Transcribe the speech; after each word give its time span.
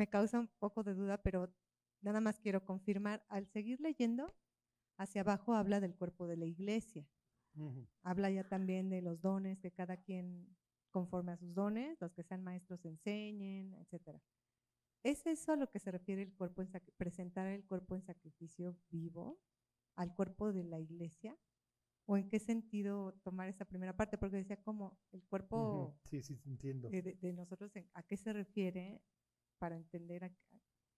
me 0.00 0.08
causa 0.08 0.40
un 0.40 0.48
poco 0.58 0.82
de 0.82 0.94
duda, 0.94 1.22
pero 1.22 1.54
nada 2.00 2.22
más 2.22 2.40
quiero 2.40 2.64
confirmar, 2.64 3.22
al 3.28 3.46
seguir 3.48 3.78
leyendo, 3.82 4.34
hacia 4.96 5.20
abajo 5.20 5.52
habla 5.52 5.78
del 5.78 5.94
cuerpo 5.94 6.26
de 6.26 6.38
la 6.38 6.46
iglesia. 6.46 7.06
Habla 8.02 8.30
ya 8.30 8.44
también 8.48 8.88
de 8.88 9.02
los 9.02 9.20
dones 9.20 9.58
que 9.60 9.72
cada 9.72 9.98
quien 9.98 10.56
conforme 10.90 11.32
a 11.32 11.36
sus 11.36 11.52
dones, 11.54 12.00
los 12.00 12.14
que 12.14 12.22
sean 12.22 12.42
maestros 12.42 12.82
enseñen, 12.86 13.74
etcétera. 13.74 14.22
¿Es 15.02 15.26
eso 15.26 15.52
a 15.52 15.56
lo 15.56 15.70
que 15.70 15.78
se 15.78 15.90
refiere 15.90 16.22
el 16.22 16.32
cuerpo 16.32 16.62
en 16.62 16.70
presentar 16.96 17.46
el 17.48 17.66
cuerpo 17.66 17.94
en 17.94 18.02
sacrificio 18.02 18.78
vivo 18.88 19.38
al 19.96 20.14
cuerpo 20.14 20.50
de 20.50 20.64
la 20.64 20.80
iglesia? 20.80 21.36
¿O 22.06 22.16
en 22.16 22.30
qué 22.30 22.38
sentido 22.38 23.12
tomar 23.22 23.50
esa 23.50 23.66
primera 23.66 23.94
parte? 23.94 24.16
Porque 24.16 24.38
decía 24.38 24.62
como 24.62 24.98
el 25.12 25.22
cuerpo 25.24 26.00
sí, 26.08 26.22
sí, 26.22 26.40
entiendo. 26.46 26.88
De, 26.88 27.32
nosotros, 27.34 27.70
¿a 27.92 28.02
qué 28.02 28.16
se 28.16 28.32
refiere 28.32 29.02
para 29.60 29.76
entender 29.76 30.32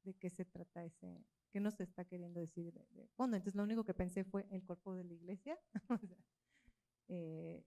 de 0.05 0.15
qué 0.15 0.30
se 0.30 0.45
trata 0.45 0.84
ese, 0.84 1.27
qué 1.51 1.61
nos 1.61 1.79
está 1.80 2.05
queriendo 2.05 2.41
decir 2.41 2.73
de, 2.73 3.09
fondo? 3.16 3.37
Entonces 3.37 3.57
lo 3.57 3.65
único 3.65 3.84
que 3.84 3.93
pensé 3.93 4.25
fue 4.25 4.47
el 4.51 4.65
cuerpo 4.65 4.95
de 4.95 5.05
la 5.05 5.12
iglesia, 5.12 5.59
eh, 7.09 7.65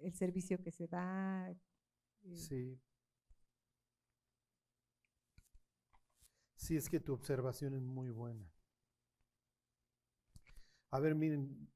el 0.00 0.14
servicio 0.14 0.60
que 0.62 0.72
se 0.72 0.88
da. 0.88 1.50
Eh. 1.50 1.56
Sí. 2.34 2.80
Sí, 6.56 6.76
es 6.76 6.88
que 6.88 7.00
tu 7.00 7.12
observación 7.12 7.74
es 7.74 7.82
muy 7.82 8.10
buena. 8.10 8.50
A 10.90 11.00
ver, 11.00 11.14
miren, 11.14 11.68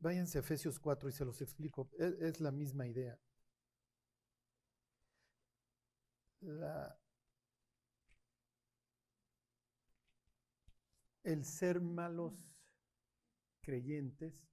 váyanse 0.00 0.38
a 0.38 0.40
Efesios 0.40 0.78
4 0.78 1.08
y 1.08 1.12
se 1.12 1.24
los 1.24 1.40
explico. 1.40 1.90
Es, 1.98 2.12
es 2.20 2.40
la 2.40 2.52
misma 2.52 2.86
idea. 2.86 3.18
La, 6.40 6.96
el 11.24 11.44
ser 11.44 11.80
malos 11.80 12.32
creyentes 13.60 14.48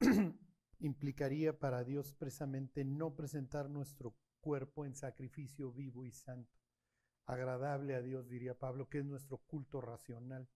implicaría 0.80 1.58
para 1.58 1.84
Dios 1.84 2.14
precisamente 2.14 2.84
no 2.84 3.14
presentar 3.14 3.70
nuestro 3.70 4.16
cuerpo 4.40 4.84
en 4.84 4.96
sacrificio 4.96 5.70
vivo 5.70 6.04
y 6.04 6.10
santo, 6.10 6.58
agradable 7.26 7.94
a 7.94 8.02
Dios, 8.02 8.28
diría 8.28 8.58
Pablo, 8.58 8.88
que 8.88 8.98
es 8.98 9.04
nuestro 9.04 9.38
culto 9.38 9.80
racional. 9.80 10.48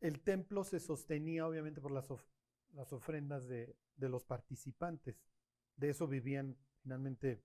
El 0.00 0.20
templo 0.20 0.64
se 0.64 0.80
sostenía 0.80 1.46
obviamente 1.46 1.80
por 1.80 1.92
las, 1.92 2.08
las 2.72 2.92
ofrendas 2.92 3.46
de, 3.46 3.76
de 3.94 4.08
los 4.08 4.24
participantes. 4.24 5.22
De 5.76 5.90
eso 5.90 6.08
vivían 6.08 6.56
finalmente 6.82 7.44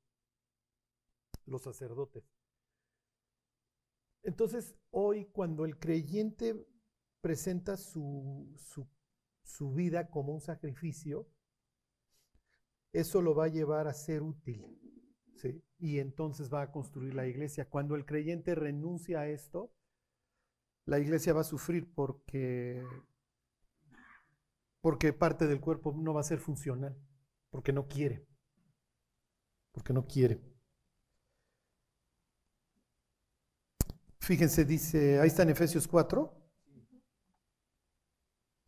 los 1.46 1.64
sacerdotes. 1.64 2.24
Entonces, 4.24 4.76
hoy 4.92 5.26
cuando 5.26 5.66
el 5.66 5.78
creyente 5.78 6.68
presenta 7.22 7.78
su, 7.78 8.56
su 9.44 9.74
vida 9.74 10.10
como 10.10 10.34
un 10.34 10.42
sacrificio, 10.42 11.28
eso 12.92 13.22
lo 13.22 13.36
va 13.36 13.46
a 13.46 13.50
llevar 13.50 13.88
a 13.88 13.94
ser 13.94 14.22
útil. 14.22 14.66
¿sí? 15.36 15.62
Y 15.78 16.00
entonces 16.00 16.52
va 16.52 16.62
a 16.62 16.72
construir 16.72 17.14
la 17.14 17.28
iglesia. 17.28 17.70
Cuando 17.70 17.96
el 17.96 18.06
creyente 18.06 18.56
renuncia 18.56 19.20
a 19.20 19.28
esto, 19.28 19.74
la 20.86 21.00
iglesia 21.00 21.34
va 21.34 21.42
a 21.42 21.46
sufrir 21.46 21.92
porque, 21.94 22.84
porque 24.82 25.14
parte 25.14 25.48
del 25.48 25.60
cuerpo 25.60 25.94
no 25.98 26.14
va 26.14 26.22
a 26.22 26.24
ser 26.24 26.40
funcional, 26.40 26.98
porque 27.50 27.74
no 27.74 27.88
quiere. 27.88 28.26
Porque 29.72 29.94
no 29.94 30.06
quiere. 30.08 30.42
Fíjense, 34.26 34.66
dice, 34.66 35.20
ahí 35.20 35.28
está 35.28 35.44
en 35.44 35.52
Efesios 35.52 35.88
4. 35.88 36.34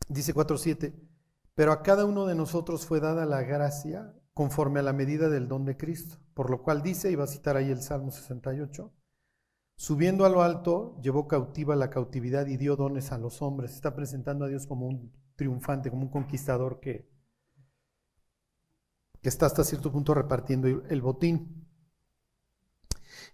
Dice 0.08 0.32
4.7, 0.32 0.94
pero 1.56 1.72
a 1.72 1.82
cada 1.82 2.06
uno 2.06 2.28
de 2.28 2.36
nosotros 2.36 2.86
fue 2.86 3.00
dada 3.00 3.26
la 3.26 3.42
gracia 3.42 4.14
conforme 4.36 4.82
a 4.82 4.84
la 4.84 4.94
medida 4.94 5.30
del 5.30 5.48
don 5.48 5.66
de 5.66 5.76
Cristo, 5.76 6.20
por 6.36 6.52
lo 6.52 6.62
cual 6.62 6.84
dice, 6.84 7.10
y 7.10 7.16
va 7.16 7.24
a 7.24 7.28
citar 7.28 7.58
ahí 7.58 7.72
el 7.72 7.82
Salmo 7.82 8.12
68, 8.12 8.94
subiendo 9.78 10.26
a 10.26 10.30
lo 10.30 10.44
alto, 10.44 10.96
llevó 11.02 11.28
cautiva 11.28 11.76
la 11.76 11.90
cautividad 11.90 12.46
y 12.46 12.58
dio 12.58 12.76
dones 12.76 13.12
a 13.12 13.18
los 13.18 13.42
hombres. 13.42 13.74
Está 13.74 13.96
presentando 13.96 14.46
a 14.46 14.50
Dios 14.50 14.68
como 14.68 14.86
un 14.86 15.12
triunfante, 15.36 15.90
como 15.90 16.04
un 16.04 16.12
conquistador 16.12 16.80
que, 16.80 17.10
que 19.24 19.30
está 19.30 19.48
hasta 19.48 19.64
cierto 19.64 19.92
punto 19.92 20.14
repartiendo 20.14 20.68
el 20.68 21.02
botín. 21.02 21.68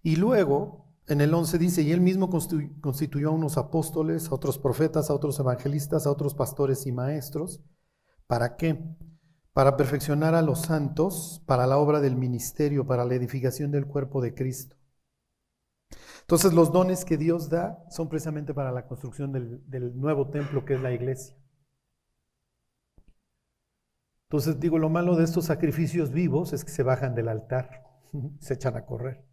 Y 0.02 0.16
luego 0.16 0.83
en 1.08 1.20
el 1.20 1.34
11 1.34 1.58
dice, 1.58 1.82
y 1.82 1.92
él 1.92 2.00
mismo 2.00 2.30
constituyó 2.30 3.30
a 3.30 3.34
unos 3.34 3.58
apóstoles, 3.58 4.30
a 4.30 4.36
otros 4.36 4.58
profetas, 4.58 5.10
a 5.10 5.14
otros 5.14 5.38
evangelistas, 5.40 6.08
a 6.08 6.12
otros 6.12 6.34
pastores 6.34 6.88
y 6.88 6.94
maestros. 6.94 7.62
¿Para 8.26 8.56
qué? 8.56 8.82
Para 9.52 9.76
perfeccionar 9.76 10.34
a 10.34 10.42
los 10.42 10.62
santos, 10.62 11.44
para 11.46 11.68
la 11.68 11.78
obra 11.78 12.00
del 12.00 12.16
ministerio, 12.16 12.88
para 12.88 13.04
la 13.04 13.16
edificación 13.16 13.70
del 13.70 13.86
cuerpo 13.86 14.22
de 14.22 14.34
Cristo. 14.34 14.78
Entonces 16.22 16.54
los 16.54 16.72
dones 16.72 17.04
que 17.04 17.18
Dios 17.18 17.50
da 17.50 17.84
son 17.90 18.08
precisamente 18.08 18.54
para 18.54 18.72
la 18.72 18.88
construcción 18.88 19.34
del, 19.34 19.62
del 19.70 19.98
nuevo 19.98 20.30
templo 20.30 20.64
que 20.64 20.76
es 20.76 20.82
la 20.82 20.94
iglesia. 20.94 21.36
Entonces 24.30 24.58
digo, 24.60 24.80
lo 24.80 24.90
malo 24.90 25.18
de 25.18 25.26
estos 25.26 25.46
sacrificios 25.46 26.12
vivos 26.12 26.54
es 26.54 26.64
que 26.64 26.72
se 26.72 26.82
bajan 26.82 27.14
del 27.14 27.28
altar, 27.28 27.84
se 28.40 28.54
echan 28.54 28.78
a 28.78 28.86
correr. 28.86 29.33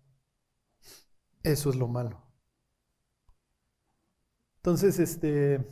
Eso 1.42 1.70
es 1.70 1.76
lo 1.76 1.88
malo. 1.88 2.22
Entonces, 4.56 4.98
este, 4.98 5.66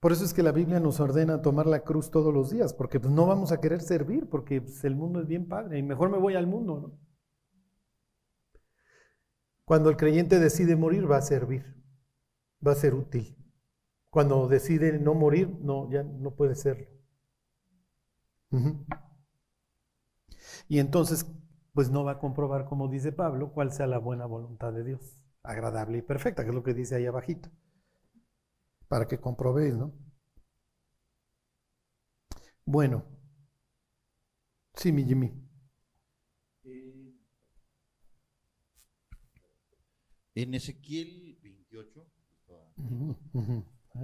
por 0.00 0.12
eso 0.12 0.24
es 0.24 0.32
que 0.32 0.42
la 0.42 0.52
Biblia 0.52 0.80
nos 0.80 1.00
ordena 1.00 1.42
tomar 1.42 1.66
la 1.66 1.80
cruz 1.80 2.10
todos 2.10 2.32
los 2.32 2.50
días, 2.50 2.72
porque 2.72 3.00
pues, 3.00 3.12
no 3.12 3.26
vamos 3.26 3.52
a 3.52 3.60
querer 3.60 3.82
servir, 3.82 4.28
porque 4.28 4.62
pues, 4.62 4.84
el 4.84 4.94
mundo 4.94 5.20
es 5.20 5.26
bien 5.26 5.48
padre 5.48 5.78
y 5.78 5.82
mejor 5.82 6.10
me 6.10 6.18
voy 6.18 6.36
al 6.36 6.46
mundo, 6.46 6.80
¿no? 6.80 7.08
Cuando 9.64 9.90
el 9.90 9.98
creyente 9.98 10.38
decide 10.38 10.76
morir, 10.76 11.10
va 11.10 11.18
a 11.18 11.22
servir, 11.22 11.76
va 12.66 12.72
a 12.72 12.76
ser 12.76 12.94
útil. 12.94 13.36
Cuando 14.08 14.48
decide 14.48 14.98
no 14.98 15.12
morir, 15.12 15.58
no, 15.60 15.90
ya 15.90 16.02
no 16.02 16.34
puede 16.34 16.54
serlo. 16.54 16.86
Y 20.68 20.78
entonces, 20.78 21.26
pues 21.78 21.90
no 21.90 22.02
va 22.02 22.10
a 22.10 22.18
comprobar, 22.18 22.64
como 22.64 22.88
dice 22.88 23.12
Pablo, 23.12 23.52
cuál 23.52 23.70
sea 23.70 23.86
la 23.86 23.98
buena 23.98 24.26
voluntad 24.26 24.72
de 24.72 24.82
Dios, 24.82 25.16
agradable 25.44 25.98
y 25.98 26.02
perfecta, 26.02 26.42
que 26.42 26.48
es 26.48 26.54
lo 26.56 26.64
que 26.64 26.74
dice 26.74 26.96
ahí 26.96 27.06
abajito, 27.06 27.52
para 28.88 29.06
que 29.06 29.20
comprobéis, 29.20 29.76
¿no? 29.76 29.94
Bueno, 32.64 33.04
sí, 34.74 34.90
mi 34.90 35.04
Jimmy. 35.04 35.32
Eh, 36.64 37.16
en 40.34 40.54
Ezequiel 40.54 41.38
28. 41.40 42.12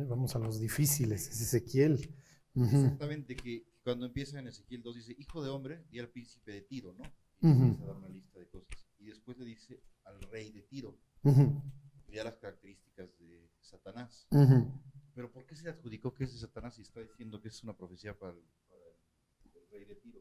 vamos 0.09 0.37
a 0.37 0.39
los 0.39 0.61
difíciles, 0.61 1.27
es 1.27 1.41
Ezequiel. 1.41 2.15
Exactamente, 2.55 3.35
que 3.35 3.67
cuando 3.83 4.07
empieza 4.07 4.39
en 4.39 4.47
Ezequiel 4.47 4.81
2 4.85 4.95
dice, 4.95 5.17
hijo 5.19 5.43
de 5.43 5.51
hombre, 5.51 5.85
y 5.91 5.99
al 5.99 6.09
príncipe 6.09 6.53
de 6.53 6.61
Tiro, 6.61 6.95
¿no? 6.95 7.03
Y 7.41 7.77
dar 7.85 7.97
una 7.97 8.09
lista 8.09 8.39
de 8.39 8.49
cosas. 8.49 8.69
Y 8.99 9.07
después 9.07 9.39
le 9.39 9.45
dice 9.45 9.83
al 10.05 10.21
rey 10.23 10.51
de 10.53 10.63
Tiro, 10.63 10.99
ya 12.09 12.25
las 12.25 12.37
características 12.37 13.19
de 13.19 13.51
Satanás. 13.61 14.27
Pero 15.15 15.31
¿por 15.31 15.47
qué 15.47 15.55
se 15.55 15.69
adjudicó 15.69 16.15
que 16.15 16.25
es 16.25 16.33
de 16.33 16.39
Satanás 16.39 16.79
y 16.79 16.83
está 16.83 17.01
diciendo 17.01 17.41
que 17.41 17.49
es 17.49 17.63
una 17.63 17.77
profecía 17.77 18.19
para 18.19 18.33
el, 18.33 18.43
rey 19.71 19.85
de 19.85 19.95
Tiro? 19.97 20.21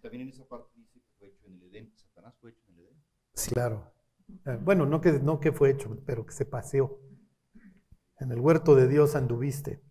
también 0.00 0.22
en 0.22 0.30
esa 0.30 0.44
parte 0.48 0.68
dice 0.74 1.00
que 1.00 1.10
fue 1.16 1.28
hecho 1.28 1.46
en 1.46 1.54
el 1.54 1.62
Edén. 1.62 1.92
¿Satanás 1.96 2.34
fue 2.40 2.50
hecho 2.50 2.64
en 2.68 2.74
el 2.74 2.84
Edén? 2.86 3.04
Sí, 3.34 3.50
claro. 3.52 3.92
Eh, 4.46 4.58
bueno, 4.60 4.84
no 4.84 5.00
que, 5.00 5.12
no 5.12 5.38
que 5.38 5.52
fue 5.52 5.70
hecho, 5.70 5.96
pero 6.04 6.26
que 6.26 6.32
se 6.32 6.44
paseó. 6.44 7.00
En 8.18 8.32
el 8.32 8.40
huerto 8.40 8.74
de 8.74 8.88
Dios 8.88 9.14
anduviste. 9.14 9.82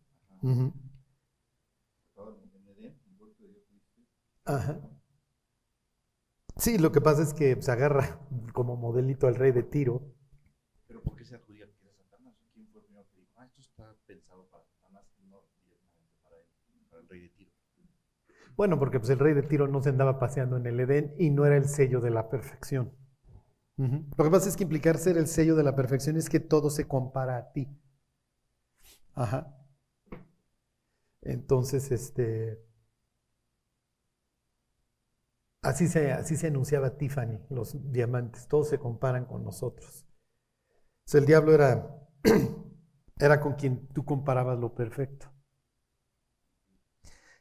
Uh 0.41 0.71
Ajá. 4.43 4.81
Sí, 6.61 6.77
lo 6.77 6.91
que 6.91 7.01
pasa 7.01 7.23
es 7.23 7.33
que 7.33 7.59
se 7.59 7.71
agarra 7.71 8.19
como 8.53 8.75
modelito 8.75 9.25
al 9.25 9.33
rey 9.33 9.51
de 9.51 9.63
Tiro. 9.63 10.13
¿Pero 10.87 11.01
por 11.01 11.15
qué 11.15 11.25
se 11.25 11.33
adjudica 11.33 11.65
que 11.65 11.87
era 11.87 11.91
Satanás? 11.95 12.35
¿Quién 12.53 12.67
fue 12.67 12.81
el 12.81 12.85
primero 12.85 13.07
que 13.09 13.17
dijo, 13.17 13.33
ah, 13.37 13.45
esto 13.47 13.61
está 13.61 13.95
pensado 14.05 14.47
para 14.51 14.63
Satanás 14.65 15.03
y 15.17 15.25
no 15.27 15.41
directamente 15.65 16.13
para, 16.21 16.35
el 17.01 17.09
rey 17.09 17.21
de 17.21 17.29
Tiro? 17.29 17.51
Bueno, 18.55 18.77
porque 18.77 18.99
pues 18.99 19.09
el 19.09 19.17
rey 19.17 19.33
de 19.33 19.41
Tiro 19.41 19.67
no 19.67 19.81
se 19.81 19.89
andaba 19.89 20.19
paseando 20.19 20.55
en 20.55 20.67
el 20.67 20.79
Edén 20.79 21.15
y 21.17 21.31
no 21.31 21.47
era 21.47 21.57
el 21.57 21.65
sello 21.65 21.99
de 21.99 22.11
la 22.11 22.29
perfección. 22.29 22.91
Lo 23.77 24.23
que 24.23 24.29
pasa 24.29 24.47
es 24.47 24.55
que 24.55 24.61
implicar 24.61 24.99
ser 24.99 25.17
el 25.17 25.25
sello 25.25 25.55
de 25.55 25.63
la 25.63 25.75
perfección 25.75 26.15
es 26.15 26.29
que 26.29 26.39
todo 26.39 26.69
se 26.69 26.87
compara 26.87 27.37
a 27.37 27.51
ti. 27.53 27.67
Ajá. 29.15 29.57
Entonces, 31.21 31.91
este, 31.91 32.63
Así 35.63 35.87
se, 35.87 36.11
así 36.11 36.35
se 36.37 36.47
anunciaba 36.47 36.97
Tiffany, 36.97 37.39
los 37.49 37.91
diamantes, 37.91 38.47
todos 38.47 38.69
se 38.69 38.77
comparan 38.79 39.25
con 39.25 39.43
nosotros. 39.43 40.05
el 41.13 41.25
diablo 41.27 41.53
era, 41.53 41.95
era 43.19 43.39
con 43.39 43.53
quien 43.53 43.87
tú 43.89 44.03
comparabas 44.03 44.57
lo 44.57 44.73
perfecto. 44.73 45.31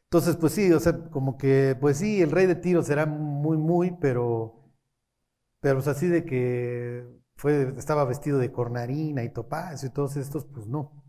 Entonces, 0.05 0.37
pues 0.37 0.53
sí, 0.55 0.73
o 0.73 0.81
sea, 0.81 1.09
como 1.11 1.37
que, 1.39 1.77
pues 1.81 1.99
sí, 1.99 2.21
el 2.23 2.31
rey 2.33 2.47
de 2.47 2.57
Tiro 2.57 2.83
será 2.83 3.07
muy, 3.07 3.57
muy, 3.57 3.93
pero, 4.01 4.57
pero 5.61 5.77
pues 5.77 5.89
así 5.89 6.09
de 6.09 6.25
que 6.25 7.07
fue, 7.37 7.75
estaba 7.79 8.05
vestido 8.05 8.39
de 8.39 8.53
cornarina 8.53 9.25
y 9.25 9.31
topacio 9.33 9.89
y 9.89 9.93
todos 9.93 10.17
estos, 10.17 10.47
pues 10.47 10.67
no. 10.67 11.05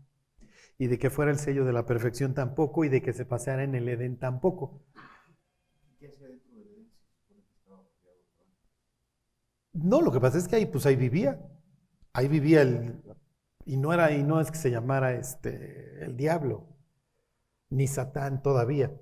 Y 0.78 0.88
de 0.88 0.98
que 0.98 1.10
fuera 1.10 1.30
el 1.32 1.38
sello 1.38 1.64
de 1.64 1.72
la 1.72 1.86
perfección 1.86 2.34
tampoco, 2.34 2.84
y 2.84 2.88
de 2.90 3.02
que 3.02 3.12
se 3.12 3.24
paseara 3.26 3.64
en 3.64 3.74
el 3.74 3.88
Edén 3.88 4.18
tampoco. 4.18 4.82
No, 9.72 10.00
lo 10.02 10.12
que 10.12 10.20
pasa 10.20 10.38
es 10.38 10.48
que 10.48 10.56
ahí, 10.56 10.66
pues 10.66 10.86
ahí 10.86 10.96
vivía. 10.96 11.40
Ahí 12.12 12.28
vivía 12.28 12.62
el. 12.62 13.02
Y 13.64 13.76
no 13.76 13.92
era, 13.92 14.12
y 14.12 14.22
no 14.22 14.40
es 14.40 14.50
que 14.50 14.58
se 14.58 14.70
llamara 14.70 15.14
este 15.14 16.04
el 16.04 16.16
diablo, 16.16 16.66
ni 17.70 17.86
Satán 17.86 18.42
todavía. 18.42 18.92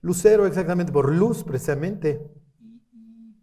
Lucero, 0.00 0.46
exactamente, 0.46 0.92
por 0.92 1.12
luz, 1.12 1.44
precisamente. 1.44 2.30
Y, 2.60 3.40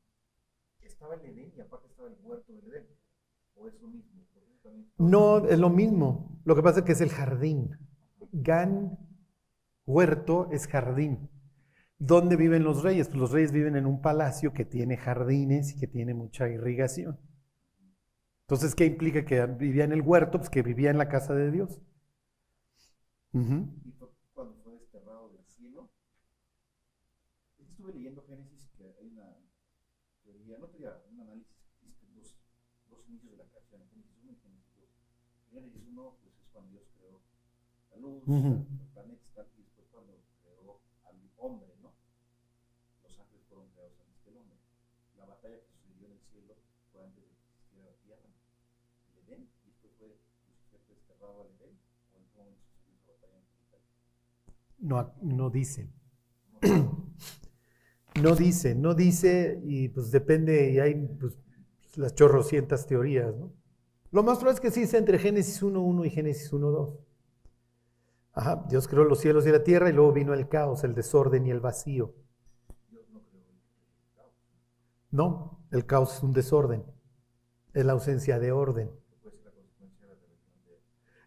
estaba 0.82 1.16
el 1.16 1.26
Edén 1.26 1.54
y 1.58 1.62
aparte 1.62 1.88
estaba 1.88 2.10
el 2.10 2.16
huerto 2.22 2.54
del 2.54 2.66
Edén. 2.66 2.88
¿O 3.56 3.68
es 3.68 3.82
lo 3.82 3.88
mismo? 3.88 4.22
No, 4.98 5.48
es 5.48 5.60
lo 5.60 5.70
mismo. 5.70 6.40
Lo 6.46 6.56
que 6.56 6.64
pasa 6.64 6.80
es 6.80 6.86
que 6.86 6.92
es 6.92 7.02
el 7.02 7.10
jardín. 7.10 7.78
Gan, 8.32 8.98
huerto, 9.86 10.50
es 10.52 10.68
jardín. 10.68 11.30
¿Dónde 12.06 12.36
viven 12.36 12.66
los 12.66 12.84
reyes? 12.84 13.08
Pues 13.08 13.18
los 13.18 13.32
reyes 13.32 13.54
viven 13.54 13.78
en 13.78 13.86
un 13.86 14.02
palacio 14.02 14.52
que 14.52 14.66
tiene 14.66 14.98
jardines 14.98 15.72
y 15.72 15.80
que 15.80 15.88
tiene 15.88 16.14
mucha 16.14 16.50
irrigación. 16.50 17.18
Entonces, 18.42 18.76
¿qué 18.76 18.86
implica 18.86 19.24
que 19.24 19.46
vivía 19.46 19.86
en 19.86 19.94
el 19.94 20.02
huerto? 20.02 20.38
Pues 20.38 20.50
que 20.50 20.64
vivía 20.64 20.90
en 20.90 20.98
la 20.98 21.08
casa 21.08 21.34
de 21.34 21.50
Dios. 21.50 21.82
Y 23.32 23.94
cuando 24.34 24.54
fue 24.62 24.74
desterrado 24.74 25.30
del 25.30 25.46
cielo. 25.46 25.90
Estuve 27.58 27.94
leyendo 27.94 28.22
Génesis 28.28 28.70
que 28.76 28.84
hay 29.00 29.08
una 29.08 29.38
teoría, 30.26 30.58
no 30.58 30.68
teoría, 30.68 31.02
un 31.10 31.22
análisis 31.22 31.56
que 32.02 32.08
dos, 32.18 32.36
dos 32.90 33.08
inicios 33.08 33.32
de 33.32 33.38
la 33.38 33.46
creación, 33.46 33.82
Génesis 33.90 34.18
1 34.22 34.34
y 34.34 34.36
Génesis 34.42 34.76
2. 34.76 34.90
Génesis 35.54 35.84
1 35.88 36.18
pues, 36.22 36.34
es 36.38 36.50
cuando 36.52 36.72
Dios 36.72 36.84
creó 36.98 37.22
la 37.92 37.98
luz, 37.98 38.24
el 38.28 38.92
planeta, 38.92 39.48
y 39.56 39.62
después 39.62 39.88
cuando 39.90 40.20
creó 40.44 40.82
al 41.06 41.16
hombre. 41.38 41.74
batalla 45.34 45.60
que 45.60 45.68
sucedió 45.76 46.08
en 46.08 46.14
el 46.14 46.22
cielo 46.32 46.56
fue 46.92 47.04
antes 47.04 47.24
de 47.24 47.30
que 47.30 47.42
existiera 47.44 47.90
la 47.90 47.98
tierra, 48.00 48.30
el 49.10 49.18
Edén, 49.28 49.50
y 49.64 49.68
después 49.68 49.92
fue 49.98 50.08
Lucifer 50.48 50.80
desterrado 50.88 51.42
al 51.42 51.50
Edén, 51.58 51.76
o 52.14 52.18
en 52.18 52.26
qué 52.32 52.38
momento 52.40 52.64
sucedió 52.64 52.96
esa 52.96 53.12
batalla 53.12 53.38
en 53.38 53.46
No, 54.84 55.14
no 55.22 55.50
dice. 55.50 55.90
No 58.22 58.36
dice, 58.36 58.76
no 58.76 58.94
dice, 58.94 59.60
y 59.64 59.90
pues 59.90 60.12
depende, 60.12 60.70
y 60.70 60.78
hay 60.78 60.94
pues, 61.20 61.36
las 61.96 62.14
chorrocientas 62.14 62.86
teorías, 62.86 63.36
¿no? 63.36 63.52
Lo 64.12 64.22
más 64.22 64.38
probable 64.38 64.58
es 64.58 64.62
que 64.62 64.70
sí 64.70 64.86
sea 64.86 65.00
entre 65.00 65.18
Génesis 65.18 65.64
1.1 65.64 66.06
y 66.06 66.10
Génesis 66.12 66.54
1.2. 66.54 66.96
Ajá, 68.34 68.68
Dios 68.70 68.88
creó 68.88 69.04
los 69.04 69.20
cielos 69.20 69.48
y 69.48 69.52
la 69.52 69.64
tierra 69.64 69.90
y 69.90 69.94
luego 69.94 70.14
vino 70.14 70.36
el 70.36 70.48
caos, 70.48 70.84
el 70.84 70.94
desorden 70.94 71.48
y 71.48 71.50
el 71.50 71.60
vacío. 71.60 72.14
No, 75.10 75.66
el 75.72 75.88
caos 75.88 76.18
es 76.18 76.22
un 76.22 76.34
desorden, 76.34 76.84
es 77.74 77.84
la 77.84 77.94
ausencia 77.94 78.38
de 78.38 78.52
orden. 78.52 78.92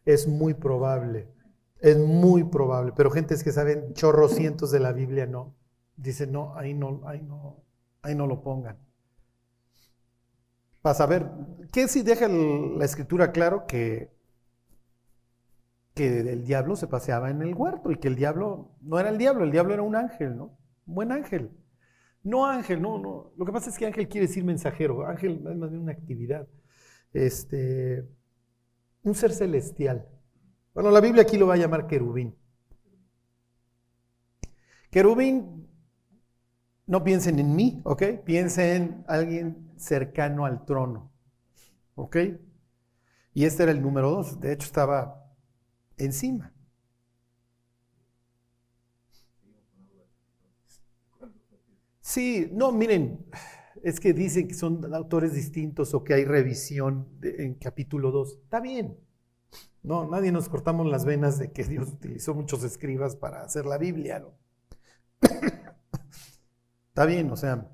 Es 0.05 0.29
muy 0.29 0.55
probable, 0.55 1.35
es 1.81 1.99
muy 1.99 2.45
probable, 2.45 2.93
pero 2.97 3.11
gentes 3.11 3.45
que 3.45 3.53
saben 3.53 3.93
chorros 3.95 4.33
cientos 4.35 4.71
de 4.71 4.81
la 4.81 4.93
Biblia 4.93 5.27
no. 5.27 5.55
Dicen, 5.97 6.33
no, 6.33 6.55
ahí 6.57 6.75
no, 6.75 7.03
ahí 7.07 7.23
no, 7.23 7.65
ahí 8.03 8.15
no 8.15 8.27
lo 8.27 8.43
pongan. 8.43 8.79
Para 10.83 10.95
saber, 10.95 11.31
¿qué 11.73 11.89
si 11.89 12.03
deja 12.03 12.29
la 12.29 12.85
escritura 12.85 13.33
claro 13.33 13.67
que, 13.67 14.13
que 15.95 16.21
el 16.21 16.45
diablo 16.45 16.77
se 16.77 16.87
paseaba 16.87 17.31
en 17.31 17.43
el 17.43 17.55
huerto 17.55 17.91
y 17.91 17.97
que 17.97 18.09
el 18.09 18.17
diablo 18.17 18.77
no 18.83 18.99
era 19.01 19.09
el 19.09 19.19
diablo, 19.19 19.45
el 19.45 19.51
diablo 19.51 19.75
era 19.75 19.83
un 19.83 19.97
ángel, 19.97 20.37
¿no? 20.37 20.57
Un 20.87 20.95
buen 20.95 21.13
ángel. 21.13 21.51
No 22.23 22.47
ángel, 22.47 22.83
no, 22.83 22.99
no. 22.99 23.33
Lo 23.37 23.47
que 23.47 23.53
pasa 23.53 23.71
es 23.71 23.79
que 23.79 23.87
ángel 23.87 24.09
quiere 24.09 24.27
decir 24.27 24.45
mensajero. 24.45 25.07
Ángel 25.07 25.45
es 25.49 25.57
más 25.57 25.71
bien 25.71 25.83
una 25.83 25.93
actividad. 25.93 26.47
Este, 27.13 28.05
un 29.03 29.15
ser 29.15 29.33
celestial. 29.33 30.07
Bueno, 30.77 30.91
la 30.91 31.01
Biblia 31.01 31.23
aquí 31.23 31.39
lo 31.39 31.47
va 31.47 31.55
a 31.55 31.57
llamar 31.57 31.87
querubín. 31.87 32.37
Querubín, 34.91 35.67
no 36.87 37.03
piensen 37.03 37.39
en 37.39 37.57
mí, 37.57 37.81
¿ok? 37.83 38.03
Piensen 38.27 38.83
en 38.83 39.05
alguien 39.09 39.73
cercano 39.79 40.45
al 40.45 40.67
trono, 40.67 41.11
¿ok? 41.95 42.17
Y 43.33 43.47
este 43.47 43.63
era 43.63 43.73
el 43.73 43.81
número 43.81 44.11
dos. 44.11 44.39
De 44.39 44.53
hecho, 44.53 44.67
estaba 44.67 45.25
encima. 45.97 46.53
Sí, 52.01 52.51
no, 52.53 52.71
miren, 52.71 53.25
es 53.83 53.99
que 53.99 54.13
dicen 54.13 54.49
que 54.49 54.55
son 54.55 54.95
autores 54.95 55.33
distintos 55.33 55.95
o 55.95 56.05
que 56.05 56.13
hay 56.13 56.27
revisión 56.27 57.09
en 57.23 57.55
capítulo 57.55 58.11
2. 58.11 58.41
Está 58.43 58.61
bien. 58.61 59.06
No, 59.83 60.09
nadie 60.09 60.33
nos 60.33 60.49
cortamos 60.49 60.87
las 60.87 61.05
venas 61.05 61.39
de 61.39 61.53
que 61.53 61.65
Dios 61.65 61.89
utilizó 61.89 62.35
muchos 62.35 62.65
escribas 62.65 63.17
para 63.17 63.43
hacer 63.43 63.67
la 63.67 63.79
Biblia, 63.79 64.19
¿no? 64.19 64.35
Está 66.89 67.07
bien, 67.07 67.31
o 67.31 67.37
sea, 67.37 67.71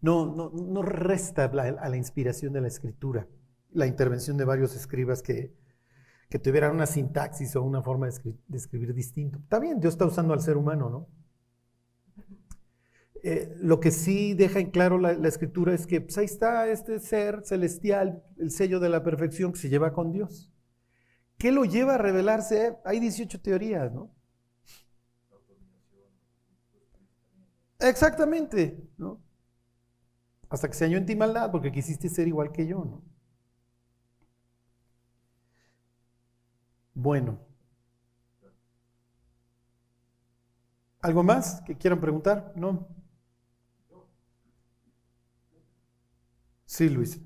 no, 0.00 0.26
no, 0.26 0.50
no 0.50 0.82
resta 0.82 1.44
a 1.44 1.88
la 1.88 1.96
inspiración 1.96 2.52
de 2.52 2.62
la 2.62 2.68
escritura, 2.68 3.28
la 3.70 3.86
intervención 3.86 4.36
de 4.36 4.44
varios 4.44 4.74
escribas 4.74 5.22
que, 5.22 5.54
que 6.30 6.38
tuvieran 6.38 6.74
una 6.74 6.86
sintaxis 6.86 7.54
o 7.56 7.62
una 7.62 7.82
forma 7.82 8.08
de 8.08 8.56
escribir 8.56 8.94
distinto. 8.94 9.38
Está 9.38 9.58
bien, 9.58 9.80
Dios 9.80 9.94
está 9.94 10.06
usando 10.06 10.32
al 10.32 10.40
ser 10.40 10.56
humano, 10.56 10.88
¿no? 10.88 11.08
Eh, 13.22 13.54
lo 13.60 13.80
que 13.80 13.90
sí 13.90 14.32
deja 14.34 14.60
en 14.60 14.70
claro 14.70 14.98
la, 14.98 15.12
escritura 15.28 15.74
es 15.74 15.86
que 15.86 16.00
pues, 16.00 16.16
ahí 16.16 16.24
está 16.24 16.68
este 16.68 16.98
ser 17.00 17.42
celestial, 17.44 18.22
el 18.38 18.50
sello 18.50 18.80
de 18.80 18.88
la 18.88 19.02
perfección 19.02 19.52
que 19.52 19.58
se 19.58 19.68
lleva 19.68 19.92
con 19.92 20.10
Dios. 20.10 20.50
¿Qué 21.36 21.52
lo 21.52 21.64
lleva 21.64 21.94
a 21.94 21.98
revelarse? 21.98 22.76
Hay 22.84 23.00
18 23.00 23.40
teorías, 23.40 23.92
¿no? 23.92 24.10
Exactamente, 27.78 28.78
¿no? 28.98 29.20
Hasta 30.48 30.68
que 30.68 30.74
se 30.74 30.84
halló 30.84 30.98
en 30.98 31.06
ti 31.06 31.16
maldad 31.16 31.50
porque 31.50 31.72
quisiste 31.72 32.08
ser 32.08 32.28
igual 32.28 32.52
que 32.52 32.66
yo, 32.66 32.84
¿no? 32.84 33.02
Bueno. 36.94 37.38
¿Algo 41.00 41.22
más 41.22 41.62
que 41.62 41.76
quieran 41.76 42.00
preguntar? 42.00 42.52
¿No? 42.56 42.99
Sí, 46.70 46.88
Luis. 46.88 47.18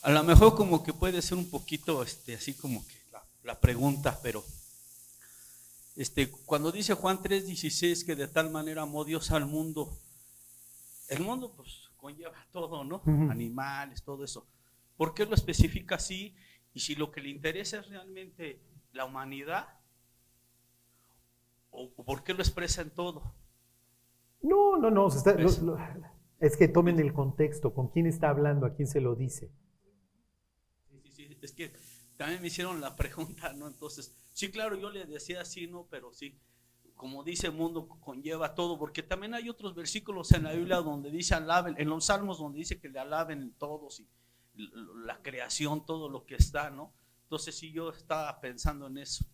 A 0.00 0.10
lo 0.10 0.24
mejor 0.24 0.54
como 0.54 0.82
que 0.82 0.94
puede 0.94 1.20
ser 1.20 1.36
un 1.36 1.50
poquito 1.50 2.02
este, 2.02 2.34
así 2.34 2.54
como 2.54 2.82
que 2.86 2.94
la, 3.42 3.60
pregunta, 3.60 4.18
pero 4.22 4.42
este, 5.96 6.30
cuando 6.30 6.72
dice 6.72 6.94
Juan 6.94 7.18
3:16 7.18 8.06
que 8.06 8.16
de 8.16 8.28
tal 8.28 8.48
manera 8.50 8.82
amó 8.82 9.04
Dios 9.04 9.30
al 9.30 9.44
mundo, 9.44 9.98
el 11.08 11.20
mundo 11.20 11.52
pues 11.54 11.90
conlleva 11.98 12.42
todo, 12.52 12.84
¿no? 12.84 13.02
Animales, 13.30 14.02
todo 14.02 14.24
eso. 14.24 14.48
¿Por 14.96 15.12
qué 15.12 15.26
lo 15.26 15.34
especifica 15.34 15.96
así? 15.96 16.34
Y 16.72 16.80
si 16.80 16.94
lo 16.94 17.12
que 17.12 17.20
le 17.20 17.28
interesa 17.28 17.80
es 17.80 17.88
realmente 17.88 18.62
la 18.92 19.04
humanidad, 19.04 19.77
¿O 21.70 21.90
por 22.04 22.24
qué 22.24 22.34
lo 22.34 22.40
expresa 22.40 22.82
en 22.82 22.90
todo? 22.90 23.34
No, 24.42 24.76
no, 24.76 24.90
no. 24.90 25.08
es 26.40 26.56
que 26.56 26.68
tomen 26.68 26.98
el 27.00 27.12
contexto, 27.12 27.74
con 27.74 27.88
quién 27.88 28.06
está 28.06 28.30
hablando, 28.30 28.66
a 28.66 28.74
quién 28.74 28.86
se 28.86 29.00
lo 29.00 29.14
dice. 29.14 29.50
Sí, 30.88 31.00
sí, 31.02 31.10
sí. 31.10 31.38
Es 31.42 31.52
que 31.52 31.72
también 32.16 32.40
me 32.40 32.48
hicieron 32.48 32.80
la 32.80 32.94
pregunta, 32.96 33.52
¿no? 33.52 33.66
Entonces, 33.66 34.14
sí, 34.32 34.50
claro, 34.50 34.76
yo 34.76 34.90
le 34.90 35.06
decía 35.06 35.40
así, 35.40 35.66
¿no? 35.66 35.86
Pero 35.90 36.12
sí, 36.12 36.38
como 36.94 37.24
dice 37.24 37.48
el 37.48 37.54
mundo, 37.54 37.88
conlleva 38.00 38.54
todo, 38.54 38.78
porque 38.78 39.02
también 39.02 39.34
hay 39.34 39.48
otros 39.48 39.74
versículos 39.74 40.32
en 40.32 40.44
la 40.44 40.52
Biblia 40.52 40.76
donde 40.78 41.10
dice 41.10 41.34
alaben, 41.34 41.74
en 41.78 41.88
los 41.88 42.06
salmos 42.06 42.38
donde 42.38 42.58
dice 42.58 42.80
que 42.80 42.88
le 42.88 42.98
alaben 42.98 43.54
todos 43.58 44.00
y 44.00 44.08
la 45.04 45.22
creación, 45.22 45.86
todo 45.86 46.08
lo 46.08 46.26
que 46.26 46.34
está, 46.34 46.70
¿no? 46.70 46.92
Entonces, 47.22 47.56
si 47.56 47.72
yo 47.72 47.90
estaba 47.90 48.40
pensando 48.40 48.86
en 48.86 48.98
eso. 48.98 49.24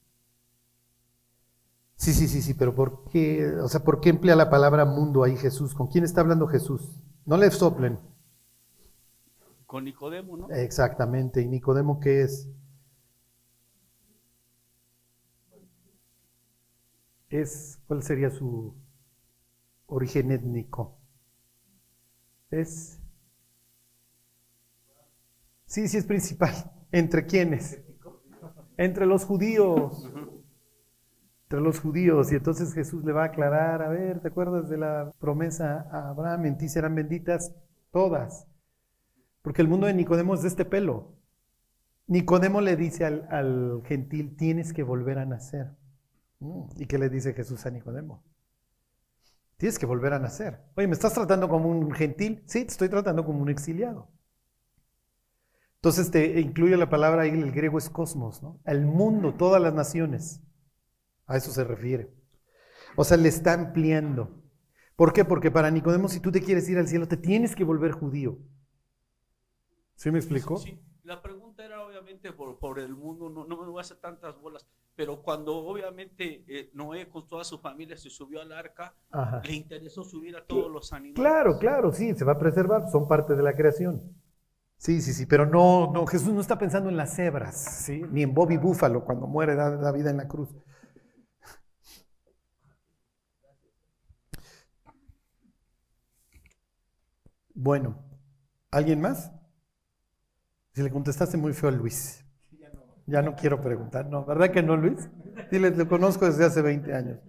Sí, 1.97 2.13
sí, 2.13 2.29
sí, 2.29 2.43
sí, 2.43 2.55
pero 2.55 2.75
¿por 2.75 3.09
qué, 3.11 3.47
o 3.63 3.69
sea, 3.69 3.85
¿por 3.85 4.01
qué 4.01 4.11
emplea 4.11 4.37
la 4.37 4.51
palabra 4.51 4.85
mundo 4.85 5.23
ahí 5.23 5.37
Jesús? 5.37 5.75
¿Con 5.75 5.87
quién 5.87 6.05
está 6.05 6.21
hablando 6.21 6.47
Jesús? 6.47 7.01
No 7.25 7.37
le 7.37 7.51
soplen. 7.51 7.99
Con 9.67 9.85
Nicodemo, 9.85 10.37
¿no? 10.37 10.51
Exactamente. 10.51 11.41
¿Y 11.41 11.49
Nicodemo 11.49 12.01
qué 12.01 12.23
es? 12.23 12.49
Es, 17.31 17.81
¿cuál 17.87 18.03
sería 18.03 18.31
su 18.31 18.75
origen 19.87 20.31
étnico? 20.31 20.99
Es, 22.51 23.01
sí, 25.67 25.89
sí 25.89 25.97
es 25.97 26.05
principal. 26.05 26.53
¿Entre 26.93 27.27
quiénes? 27.27 27.81
Entre 28.77 29.07
los 29.07 29.25
judíos. 29.25 30.09
Entre 31.45 31.61
los 31.61 31.81
judíos. 31.81 32.33
Y 32.33 32.37
entonces 32.37 32.75
Jesús 32.75 33.05
le 33.05 33.13
va 33.13 33.23
a 33.23 33.27
aclarar, 33.27 33.83
a 33.83 33.89
ver, 33.89 34.21
¿te 34.21 34.29
acuerdas 34.29 34.69
de 34.69 34.79
la 34.79 35.13
promesa 35.19 35.89
a 35.91 36.11
Abraham? 36.11 36.47
En 36.47 36.59
ti 36.59 36.69
serán 36.69 36.95
benditas 36.95 37.55
todas. 37.93 38.47
Porque 39.43 39.63
el 39.63 39.69
mundo 39.69 39.87
de 39.87 39.95
Nicodemo 39.95 40.35
es 40.35 40.43
de 40.43 40.49
este 40.49 40.65
pelo. 40.65 41.13
Nicodemo 42.07 42.61
le 42.61 42.77
dice 42.77 43.05
al, 43.05 43.27
al 43.31 43.83
gentil, 43.87 44.37
tienes 44.37 44.73
que 44.73 44.83
volver 44.83 45.19
a 45.19 45.27
nacer. 45.27 45.71
Mm, 46.41 46.65
¿Y 46.77 46.87
qué 46.87 46.99
le 46.99 47.09
dice 47.09 47.35
Jesús 47.35 47.65
a 47.67 47.71
Nicodemo? 47.71 48.23
Tienes 49.57 49.79
que 49.79 49.87
volver 49.87 50.13
a 50.13 50.19
nacer. 50.19 50.61
Oye, 50.77 50.87
¿me 50.87 50.95
estás 50.95 51.15
tratando 51.15 51.49
como 51.49 51.69
un 51.69 51.93
gentil? 51.93 52.43
Sí, 52.47 52.65
te 52.65 52.73
estoy 52.73 52.89
tratando 52.89 53.25
como 53.25 53.41
un 53.41 53.49
exiliado. 53.49 54.09
Entonces 55.77 56.11
te 56.11 56.41
incluye 56.41 56.77
la 56.77 56.89
palabra 56.89 57.23
ahí, 57.23 57.31
el 57.31 57.53
griego 57.53 57.79
es 57.79 57.91
cosmos, 57.91 58.43
¿no? 58.43 58.59
El 58.65 58.87
mundo, 58.87 59.35
todas 59.35 59.61
las 59.61 59.75
naciones. 59.75 60.43
A 61.27 61.37
eso 61.37 61.51
se 61.51 61.65
refiere. 61.65 62.11
O 62.97 63.05
sea, 63.05 63.17
le 63.17 63.29
está 63.29 63.55
ampliando. 63.55 64.43
¿Por 64.97 65.13
qué? 65.13 65.25
Porque 65.25 65.51
para 65.51 65.71
Nicodemo, 65.71 66.09
si 66.09 66.21
tú 66.21 66.31
te 66.31 66.43
quieres 66.43 66.69
ir 66.69 66.79
al 66.79 66.89
cielo, 66.89 67.09
te 67.09 67.17
tienes 67.17 67.57
que 67.57 67.65
volver 67.65 67.93
judío. 67.93 68.39
¿Sí 69.97 70.11
me 70.11 70.19
explicó? 70.19 70.59
Sí, 70.59 70.81
la 71.03 71.23
pregunta 71.23 71.65
era 71.65 71.85
obviamente 71.85 72.33
por, 72.33 72.79
el 72.79 72.95
mundo, 72.95 73.29
no, 73.29 73.45
no, 73.47 73.61
me 73.61 73.69
voy 73.69 73.79
a 73.79 73.83
hacer 73.83 73.99
tantas 73.99 74.41
bolas, 74.41 74.67
pero 74.95 75.23
cuando 75.23 75.57
obviamente 75.57 76.45
eh, 76.49 76.71
Noé 76.75 77.09
con 77.09 77.29
toda 77.29 77.45
su 77.45 77.59
familia 77.59 77.97
se 77.97 78.11
subió 78.11 78.41
al 78.41 78.53
arca, 78.53 78.95
le 79.45 79.53
interesó 79.53 80.05
subir 80.05 80.37
a 80.37 80.45
todos 80.45 80.71
los 80.71 80.93
animales. 80.93 81.15
Claro, 81.17 81.59
claro, 81.59 81.93
sí, 81.93 82.15
se 82.15 82.25
va 82.25 82.33
a 82.33 82.39
preservar, 82.39 82.89
son 82.91 83.09
parte 83.09 83.35
de 83.35 83.43
la 83.43 83.55
creación. 83.55 84.03
Sí, 84.77 85.01
sí, 85.01 85.13
sí, 85.13 85.27
pero 85.27 85.47
no, 85.47 85.93
no, 85.93 86.07
Jesús 86.07 86.33
no 86.33 86.41
está 86.41 86.59
pensando 86.59 86.91
en 86.91 86.97
las 86.97 87.15
cebras, 87.15 87.85
¿sí? 87.85 88.03
ni 88.11 88.23
en 88.23 88.35
Bobby 88.35 88.57
Búfalo 88.57 89.05
cuando 89.05 89.27
muere 89.27 89.55
da 89.55 89.71
la 89.71 89.93
vida 89.93 90.11
en 90.11 90.17
la 90.19 90.29
cruz. 90.29 90.51
Bueno, 97.55 98.05
¿alguien 98.73 99.01
más? 99.01 99.31
Si 100.73 100.83
le 100.83 100.91
contestaste 100.91 101.37
muy 101.37 101.55
feo 101.55 101.69
a 101.69 101.73
Luis. 101.73 102.25
Ya 103.07 103.23
no 103.23 103.37
quiero 103.37 103.61
preguntar, 103.61 104.07
no, 104.07 104.25
¿verdad 104.25 104.51
que 104.51 104.63
no, 104.63 104.77
Luis? 104.77 105.09
Sí, 105.51 105.59
le, 105.59 105.87
conozco 105.87 106.27
desde 106.27 106.47
hace 106.47 106.63
20 106.63 106.93
años. 106.95 107.21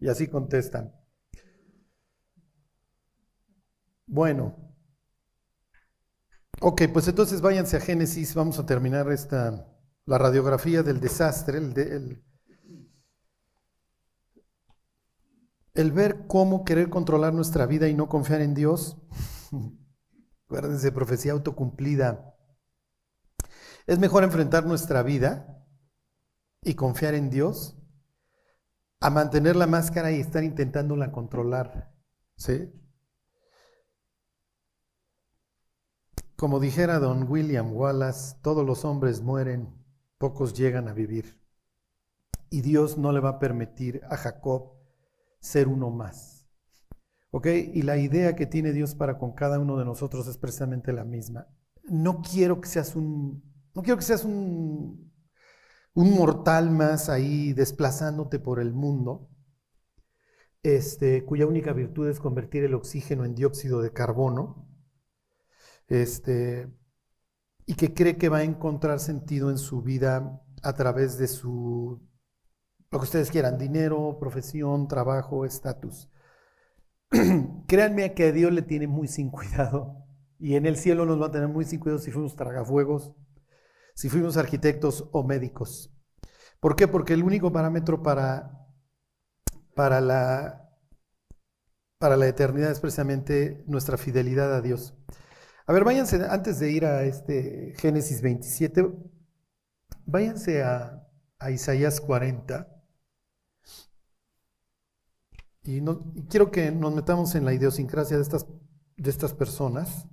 Y 0.00 0.08
así 0.08 0.28
contestan. 0.28 0.94
Bueno. 4.06 4.56
Ok, 6.62 6.82
pues 6.92 7.08
entonces 7.08 7.40
váyanse 7.40 7.76
a 7.76 7.80
Génesis, 7.80 8.34
vamos 8.34 8.58
a 8.58 8.66
terminar 8.66 9.10
esta, 9.10 9.66
la 10.06 10.18
radiografía 10.18 10.82
del 10.82 11.00
desastre, 11.00 11.58
el 15.74 15.92
ver 15.92 16.26
cómo 16.26 16.64
querer 16.64 16.88
controlar 16.90 17.32
nuestra 17.32 17.66
vida 17.66 17.88
y 17.88 17.94
no 17.94 18.08
confiar 18.08 18.42
en 18.42 18.54
Dios. 18.54 18.96
Acuérdense, 20.46 20.92
profecía 20.92 21.32
autocumplida. 21.32 22.36
Es 23.86 23.98
mejor 23.98 24.24
enfrentar 24.24 24.66
nuestra 24.66 25.02
vida 25.02 25.64
y 26.62 26.74
confiar 26.74 27.14
en 27.14 27.30
Dios 27.30 27.76
a 29.00 29.10
mantener 29.10 29.56
la 29.56 29.66
máscara 29.66 30.12
y 30.12 30.20
estar 30.20 30.44
intentándola 30.44 31.10
controlar. 31.10 31.92
¿Sí? 32.36 32.70
Como 36.36 36.58
dijera 36.58 36.98
don 36.98 37.30
William 37.30 37.72
Wallace, 37.72 38.36
todos 38.42 38.64
los 38.64 38.84
hombres 38.84 39.20
mueren, 39.20 39.74
pocos 40.18 40.54
llegan 40.54 40.88
a 40.88 40.94
vivir. 40.94 41.38
Y 42.48 42.62
Dios 42.62 42.98
no 42.98 43.12
le 43.12 43.20
va 43.20 43.30
a 43.30 43.38
permitir 43.38 44.00
a 44.08 44.16
Jacob 44.16 44.72
ser 45.40 45.68
uno 45.68 45.90
más. 45.90 46.39
¿Ok? 47.30 47.46
Y 47.46 47.82
la 47.82 47.96
idea 47.96 48.36
que 48.36 48.46
tiene 48.46 48.72
Dios 48.72 48.94
para 48.94 49.18
con 49.18 49.32
cada 49.34 49.58
uno 49.58 49.76
de 49.78 49.84
nosotros 49.84 50.26
es 50.26 50.38
precisamente 50.38 50.92
la 50.92 51.04
misma. 51.04 51.46
No 51.84 52.22
quiero 52.22 52.60
que 52.60 52.68
seas 52.68 52.96
un 52.96 53.50
no 53.74 53.82
quiero 53.82 53.96
que 53.98 54.04
seas 54.04 54.24
un, 54.24 55.12
un 55.94 56.14
mortal 56.14 56.70
más 56.70 57.08
ahí 57.08 57.52
desplazándote 57.52 58.38
por 58.38 58.60
el 58.60 58.72
mundo, 58.72 59.28
este, 60.62 61.24
cuya 61.24 61.46
única 61.46 61.72
virtud 61.72 62.08
es 62.08 62.20
convertir 62.20 62.64
el 62.64 62.74
oxígeno 62.74 63.24
en 63.24 63.34
dióxido 63.34 63.80
de 63.80 63.92
carbono, 63.92 64.68
este, 65.88 66.68
y 67.66 67.74
que 67.74 67.94
cree 67.94 68.16
que 68.18 68.28
va 68.28 68.38
a 68.38 68.44
encontrar 68.44 69.00
sentido 69.00 69.50
en 69.50 69.58
su 69.58 69.82
vida 69.82 70.42
a 70.62 70.74
través 70.74 71.18
de 71.18 71.28
su, 71.28 72.00
lo 72.90 72.98
que 72.98 73.04
ustedes 73.04 73.30
quieran, 73.30 73.58
dinero, 73.58 74.18
profesión, 74.18 74.88
trabajo, 74.88 75.44
estatus. 75.44 76.10
Créanme 77.66 78.14
que 78.14 78.28
a 78.28 78.32
Dios 78.32 78.52
le 78.52 78.62
tiene 78.62 78.86
muy 78.86 79.08
sin 79.08 79.30
cuidado 79.30 80.06
y 80.38 80.56
en 80.56 80.66
el 80.66 80.76
cielo 80.76 81.06
nos 81.06 81.20
va 81.20 81.26
a 81.26 81.30
tener 81.30 81.48
muy 81.48 81.64
sin 81.64 81.80
cuidado 81.80 82.00
si 82.00 82.10
fuimos 82.10 82.36
tragafuegos 82.36 83.12
si 84.00 84.08
fuimos 84.08 84.38
arquitectos 84.38 85.10
o 85.12 85.22
médicos. 85.22 85.94
¿Por 86.58 86.74
qué? 86.74 86.88
Porque 86.88 87.12
el 87.12 87.22
único 87.22 87.52
parámetro 87.52 88.02
para, 88.02 88.66
para, 89.74 90.00
la, 90.00 90.70
para 91.98 92.16
la 92.16 92.26
eternidad 92.26 92.70
es 92.70 92.80
precisamente 92.80 93.62
nuestra 93.66 93.98
fidelidad 93.98 94.54
a 94.54 94.62
Dios. 94.62 94.94
A 95.66 95.72
ver, 95.74 95.84
váyanse, 95.84 96.24
antes 96.30 96.58
de 96.58 96.70
ir 96.70 96.86
a 96.86 97.02
este 97.02 97.74
Génesis 97.76 98.22
27, 98.22 98.88
váyanse 100.06 100.62
a, 100.62 101.06
Isaías 101.50 102.00
40. 102.00 102.79
Y, 105.70 105.80
no, 105.80 106.12
quiero 106.28 106.50
que 106.50 106.72
nos 106.72 106.92
metamos 106.94 107.34
en 107.36 107.44
la 107.44 107.52
idiosincrasia 107.54 108.16
de 108.16 108.22
estas, 108.24 108.46
de 108.96 109.10
estas 109.10 109.34
personas. 109.34 110.06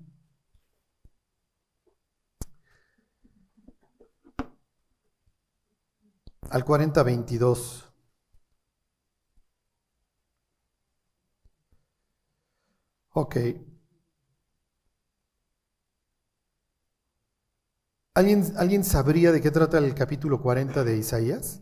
al 6.50 6.64
40-22. 6.64 7.84
Ok. 13.14 13.36
¿Alguien, 18.16 18.44
¿Alguien 18.58 18.84
sabría 18.84 19.32
de 19.32 19.42
qué 19.42 19.52
trata 19.52 19.78
el 19.78 19.94
capítulo 19.94 20.42
40 20.42 20.84
de 20.84 20.98
Isaías? 20.98 21.62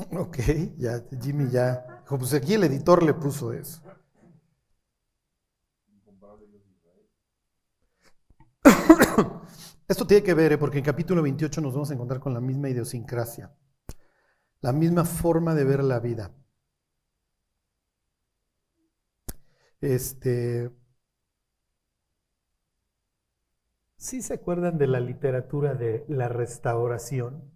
Ok, 0.12 0.38
ya 0.78 1.04
Jimmy 1.20 1.50
ya. 1.50 2.02
Pues 2.08 2.34
aquí 2.34 2.54
el 2.54 2.64
editor 2.64 3.02
le 3.02 3.14
puso 3.14 3.52
eso. 3.52 3.82
Esto 9.88 10.06
tiene 10.06 10.22
que 10.22 10.34
ver, 10.34 10.52
¿eh? 10.52 10.58
porque 10.58 10.78
en 10.78 10.84
capítulo 10.84 11.22
28 11.22 11.60
nos 11.60 11.72
vamos 11.74 11.90
a 11.90 11.94
encontrar 11.94 12.20
con 12.20 12.34
la 12.34 12.40
misma 12.40 12.68
idiosincrasia, 12.68 13.52
la 14.60 14.72
misma 14.72 15.04
forma 15.04 15.54
de 15.54 15.64
ver 15.64 15.84
la 15.84 16.00
vida. 16.00 16.32
Este, 19.80 20.70
¿Sí 23.96 24.22
se 24.22 24.34
acuerdan 24.34 24.78
de 24.78 24.86
la 24.86 25.00
literatura 25.00 25.74
de 25.74 26.04
la 26.08 26.28
restauración? 26.28 27.49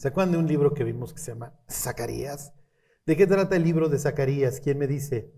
¿Se 0.00 0.08
acuerdan 0.08 0.32
de 0.32 0.38
un 0.38 0.46
libro 0.46 0.72
que 0.72 0.82
vimos 0.82 1.12
que 1.12 1.20
se 1.20 1.32
llama 1.32 1.52
Zacarías? 1.70 2.54
¿De 3.04 3.18
qué 3.18 3.26
trata 3.26 3.54
el 3.56 3.64
libro 3.64 3.90
de 3.90 3.98
Zacarías? 3.98 4.58
¿Quién 4.58 4.78
me 4.78 4.86
dice? 4.86 5.30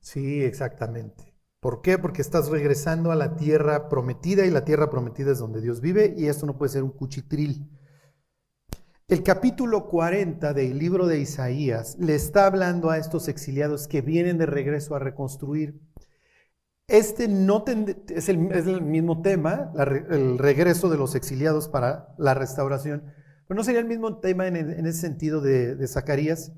Sí, 0.00 0.42
exactamente. 0.42 1.32
¿Por 1.60 1.80
qué? 1.80 1.96
Porque 1.96 2.22
estás 2.22 2.48
regresando 2.48 3.12
a 3.12 3.14
la 3.14 3.36
tierra 3.36 3.88
prometida 3.88 4.44
y 4.46 4.50
la 4.50 4.64
tierra 4.64 4.90
prometida 4.90 5.30
es 5.30 5.38
donde 5.38 5.60
Dios 5.60 5.80
vive 5.80 6.12
y 6.16 6.26
esto 6.26 6.44
no 6.44 6.58
puede 6.58 6.72
ser 6.72 6.82
un 6.82 6.90
cuchitril. 6.90 7.70
El 9.06 9.22
capítulo 9.22 9.86
40 9.86 10.52
del 10.52 10.76
libro 10.76 11.06
de 11.06 11.20
Isaías 11.20 11.96
le 12.00 12.16
está 12.16 12.46
hablando 12.46 12.90
a 12.90 12.98
estos 12.98 13.28
exiliados 13.28 13.86
que 13.86 14.02
vienen 14.02 14.38
de 14.38 14.46
regreso 14.46 14.96
a 14.96 14.98
reconstruir. 14.98 15.80
Este 16.88 17.28
no 17.28 17.64
es, 18.08 18.28
el, 18.28 18.38
mismo 18.82 19.22
tema, 19.22 19.72
el 20.10 20.36
regreso 20.36 20.88
de 20.88 20.98
los 20.98 21.14
exiliados 21.14 21.68
para 21.68 22.12
la 22.18 22.34
restauración, 22.34 23.04
pero 23.46 23.56
no 23.56 23.64
sería 23.64 23.80
el 23.80 23.86
mismo 23.86 24.18
tema 24.18 24.46
en, 24.46 24.56
ese 24.86 25.00
sentido 25.00 25.40
de, 25.40 25.86
Zacarías. 25.86 26.52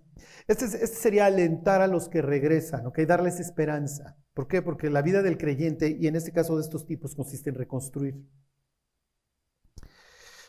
Este, 0.46 0.64
este, 0.64 0.86
sería 0.86 1.26
alentar 1.26 1.82
a 1.82 1.86
los 1.86 2.08
que 2.08 2.22
regresan, 2.22 2.86
¿ok? 2.86 3.00
darles 3.00 3.40
esperanza. 3.40 4.16
¿Por 4.32 4.48
qué? 4.48 4.62
Porque 4.62 4.88
la 4.88 5.02
vida 5.02 5.22
del 5.22 5.36
creyente, 5.36 5.96
y 6.00 6.06
en 6.06 6.16
este 6.16 6.32
caso 6.32 6.56
de 6.56 6.62
estos 6.62 6.86
tipos, 6.86 7.14
consiste 7.14 7.50
en 7.50 7.56
reconstruir. 7.56 8.24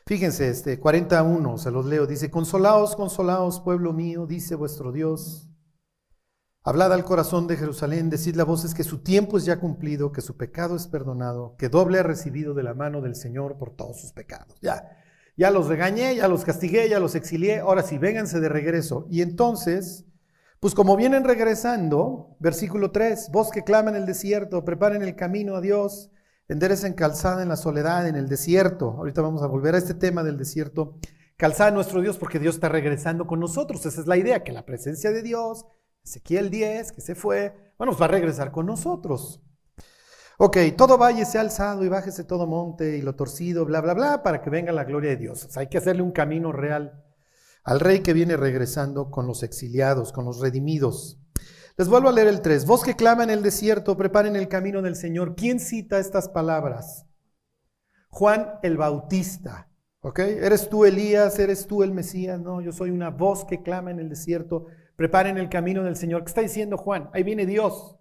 Fíjense, 0.06 0.50
este 0.50 0.80
41, 0.80 1.58
se 1.58 1.72
los 1.72 1.86
leo, 1.86 2.08
dice, 2.08 2.32
consolaos, 2.32 2.96
consolaos, 2.96 3.60
pueblo 3.60 3.94
mío, 3.94 4.26
dice 4.26 4.56
vuestro 4.56 4.92
Dios. 4.92 5.50
Hablad 6.64 6.94
al 6.94 7.04
corazón 7.04 7.48
de 7.48 7.58
Jerusalén, 7.58 8.10
decid 8.10 8.36
la 8.36 8.44
voces 8.44 8.74
que 8.74 8.84
su 8.84 9.00
tiempo 9.00 9.38
es 9.38 9.46
ya 9.46 9.60
cumplido, 9.60 10.12
que 10.12 10.22
su 10.22 10.36
pecado 10.36 10.76
es 10.76 10.88
perdonado, 10.88 11.56
que 11.58 11.70
doble 11.70 12.00
ha 12.00 12.04
recibido 12.04 12.54
de 12.54 12.64
la 12.64 12.74
mano 12.74 13.02
del 13.02 13.16
Señor 13.16 13.58
por 13.58 13.76
todos 13.76 14.02
sus 14.02 14.12
pecados. 14.12 14.58
Ya, 14.62 14.99
ya 15.40 15.52
los 15.52 15.68
regañé, 15.68 16.18
ya 16.18 16.28
los 16.28 16.44
castigué, 16.44 16.90
ya 16.90 17.00
los 17.00 17.16
exilié, 17.16 17.60
ahora 17.60 17.82
sí, 17.82 17.98
vénganse 17.98 18.42
de 18.42 18.50
regreso. 18.50 19.08
Y 19.10 19.22
entonces, 19.22 20.04
pues 20.60 20.76
como 20.76 20.98
vienen 20.98 21.24
regresando, 21.24 22.36
versículo 22.40 22.92
3, 22.92 23.30
vos 23.32 23.50
que 23.50 23.64
claman 23.64 23.96
el 23.96 24.06
desierto, 24.06 24.66
preparen 24.66 25.02
el 25.02 25.16
camino 25.16 25.56
a 25.56 25.62
Dios, 25.62 26.12
en 26.50 26.94
calzada 26.94 27.42
en 27.42 27.48
la 27.48 27.56
soledad, 27.56 28.06
en 28.06 28.18
el 28.18 28.28
desierto. 28.28 28.96
Ahorita 28.98 29.22
vamos 29.22 29.42
a 29.42 29.48
volver 29.48 29.76
a 29.76 29.78
este 29.78 29.94
tema 29.94 30.24
del 30.24 30.38
desierto. 30.38 31.00
Calzada 31.38 31.72
nuestro 31.72 32.02
Dios 32.02 32.18
porque 32.18 32.38
Dios 32.40 32.56
está 32.56 32.68
regresando 32.68 33.26
con 33.26 33.40
nosotros. 33.40 33.86
Esa 33.86 34.02
es 34.02 34.08
la 34.08 34.18
idea, 34.18 34.44
que 34.44 34.52
la 34.52 34.66
presencia 34.66 35.10
de 35.12 35.22
Dios, 35.22 35.66
Ezequiel 36.04 36.50
10, 36.50 36.92
que 36.92 37.00
se 37.00 37.16
fue, 37.16 37.56
bueno, 37.78 37.96
va 37.96 38.08
a 38.08 38.10
regresar 38.10 38.52
con 38.52 38.66
nosotros. 38.66 39.42
Ok, 40.42 40.56
todo 40.78 40.98
valle 40.98 41.26
sea 41.26 41.42
alzado 41.42 41.84
y 41.84 41.90
bájese 41.90 42.24
todo 42.24 42.48
monte 42.48 42.96
y 42.96 43.02
lo 43.02 43.14
torcido, 43.14 43.66
bla, 43.66 43.82
bla, 43.82 43.94
bla, 43.94 44.24
para 44.24 44.42
que 44.42 44.50
venga 44.50 44.72
la 44.72 44.86
gloria 44.86 45.10
de 45.10 45.18
Dios. 45.18 45.58
Hay 45.58 45.68
que 45.68 45.80
hacerle 45.80 46.02
un 46.02 46.14
camino 46.14 46.54
real 46.54 47.04
al 47.66 47.82
rey 47.82 48.00
que 48.00 48.14
viene 48.14 48.38
regresando 48.38 49.12
con 49.12 49.28
los 49.28 49.44
exiliados, 49.44 50.14
con 50.14 50.24
los 50.24 50.40
redimidos. 50.40 51.20
Les 51.76 51.90
vuelvo 51.90 52.08
a 52.08 52.14
leer 52.14 52.30
el 52.30 52.40
3. 52.40 52.66
Vos 52.66 52.86
que 52.86 52.96
clama 52.96 53.26
en 53.26 53.32
el 53.32 53.44
desierto, 53.44 53.98
preparen 53.98 54.38
el 54.38 54.48
camino 54.48 54.82
del 54.82 54.96
Señor. 54.96 55.36
¿Quién 55.36 55.60
cita 55.60 56.00
estas 56.00 56.30
palabras? 56.30 57.06
Juan 58.08 58.60
el 58.64 58.78
Bautista. 58.78 59.68
¿Ok? 60.00 60.20
¿Eres 60.20 60.70
tú 60.70 60.86
Elías? 60.86 61.38
¿Eres 61.38 61.68
tú 61.68 61.84
el 61.84 61.92
Mesías? 61.92 62.40
No, 62.40 62.62
yo 62.62 62.72
soy 62.72 62.92
una 62.92 63.10
voz 63.10 63.44
que 63.44 63.62
clama 63.62 63.92
en 63.92 64.00
el 64.00 64.08
desierto. 64.08 64.68
Preparen 64.96 65.38
el 65.38 65.50
camino 65.50 65.84
del 65.84 65.98
Señor. 65.98 66.24
¿Qué 66.24 66.30
está 66.30 66.40
diciendo 66.40 66.78
Juan? 66.78 67.10
Ahí 67.12 67.24
viene 67.24 67.46
Dios. 67.46 67.99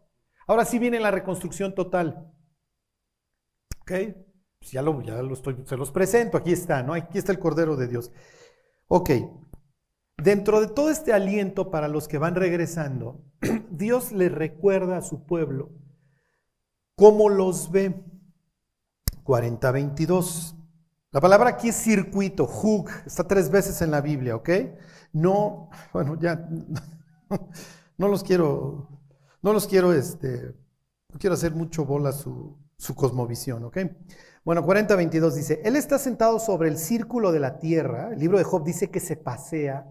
Ahora 0.48 0.64
sí 0.64 0.78
viene 0.78 0.98
la 0.98 1.12
reconstrucción 1.12 1.74
total. 1.74 2.32
¿Ok? 3.82 3.92
Pues 4.58 4.72
ya 4.72 4.82
lo, 4.82 5.00
ya 5.02 5.22
lo 5.22 5.34
estoy, 5.34 5.62
se 5.64 5.76
los 5.76 5.92
presento. 5.92 6.36
Aquí 6.36 6.52
está, 6.52 6.82
¿no? 6.82 6.94
Aquí 6.94 7.18
está 7.18 7.30
el 7.30 7.38
Cordero 7.38 7.76
de 7.76 7.86
Dios. 7.86 8.10
Ok. 8.88 9.10
Dentro 10.16 10.60
de 10.60 10.66
todo 10.66 10.90
este 10.90 11.12
aliento 11.12 11.70
para 11.70 11.86
los 11.86 12.08
que 12.08 12.18
van 12.18 12.34
regresando, 12.34 13.22
Dios 13.70 14.10
le 14.10 14.28
recuerda 14.28 14.96
a 14.96 15.02
su 15.02 15.24
pueblo 15.24 15.70
cómo 16.96 17.28
los 17.28 17.70
ve. 17.70 18.04
40-22. 19.24 20.56
La 21.10 21.20
palabra 21.20 21.50
aquí 21.50 21.68
es 21.68 21.76
circuito, 21.76 22.44
hug, 22.44 22.88
está 23.06 23.28
tres 23.28 23.50
veces 23.50 23.80
en 23.82 23.90
la 23.90 24.00
Biblia, 24.00 24.34
¿ok? 24.34 24.48
No, 25.12 25.68
bueno, 25.92 26.18
ya, 26.18 26.48
no 27.98 28.08
los 28.08 28.22
quiero, 28.24 28.88
no 29.48 29.54
los 29.54 29.66
quiero, 29.66 29.94
este, 29.94 30.54
no 31.10 31.18
quiero 31.18 31.34
hacer 31.34 31.54
mucho 31.54 31.86
bola 31.86 32.12
su, 32.12 32.58
su 32.76 32.94
cosmovisión, 32.94 33.64
¿ok? 33.64 33.78
Bueno, 34.44 34.62
40-22 34.64 35.32
dice, 35.32 35.62
Él 35.64 35.74
está 35.74 35.98
sentado 35.98 36.38
sobre 36.38 36.68
el 36.68 36.76
círculo 36.76 37.32
de 37.32 37.40
la 37.40 37.58
tierra, 37.58 38.10
el 38.12 38.18
libro 38.18 38.36
de 38.36 38.44
Job 38.44 38.62
dice 38.62 38.90
que 38.90 39.00
se 39.00 39.16
pasea, 39.16 39.86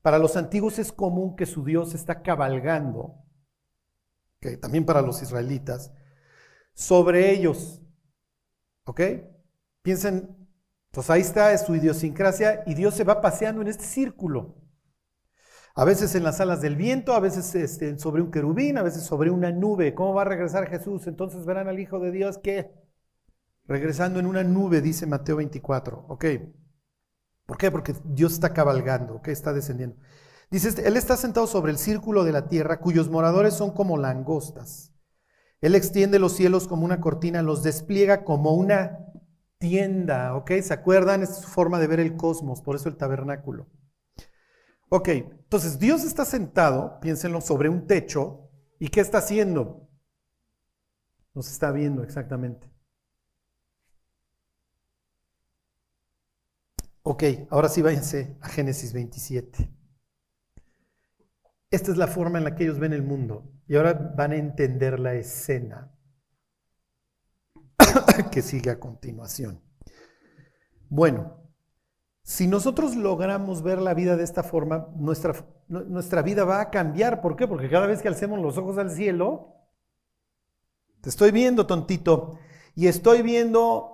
para 0.00 0.18
los 0.18 0.36
antiguos 0.36 0.78
es 0.78 0.92
común 0.92 1.36
que 1.36 1.44
su 1.44 1.62
Dios 1.62 1.94
está 1.94 2.22
cabalgando, 2.22 3.14
que 4.40 4.56
también 4.56 4.86
para 4.86 5.02
los 5.02 5.22
israelitas, 5.22 5.92
sobre 6.74 7.32
ellos. 7.32 7.82
¿Ok? 8.84 9.00
Piensen, 9.82 10.36
pues 10.90 11.10
ahí 11.10 11.20
está 11.20 11.52
es 11.52 11.66
su 11.66 11.76
idiosincrasia 11.76 12.64
y 12.66 12.74
Dios 12.74 12.94
se 12.94 13.04
va 13.04 13.20
paseando 13.20 13.60
en 13.60 13.68
este 13.68 13.84
círculo. 13.84 14.61
A 15.74 15.84
veces 15.84 16.14
en 16.14 16.22
las 16.22 16.40
alas 16.40 16.60
del 16.60 16.76
viento, 16.76 17.14
a 17.14 17.20
veces 17.20 17.54
este, 17.54 17.98
sobre 17.98 18.20
un 18.22 18.30
querubín, 18.30 18.76
a 18.76 18.82
veces 18.82 19.04
sobre 19.04 19.30
una 19.30 19.50
nube. 19.50 19.94
¿Cómo 19.94 20.14
va 20.14 20.22
a 20.22 20.26
regresar 20.26 20.68
Jesús? 20.68 21.06
Entonces 21.06 21.46
verán 21.46 21.68
al 21.68 21.80
Hijo 21.80 21.98
de 21.98 22.10
Dios 22.10 22.38
que 22.38 22.70
regresando 23.66 24.20
en 24.20 24.26
una 24.26 24.44
nube, 24.44 24.82
dice 24.82 25.06
Mateo 25.06 25.36
24. 25.36 26.06
¿Ok? 26.08 26.24
¿Por 27.46 27.56
qué? 27.56 27.70
Porque 27.70 27.94
Dios 28.04 28.34
está 28.34 28.52
cabalgando, 28.52 29.22
que 29.22 29.32
está 29.32 29.52
descendiendo. 29.52 29.96
Dice, 30.50 30.68
este, 30.68 30.86
Él 30.86 30.96
está 30.96 31.16
sentado 31.16 31.46
sobre 31.46 31.72
el 31.72 31.78
círculo 31.78 32.24
de 32.24 32.32
la 32.32 32.48
tierra, 32.48 32.80
cuyos 32.80 33.08
moradores 33.08 33.54
son 33.54 33.72
como 33.72 33.96
langostas. 33.96 34.92
Él 35.62 35.74
extiende 35.74 36.18
los 36.18 36.34
cielos 36.34 36.68
como 36.68 36.84
una 36.84 37.00
cortina, 37.00 37.40
los 37.40 37.62
despliega 37.62 38.24
como 38.24 38.52
una 38.52 38.98
tienda, 39.58 40.34
¿ok? 40.34 40.52
¿Se 40.60 40.74
acuerdan? 40.74 41.22
Es 41.22 41.36
su 41.36 41.48
forma 41.48 41.78
de 41.78 41.86
ver 41.86 42.00
el 42.00 42.16
cosmos, 42.16 42.60
por 42.60 42.76
eso 42.76 42.88
el 42.88 42.96
tabernáculo. 42.96 43.68
Ok, 44.94 45.08
entonces 45.08 45.78
Dios 45.78 46.04
está 46.04 46.26
sentado, 46.26 47.00
piénsenlo, 47.00 47.40
sobre 47.40 47.70
un 47.70 47.86
techo, 47.86 48.50
¿y 48.78 48.88
qué 48.88 49.00
está 49.00 49.18
haciendo? 49.18 49.88
Nos 51.32 51.50
está 51.50 51.72
viendo 51.72 52.02
exactamente. 52.02 52.70
Ok, 57.04 57.22
ahora 57.48 57.70
sí 57.70 57.80
váyanse 57.80 58.36
a 58.42 58.50
Génesis 58.50 58.92
27. 58.92 59.74
Esta 61.70 61.90
es 61.90 61.96
la 61.96 62.06
forma 62.06 62.36
en 62.36 62.44
la 62.44 62.54
que 62.54 62.64
ellos 62.64 62.78
ven 62.78 62.92
el 62.92 63.02
mundo. 63.02 63.50
Y 63.66 63.76
ahora 63.76 63.94
van 63.94 64.32
a 64.32 64.36
entender 64.36 65.00
la 65.00 65.14
escena 65.14 65.90
que 68.30 68.42
sigue 68.42 68.68
a 68.68 68.78
continuación. 68.78 69.64
Bueno, 70.90 71.41
si 72.24 72.46
nosotros 72.46 72.94
logramos 72.94 73.62
ver 73.62 73.80
la 73.80 73.94
vida 73.94 74.16
de 74.16 74.22
esta 74.22 74.42
forma, 74.42 74.88
nuestra, 74.96 75.34
nuestra 75.68 76.22
vida 76.22 76.44
va 76.44 76.60
a 76.60 76.70
cambiar. 76.70 77.20
¿Por 77.20 77.34
qué? 77.34 77.48
Porque 77.48 77.68
cada 77.68 77.86
vez 77.86 78.00
que 78.00 78.08
alcemos 78.08 78.40
los 78.40 78.56
ojos 78.58 78.78
al 78.78 78.90
cielo, 78.90 79.56
te 81.00 81.08
estoy 81.08 81.32
viendo, 81.32 81.66
tontito, 81.66 82.38
y 82.76 82.86
estoy 82.86 83.22
viendo 83.22 83.90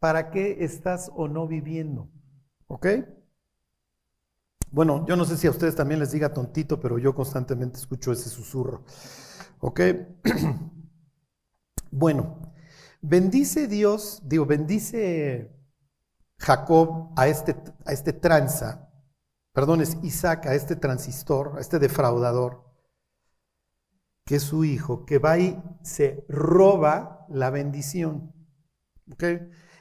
para 0.00 0.30
qué 0.30 0.64
estás 0.64 1.10
o 1.14 1.28
no 1.28 1.46
viviendo. 1.46 2.08
¿Ok? 2.66 2.86
Bueno, 4.70 5.06
yo 5.06 5.16
no 5.16 5.24
sé 5.24 5.36
si 5.36 5.46
a 5.46 5.50
ustedes 5.50 5.76
también 5.76 6.00
les 6.00 6.10
diga 6.10 6.34
tontito, 6.34 6.80
pero 6.80 6.98
yo 6.98 7.14
constantemente 7.14 7.78
escucho 7.78 8.10
ese 8.12 8.28
susurro. 8.28 8.84
¿Ok? 9.60 9.80
bueno, 11.92 12.40
bendice 13.00 13.68
Dios, 13.68 14.20
digo, 14.24 14.46
bendice 14.46 15.57
Jacob 16.38 17.12
a 17.16 17.28
este, 17.28 17.56
a 17.84 17.92
este 17.92 18.12
tranza, 18.12 18.90
perdón, 19.52 19.80
es 19.80 19.98
Isaac 20.02 20.46
a 20.46 20.54
este 20.54 20.76
transistor, 20.76 21.54
a 21.56 21.60
este 21.60 21.78
defraudador, 21.78 22.64
que 24.24 24.36
es 24.36 24.42
su 24.42 24.64
hijo, 24.64 25.04
que 25.04 25.18
va 25.18 25.38
y 25.38 25.60
se 25.82 26.24
roba 26.28 27.26
la 27.28 27.50
bendición. 27.50 28.32
¿Ok? 29.12 29.24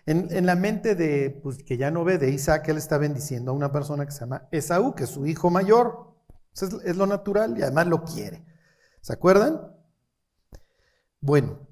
En, 0.06 0.46
la 0.46 0.56
mente 0.56 0.96
de, 0.96 1.32
pues, 1.44 1.64
que 1.64 1.76
ya 1.76 1.92
no 1.92 2.06
ve 2.06 2.18
de 2.18 2.32
Isaac, 2.32 2.70
él 2.70 2.78
está 2.78 2.98
bendiciendo 2.98 3.52
a 3.52 3.54
una 3.54 3.74
persona 3.74 4.06
que 4.06 4.12
se 4.12 4.22
llama 4.22 4.48
Esaú, 4.52 4.96
que 4.96 5.04
es 5.04 5.10
su 5.10 5.28
hijo 5.28 5.50
mayor. 5.50 6.16
Es, 6.54 6.62
es 6.64 6.96
lo 6.96 7.06
natural 7.06 7.58
y 7.58 7.62
además 7.62 7.88
lo 7.88 8.06
quiere. 8.06 8.46
¿Se 9.02 9.12
acuerdan? 9.12 9.76
Bueno, 11.20 11.67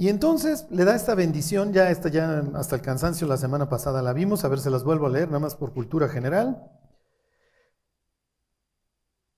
y 0.00 0.08
entonces 0.08 0.64
le 0.70 0.84
da 0.84 0.94
esta 0.94 1.16
bendición, 1.16 1.72
ya 1.72 1.90
ya 1.92 2.38
hasta 2.54 2.76
el 2.76 2.82
cansancio 2.82 3.26
la 3.26 3.36
semana 3.36 3.68
pasada 3.68 4.00
la 4.00 4.12
vimos, 4.12 4.44
a 4.44 4.48
ver 4.48 4.60
se 4.60 4.70
las 4.70 4.84
vuelvo 4.84 5.06
a 5.06 5.10
leer, 5.10 5.26
nada 5.26 5.40
más 5.40 5.56
por 5.56 5.74
cultura 5.74 6.08
general. 6.08 6.70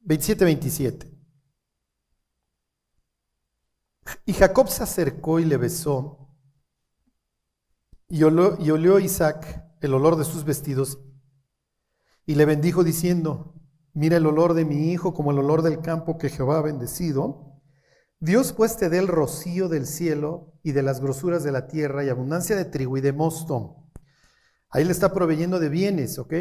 27-27. 0.05 1.11
Y 4.27 4.35
Jacob 4.35 4.69
se 4.69 4.83
acercó 4.83 5.41
y 5.41 5.47
le 5.47 5.57
besó 5.57 6.29
y 8.11 8.23
olió, 8.23 8.99
Isaac 8.99 9.65
el 9.81 9.95
olor 9.95 10.17
de 10.17 10.25
sus 10.25 10.45
vestidos 10.45 10.99
y 12.27 12.35
le 12.35 12.45
bendijo 12.45 12.85
diciendo, 12.85 13.55
mira 13.95 14.19
el 14.19 14.27
olor 14.27 14.53
de 14.53 14.67
mi 14.67 14.93
hijo 14.93 15.15
como 15.15 15.31
el 15.31 15.39
olor 15.39 15.63
del 15.63 15.81
campo 15.81 16.19
que 16.19 16.29
Jehová 16.29 16.59
ha 16.59 16.63
bendecido. 16.63 17.63
Dios 18.19 18.53
pues 18.53 18.77
te 18.77 18.91
dé 18.91 18.99
el 18.99 19.09
rocío 19.09 19.71
del 19.71 19.87
cielo 19.87 20.50
y 20.63 20.73
de 20.73 20.83
las 20.83 21.01
grosuras 21.01 21.43
de 21.43 21.53
la 21.53 21.67
tierra 21.67 22.05
y 22.05 22.09
abundancia 22.09 22.57
de 22.57 22.65
trigo 22.65 22.97
y 22.97 23.01
de 23.01 23.13
mosto. 23.13 23.77
Ahí 24.69 24.85
le 24.85 24.93
está 24.93 25.13
proveyendo 25.13 25.59
de 25.59 25.69
bienes, 25.69 26.19
¿ok? 26.19 26.35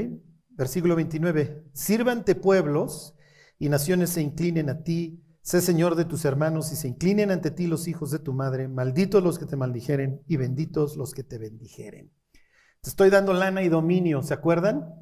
versículo 0.59 0.97
29, 0.97 1.63
sírvante 1.71 2.35
pueblos 2.35 3.15
y 3.57 3.69
naciones 3.69 4.09
se 4.09 4.21
inclinen 4.21 4.69
a 4.69 4.83
ti, 4.83 5.23
sé 5.41 5.61
Señor 5.61 5.95
de 5.95 6.03
tus 6.03 6.25
hermanos 6.25 6.73
y 6.73 6.75
se 6.75 6.89
inclinen 6.89 7.31
ante 7.31 7.49
ti 7.49 7.65
los 7.65 7.87
hijos 7.87 8.11
de 8.11 8.19
tu 8.19 8.33
madre, 8.33 8.67
malditos 8.67 9.23
los 9.23 9.39
que 9.39 9.45
te 9.45 9.55
maldijeren 9.55 10.21
y 10.27 10.35
benditos 10.35 10.97
los 10.97 11.13
que 11.13 11.23
te 11.23 11.37
bendijeren. 11.37 12.11
Te 12.81 12.89
estoy 12.89 13.09
dando 13.09 13.31
lana 13.31 13.61
y 13.63 13.69
dominio, 13.69 14.21
¿se 14.21 14.33
acuerdan? 14.33 14.93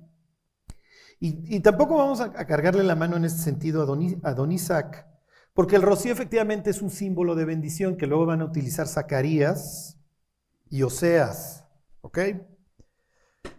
Y, 1.20 1.60
tampoco 1.62 1.98
vamos 1.98 2.22
a, 2.22 2.32
cargarle 2.32 2.84
la 2.84 2.96
mano 2.96 3.18
en 3.18 3.26
este 3.26 3.42
sentido 3.42 3.82
a 3.82 3.86
don, 3.86 4.22
a 4.22 4.36
don 4.36 4.52
Isaac, 4.52 5.08
porque 5.58 5.76
el 5.76 5.82
rocío 5.82 6.14
efectivamente 6.14 6.70
es 6.70 6.84
un 6.84 6.92
símbolo 6.92 7.34
de 7.34 7.44
bendición 7.44 7.98
que 7.98 8.06
luego 8.06 8.28
van 8.28 8.42
a 8.42 8.46
utilizar 8.46 8.88
Zacarías 8.88 9.98
y 10.70 10.84
Oseas, 10.84 11.66
¿ok? 12.02 12.20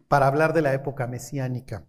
Para 0.07 0.29
hablar 0.29 0.53
de 0.53 0.63
la 0.63 0.73
época 0.75 1.09
mesiánica. 1.09 1.89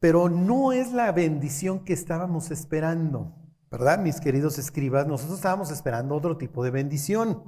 Pero 0.00 0.28
no 0.28 0.72
es 0.72 0.90
la 0.90 1.12
bendición 1.12 1.84
que 1.84 1.92
estábamos 1.92 2.50
esperando, 2.50 3.36
¿verdad? 3.70 4.00
Mis 4.00 4.18
queridos 4.18 4.58
escribas, 4.58 5.06
nosotros 5.06 5.36
estábamos 5.36 5.70
esperando 5.70 6.16
otro 6.16 6.36
tipo 6.36 6.64
de 6.64 6.72
bendición. 6.72 7.44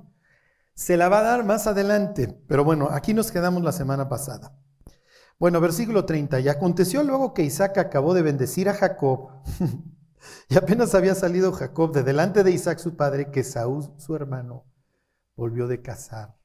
Se 0.75 0.97
la 0.97 1.09
va 1.09 1.19
a 1.19 1.25
dar 1.25 1.45
más 1.45 1.67
adelante, 1.67 2.41
pero 2.47 2.63
bueno, 2.63 2.91
aquí 2.93 3.15
nos 3.15 3.33
quedamos 3.33 3.65
la 3.65 3.73
semana 3.73 4.09
pasada. 4.09 4.57
Bueno, 5.41 5.61
versículo 5.61 6.05
30. 6.05 6.39
Y 6.39 6.49
aconteció 6.49 7.03
luego 7.03 7.35
que 7.35 7.43
Isaac 7.43 7.79
acabó 7.79 8.15
de 8.15 8.23
bendecir 8.23 8.69
a 8.69 8.75
Jacob. 8.75 9.43
y 10.49 10.57
apenas 10.57 10.95
había 10.95 11.15
salido 11.15 11.53
Jacob 11.53 11.93
de 11.93 12.03
delante 12.03 12.43
de 12.43 12.51
Isaac 12.51 12.79
su 12.79 12.97
padre, 12.97 13.31
que 13.31 13.45
Saúl, 13.45 13.93
su 13.99 14.15
hermano, 14.15 14.65
volvió 15.35 15.67
de 15.67 15.83
casar. 15.83 16.37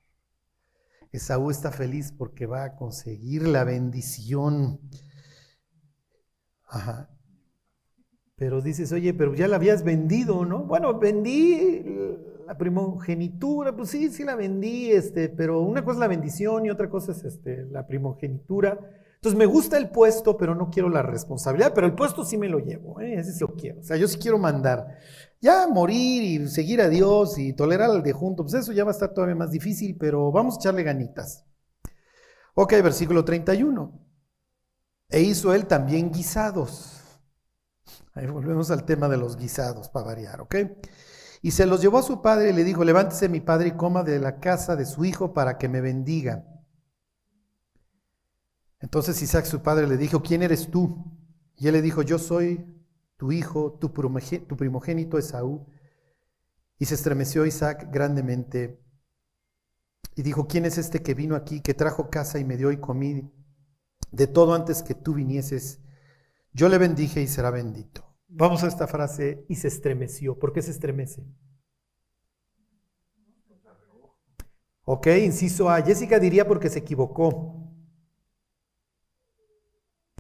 Esaú 1.12 1.52
está 1.52 1.72
feliz 1.72 2.14
porque 2.18 2.46
va 2.46 2.64
a 2.64 2.76
conseguir 2.76 3.48
la 3.48 3.64
bendición. 3.64 4.80
Ajá. 6.68 7.10
Pero 8.38 8.62
dices, 8.62 8.92
oye, 8.92 9.14
pero 9.14 9.36
ya 9.36 9.48
la 9.48 9.58
habías 9.58 9.84
vendido, 9.84 10.46
¿no? 10.46 10.64
Bueno, 10.64 10.98
vendí 10.98 11.84
la 12.48 12.58
primogenitura, 12.58 13.76
pues 13.76 13.90
sí, 13.90 14.10
sí 14.10 14.24
la 14.24 14.36
vendí, 14.36 14.92
este, 14.92 15.30
pero 15.30 15.62
una 15.62 15.84
cosa 15.84 15.98
es 15.98 16.00
la 16.00 16.08
bendición 16.08 16.66
y 16.66 16.70
otra 16.70 16.90
cosa 16.90 17.12
es 17.12 17.24
este, 17.24 17.66
la 17.66 17.86
primogenitura. 17.86 18.80
Entonces 19.22 19.38
me 19.38 19.46
gusta 19.46 19.78
el 19.78 19.92
puesto, 19.92 20.36
pero 20.36 20.56
no 20.56 20.72
quiero 20.72 20.90
la 20.90 21.04
responsabilidad, 21.04 21.74
pero 21.76 21.86
el 21.86 21.94
puesto 21.94 22.26
sí 22.26 22.40
me 22.40 22.50
lo 22.50 22.58
llevo, 22.58 23.00
¿eh? 23.02 23.20
ese 23.20 23.34
sí 23.34 23.42
lo 23.42 23.54
quiero. 23.54 23.80
O 23.80 23.84
sea, 23.84 23.96
yo 23.96 24.08
sí 24.08 24.18
quiero 24.18 24.40
mandar. 24.40 24.98
Ya 25.40 25.68
morir 25.68 26.24
y 26.24 26.48
seguir 26.48 26.82
a 26.82 26.90
Dios 26.90 27.38
y 27.38 27.54
tolerar 27.54 27.92
al 27.92 28.02
de 28.02 28.14
junto, 28.14 28.42
pues 28.42 28.56
eso 28.56 28.72
ya 28.72 28.84
va 28.84 28.90
a 28.90 28.94
estar 28.94 29.14
todavía 29.14 29.36
más 29.36 29.52
difícil, 29.52 29.96
pero 29.96 30.32
vamos 30.32 30.56
a 30.56 30.58
echarle 30.58 30.82
ganitas. 30.82 31.46
Ok, 32.56 32.72
versículo 32.82 33.24
31. 33.24 33.94
E 35.08 35.22
hizo 35.22 35.54
él 35.54 35.68
también 35.68 36.12
guisados. 36.12 37.04
Ahí 38.16 38.26
volvemos 38.26 38.72
al 38.72 38.86
tema 38.86 39.08
de 39.08 39.18
los 39.18 39.38
guisados 39.38 39.88
para 39.90 40.08
variar, 40.08 40.42
¿ok? 40.42 40.56
Y 41.44 41.52
se 41.52 41.68
los 41.68 41.80
llevó 41.80 42.00
a 42.00 42.04
su 42.04 42.24
padre 42.24 42.50
y 42.50 42.54
le 42.54 42.64
dijo, 42.64 42.84
levántese 42.84 43.30
mi 43.30 43.40
padre 43.40 43.68
y 43.68 43.72
coma 43.74 44.02
de 44.02 44.18
la 44.18 44.40
casa 44.40 44.76
de 44.76 44.88
su 44.88 45.06
hijo 45.06 45.32
para 45.32 45.60
que 45.60 45.70
me 45.70 45.80
bendiga. 45.80 46.44
Entonces 48.82 49.22
Isaac 49.22 49.46
su 49.46 49.62
padre 49.62 49.88
le 49.88 49.98
dijo, 49.98 50.22
¿quién 50.22 50.44
eres 50.44 50.70
tú? 50.70 51.06
Y 51.56 51.68
él 51.68 51.74
le 51.74 51.82
dijo, 51.82 52.02
yo 52.02 52.20
soy 52.20 52.66
tu 53.18 53.32
hijo, 53.32 53.74
tu 53.74 53.94
primogénito 53.94 55.18
Esaú. 55.18 55.68
Y 56.78 56.86
se 56.86 56.96
estremeció 56.96 57.46
Isaac 57.46 57.90
grandemente 57.92 58.82
y 60.16 60.24
dijo, 60.24 60.48
¿quién 60.48 60.66
es 60.66 60.78
este 60.78 61.02
que 61.02 61.14
vino 61.14 61.36
aquí, 61.36 61.62
que 61.62 61.74
trajo 61.74 62.10
casa 62.10 62.40
y 62.40 62.44
me 62.44 62.58
dio 62.58 62.72
y 62.72 62.78
comí 62.78 63.32
de 64.12 64.28
todo 64.28 64.54
antes 64.54 64.84
que 64.84 64.96
tú 64.96 65.14
vinieses? 65.14 65.80
Yo 66.54 66.68
le 66.68 66.78
bendije 66.78 67.22
y 67.22 67.28
será 67.28 67.50
bendito. 67.50 68.06
Vamos 68.28 68.64
a 68.64 68.68
esta 68.68 68.88
frase, 68.88 69.46
y 69.50 69.56
se 69.56 69.68
estremeció. 69.68 70.40
¿Por 70.40 70.54
qué 70.54 70.62
se 70.62 70.72
estremece? 70.72 71.26
Ok, 74.84 75.08
inciso 75.24 75.70
A. 75.70 75.82
Jessica 75.82 76.20
diría 76.20 76.48
porque 76.48 76.70
se 76.70 76.80
equivocó. 76.80 77.61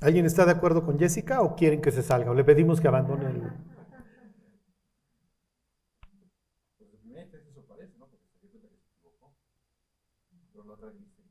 ¿Alguien 0.02 0.26
está 0.26 0.46
de 0.46 0.52
acuerdo 0.52 0.84
con 0.84 0.98
Jessica 0.98 1.42
o 1.42 1.56
quieren 1.56 1.80
que 1.82 1.92
se 1.92 2.02
salga? 2.02 2.32
O 2.32 2.34
le 2.34 2.44
pedimos 2.44 2.82
que 2.82 2.88
abandone 2.88 3.28
el... 3.28 3.44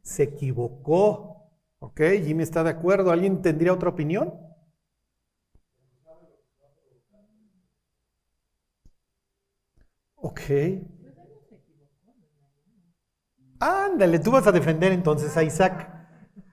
Se 0.03 0.23
equivocó. 0.23 1.51
Ok, 1.81 2.01
Jimmy 2.25 2.45
está 2.45 2.63
de 2.63 2.71
acuerdo. 2.71 3.11
¿Alguien 3.11 3.43
tendría 3.43 3.73
otra 3.73 3.89
opinión? 3.91 4.35
Ok. 10.17 10.41
Ándale, 13.59 14.19
tú 14.21 14.31
vas 14.31 14.47
a 14.47 14.53
defender 14.53 14.93
entonces 14.93 15.37
a 15.37 15.43
Isaac. 15.43 16.00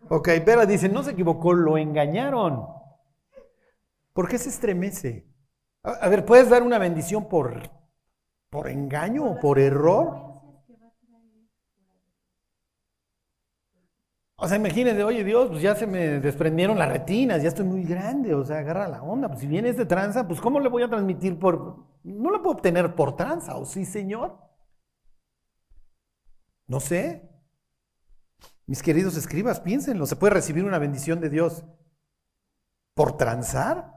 Ok, 0.10 0.30
Vera 0.46 0.66
dice, 0.66 0.88
no 0.90 1.04
se 1.04 1.12
equivocó, 1.12 1.54
lo 1.54 1.78
engañaron. 1.78 2.66
¿Por 4.14 4.28
qué 4.28 4.38
se 4.38 4.50
estremece? 4.50 5.28
A, 5.84 6.10
ver, 6.10 6.26
¿puedes 6.26 6.50
dar 6.50 6.64
una 6.64 6.78
bendición 6.80 7.28
por, 7.28 7.70
por 8.50 8.70
engaño 8.70 9.26
o 9.26 9.40
por 9.40 9.60
error? 9.60 10.28
O 14.40 14.48
sea, 14.48 14.58
imagínense, 14.58 15.04
oye 15.04 15.24
Dios, 15.24 15.50
pues 15.50 15.62
ya 15.62 15.76
se 15.76 15.88
me 15.88 16.20
desprendieron 16.20 16.78
las 16.78 16.90
retinas, 16.90 17.42
ya 17.42 17.48
estoy 17.50 17.66
muy 17.66 17.84
grande, 17.84 18.36
o 18.36 18.46
sea, 18.46 18.60
agarra 18.60 18.88
la 18.88 19.02
onda. 19.02 19.28
Pues 19.28 19.40
si 19.42 19.48
viene 19.48 19.74
de 19.74 19.86
tranza, 19.86 20.28
pues 20.28 20.40
¿cómo 20.40 20.60
le 20.60 20.70
voy 20.70 20.84
a 20.84 20.90
transmitir 20.90 21.40
por... 21.40 21.86
No 22.04 22.32
la 22.32 22.38
puedo 22.40 22.56
obtener 22.56 22.96
por 22.96 23.16
tranza, 23.16 23.56
¿o 23.58 23.66
sí, 23.66 23.84
Señor? 23.84 24.38
No 26.68 26.80
sé. 26.80 27.30
Mis 28.68 28.84
queridos 28.84 29.16
escribas, 29.16 29.62
piénsenlo, 29.62 30.06
¿se 30.06 30.18
puede 30.18 30.34
recibir 30.34 30.66
una 30.66 30.78
bendición 30.78 31.22
de 31.22 31.30
Dios 31.30 31.64
por 32.94 33.16
transar? 33.16 33.94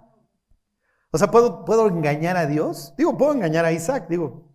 O 1.10 1.18
sea, 1.18 1.30
¿puedo, 1.30 1.64
¿puedo 1.64 1.88
engañar 1.88 2.36
a 2.36 2.46
Dios? 2.46 2.94
Digo, 2.96 3.18
puedo 3.18 3.32
engañar 3.32 3.64
a 3.64 3.72
Isaac, 3.72 4.06
digo, 4.08 4.50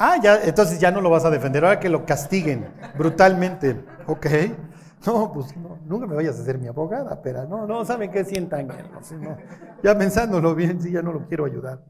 Ah, 0.00 0.16
ya, 0.22 0.40
entonces 0.44 0.78
ya 0.78 0.92
no 0.92 1.00
lo 1.00 1.10
vas 1.10 1.24
a 1.24 1.30
defender, 1.30 1.64
ahora 1.64 1.80
que 1.80 1.88
lo 1.88 2.06
castiguen 2.06 2.68
brutalmente. 2.96 3.84
Ok. 4.06 4.26
No, 5.06 5.32
pues 5.32 5.56
no, 5.56 5.78
nunca 5.86 6.06
me 6.06 6.14
vayas 6.16 6.38
a 6.38 6.44
ser 6.44 6.58
mi 6.58 6.66
abogada, 6.66 7.20
pero 7.22 7.46
no, 7.46 7.66
no, 7.66 7.84
¿saben 7.84 8.10
qué 8.10 8.24
sientan? 8.24 8.66
No, 8.66 9.36
ya 9.82 9.96
pensándolo 9.96 10.54
bien, 10.56 10.80
sí, 10.80 10.90
ya 10.90 11.02
no 11.02 11.12
lo 11.12 11.26
quiero 11.26 11.44
ayudar. 11.44 11.84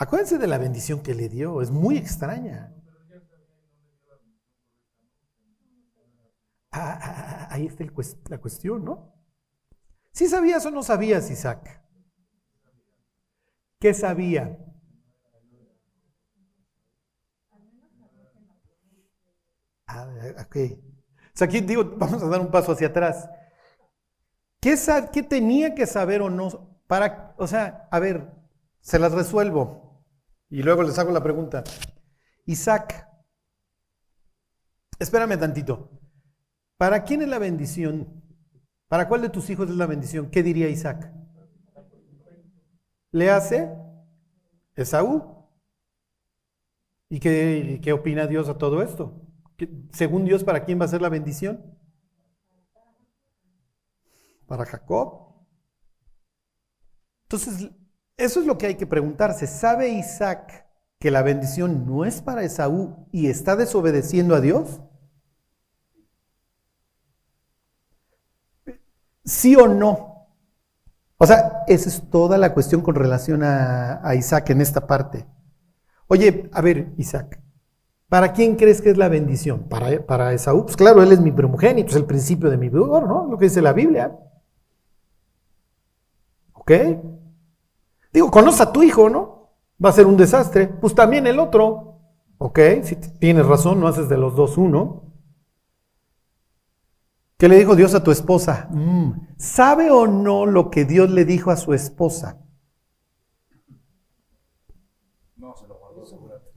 Acuérdense 0.00 0.38
de 0.38 0.46
la 0.46 0.56
bendición 0.56 1.02
que 1.02 1.14
le 1.14 1.28
dio, 1.28 1.60
es 1.60 1.70
muy 1.70 1.98
extraña. 1.98 2.74
Ah, 6.72 6.98
ah, 6.98 7.00
ah, 7.02 7.48
ahí 7.50 7.66
está 7.66 7.84
la 8.30 8.38
cuestión, 8.38 8.82
¿no? 8.82 9.14
¿Sí 10.14 10.26
sabías 10.26 10.64
o 10.64 10.70
no 10.70 10.82
sabías, 10.82 11.30
Isaac? 11.30 11.84
¿Qué 13.78 13.92
sabía? 13.92 14.58
Ah, 19.86 20.08
ok. 20.46 20.56
O 20.56 21.36
sea, 21.36 21.46
aquí 21.46 21.60
digo, 21.60 21.84
vamos 21.98 22.22
a 22.22 22.26
dar 22.26 22.40
un 22.40 22.50
paso 22.50 22.72
hacia 22.72 22.86
atrás. 22.86 23.28
¿Qué, 24.62 24.78
¿Qué, 25.12 25.22
tenía 25.22 25.74
que 25.74 25.86
saber 25.86 26.22
o 26.22 26.30
no? 26.30 26.80
Para, 26.86 27.34
o 27.36 27.46
sea, 27.46 27.86
a 27.90 27.98
ver, 27.98 28.32
se 28.80 28.98
las 28.98 29.12
resuelvo. 29.12 29.89
Y 30.50 30.62
luego 30.62 30.82
les 30.82 30.98
hago 30.98 31.12
la 31.12 31.22
pregunta. 31.22 31.62
Isaac, 32.44 33.08
espérame 34.98 35.38
tantito. 35.38 35.90
¿Para 36.76 37.04
quién 37.04 37.22
es 37.22 37.28
la 37.28 37.38
bendición? 37.38 38.22
¿Para 38.88 39.06
cuál 39.06 39.22
de 39.22 39.28
tus 39.28 39.48
hijos 39.48 39.70
es 39.70 39.76
la 39.76 39.86
bendición? 39.86 40.28
¿Qué 40.30 40.42
diría 40.42 40.68
Isaac? 40.68 41.12
¿Le 43.12 43.30
hace 43.30 43.70
Esaú? 44.74 45.46
¿Y 47.08 47.20
qué, 47.20 47.80
qué 47.82 47.92
opina 47.92 48.26
Dios 48.26 48.48
a 48.48 48.58
todo 48.58 48.82
esto? 48.82 49.26
Según 49.92 50.24
Dios, 50.24 50.42
¿para 50.42 50.64
quién 50.64 50.80
va 50.80 50.86
a 50.86 50.88
ser 50.88 51.02
la 51.02 51.08
bendición? 51.08 51.78
Para 54.46 54.64
Jacob. 54.64 55.46
Entonces, 57.24 57.70
eso 58.20 58.40
es 58.40 58.46
lo 58.46 58.58
que 58.58 58.66
hay 58.66 58.74
que 58.76 58.86
preguntarse. 58.86 59.46
¿Sabe 59.46 59.88
Isaac 59.88 60.66
que 60.98 61.10
la 61.10 61.22
bendición 61.22 61.86
no 61.86 62.04
es 62.04 62.20
para 62.20 62.42
Esaú 62.42 63.08
y 63.10 63.28
está 63.28 63.56
desobedeciendo 63.56 64.34
a 64.34 64.40
Dios? 64.40 64.82
¿Sí 69.24 69.56
o 69.56 69.66
no? 69.68 70.28
O 71.16 71.26
sea, 71.26 71.64
esa 71.66 71.88
es 71.88 72.10
toda 72.10 72.36
la 72.38 72.52
cuestión 72.52 72.82
con 72.82 72.94
relación 72.94 73.42
a, 73.42 74.14
Isaac 74.14 74.50
en 74.50 74.60
esta 74.60 74.86
parte. 74.86 75.26
Oye, 76.06 76.50
a 76.52 76.60
ver, 76.60 76.92
Isaac, 76.96 77.40
¿Para 78.08 78.32
quién 78.32 78.56
crees 78.56 78.82
que 78.82 78.90
es 78.90 78.96
la 78.96 79.08
bendición? 79.08 79.68
Para, 79.68 80.04
para 80.04 80.32
Esaú. 80.32 80.64
Pues 80.64 80.76
claro, 80.76 81.00
él 81.00 81.12
es 81.12 81.20
mi 81.20 81.30
primogénito, 81.30 81.90
es 81.90 81.96
el 81.96 82.06
principio 82.06 82.50
de 82.50 82.56
mi 82.56 82.68
vigor, 82.68 83.06
¿no? 83.06 83.28
Lo 83.30 83.38
que 83.38 83.44
dice 83.44 83.62
la 83.62 83.72
Biblia. 83.72 84.18
¿Ok? 86.54 86.72
Digo, 88.12 88.30
conoce 88.30 88.62
a 88.62 88.72
tu 88.72 88.82
hijo, 88.82 89.08
¿no? 89.08 89.50
Va 89.82 89.90
a 89.90 89.92
ser 89.92 90.06
un 90.06 90.16
desastre. 90.16 90.66
Pues 90.66 90.94
también 90.94 91.26
el 91.26 91.38
otro. 91.38 91.98
¿Ok? 92.38 92.58
Si 92.82 92.96
tienes 92.96 93.46
razón, 93.46 93.80
no 93.80 93.86
haces 93.86 94.08
de 94.08 94.16
los 94.16 94.34
dos 94.34 94.58
uno. 94.58 95.10
¿Qué 97.36 97.48
le 97.48 97.56
dijo 97.56 97.74
Dios 97.74 97.94
a 97.94 98.02
tu 98.04 98.10
esposa? 98.10 98.68
Mm, 98.70 99.12
¿Sabe 99.38 99.90
o 99.90 100.06
no 100.06 100.44
lo 100.44 100.70
que 100.70 100.84
Dios 100.84 101.10
le 101.10 101.24
dijo 101.24 101.50
a 101.50 101.56
su 101.56 101.72
esposa? 101.72 102.38
No, 105.36 105.56
se 105.56 105.66
lo 105.66 105.78
guardó 105.78 106.04
seguramente. 106.04 106.50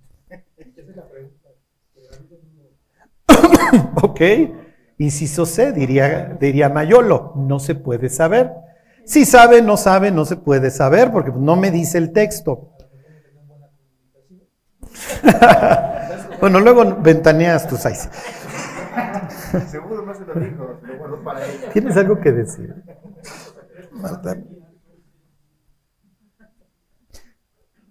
Esa 0.58 0.92
es 0.92 0.96
la 0.98 1.08
pregunta. 1.08 1.50
ok. 4.02 4.22
Y 4.98 5.12
si 5.12 5.28
sé, 5.28 5.72
diría, 5.72 6.38
diría 6.40 6.68
Mayolo, 6.70 7.34
no 7.36 7.60
se 7.60 7.76
puede 7.76 8.10
saber. 8.10 8.52
Si 9.06 9.26
sabe, 9.26 9.62
no 9.62 9.78
sabe, 9.78 10.12
no 10.12 10.26
se 10.26 10.38
puede 10.38 10.72
saber 10.72 11.12
porque 11.12 11.32
no 11.32 11.56
me 11.56 11.72
dice 11.72 11.98
el 11.98 12.14
texto. 12.14 12.70
bueno, 16.42 16.60
luego 16.60 16.96
ventaneas 17.02 17.68
tus 17.68 17.80
seis. 17.80 18.10
Seguro 19.70 20.06
no 20.06 20.14
se 20.14 20.26
lo 20.26 20.34
dijo, 20.36 20.80
lo 20.82 20.98
guardo 20.98 21.24
para 21.24 21.46
ella. 21.46 21.70
¿Tienes 21.72 21.98
algo 21.98 22.20
que 22.20 22.32
decir? 22.32 22.76
Marta. 23.92 24.38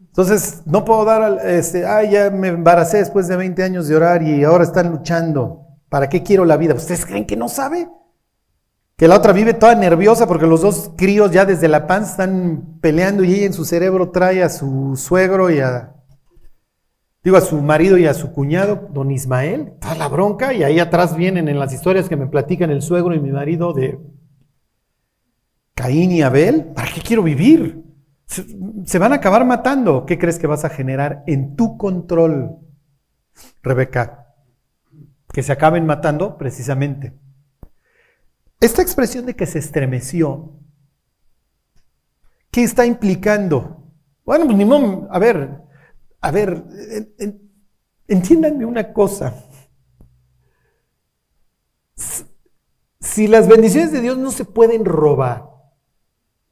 Entonces, 0.01 0.63
no 0.67 0.85
puedo 0.85 1.05
dar, 1.05 1.47
este, 1.47 1.87
ay, 1.87 2.11
ya 2.11 2.31
me 2.31 2.49
embaracé 2.49 2.99
después 2.99 3.29
de 3.29 3.37
20 3.37 3.63
años 3.63 3.89
de 3.89 3.97
orar 3.97 4.23
y 4.23 4.45
ahora 4.45 4.65
están 4.65 4.91
luchando. 4.91 5.67
¿Para 5.89 6.09
qué 6.09 6.23
quiero 6.23 6.45
la 6.45 6.57
vida? 6.57 6.75
¿Ustedes 6.75 7.07
creen 7.07 7.27
que 7.27 7.37
no 7.37 7.49
sabe? 7.49 7.89
Que 8.97 9.09
la 9.09 9.17
otra 9.17 9.33
vive 9.33 9.55
toda 9.55 9.75
nerviosa 9.75 10.27
porque 10.27 10.47
los 10.47 10.61
dos 10.61 10.93
críos 10.97 11.31
ya 11.33 11.45
desde 11.45 11.69
la 11.69 11.87
panza 11.87 12.11
están 12.13 12.79
peleando 12.81 13.25
y 13.25 13.35
ella 13.35 13.47
en 13.47 13.53
su 13.53 13.65
cerebro 13.65 14.11
trae 14.11 14.43
a 14.43 14.49
su 14.49 14.97
suegro 14.97 15.51
y 15.51 15.59
a, 15.61 15.95
digo, 17.25 17.37
a 17.37 17.41
su 17.41 17.61
marido 17.61 17.99
y 17.99 18.07
a 18.07 18.15
su 18.15 18.33
cuñado, 18.33 18.89
don 18.93 19.11
Ismael, 19.11 19.75
toda 19.81 19.97
la 19.97 20.09
bronca 20.09 20.53
y 20.53 20.63
ahí 20.63 20.79
atrás 20.79 21.17
vienen 21.17 21.49
en 21.49 21.59
las 21.59 21.73
historias 21.73 22.09
que 22.09 22.17
me 22.17 22.27
platican 22.27 22.71
el 22.71 22.83
suegro 22.83 23.15
y 23.15 23.21
mi 23.21 23.33
marido 23.33 23.73
de 23.73 23.99
Caín 25.75 26.13
y 26.13 26.23
Abel. 26.23 26.67
¿Para 26.75 26.93
qué 26.93 27.01
quiero 27.01 27.23
vivir? 27.23 27.83
Se 28.27 28.99
van 28.99 29.13
a 29.13 29.17
acabar 29.17 29.45
matando. 29.45 30.07
¿Qué 30.07 30.19
crees 30.19 30.39
que 30.39 30.47
vas 30.47 30.65
a 30.65 30.71
generar 30.71 31.23
en 31.27 31.57
tu 31.57 31.77
control, 31.77 32.59
Rebeca? 33.63 34.29
Que 35.33 35.43
se 35.43 35.53
acaben 35.53 35.87
matando 35.87 36.39
precisamente. 36.39 37.19
Esta 38.63 38.81
expresión 38.81 39.27
de 39.27 39.35
que 39.35 39.45
se 39.45 39.59
estremeció, 39.59 40.53
¿qué 42.53 42.63
está 42.63 42.87
implicando? 42.87 43.83
Bueno, 44.25 44.45
pues 44.45 44.57
ni 44.57 44.65
modo, 44.65 45.09
a 45.11 45.19
ver, 45.19 45.63
a 46.21 46.31
ver, 46.31 46.63
entiéndanme 48.07 48.65
una 48.65 48.93
cosa. 48.93 49.35
Si 53.01 53.27
las 53.27 53.49
bendiciones 53.49 53.91
de 53.91 54.01
Dios 54.01 54.17
no 54.17 54.31
se 54.31 54.45
pueden 54.45 54.85
robar, 54.85 55.51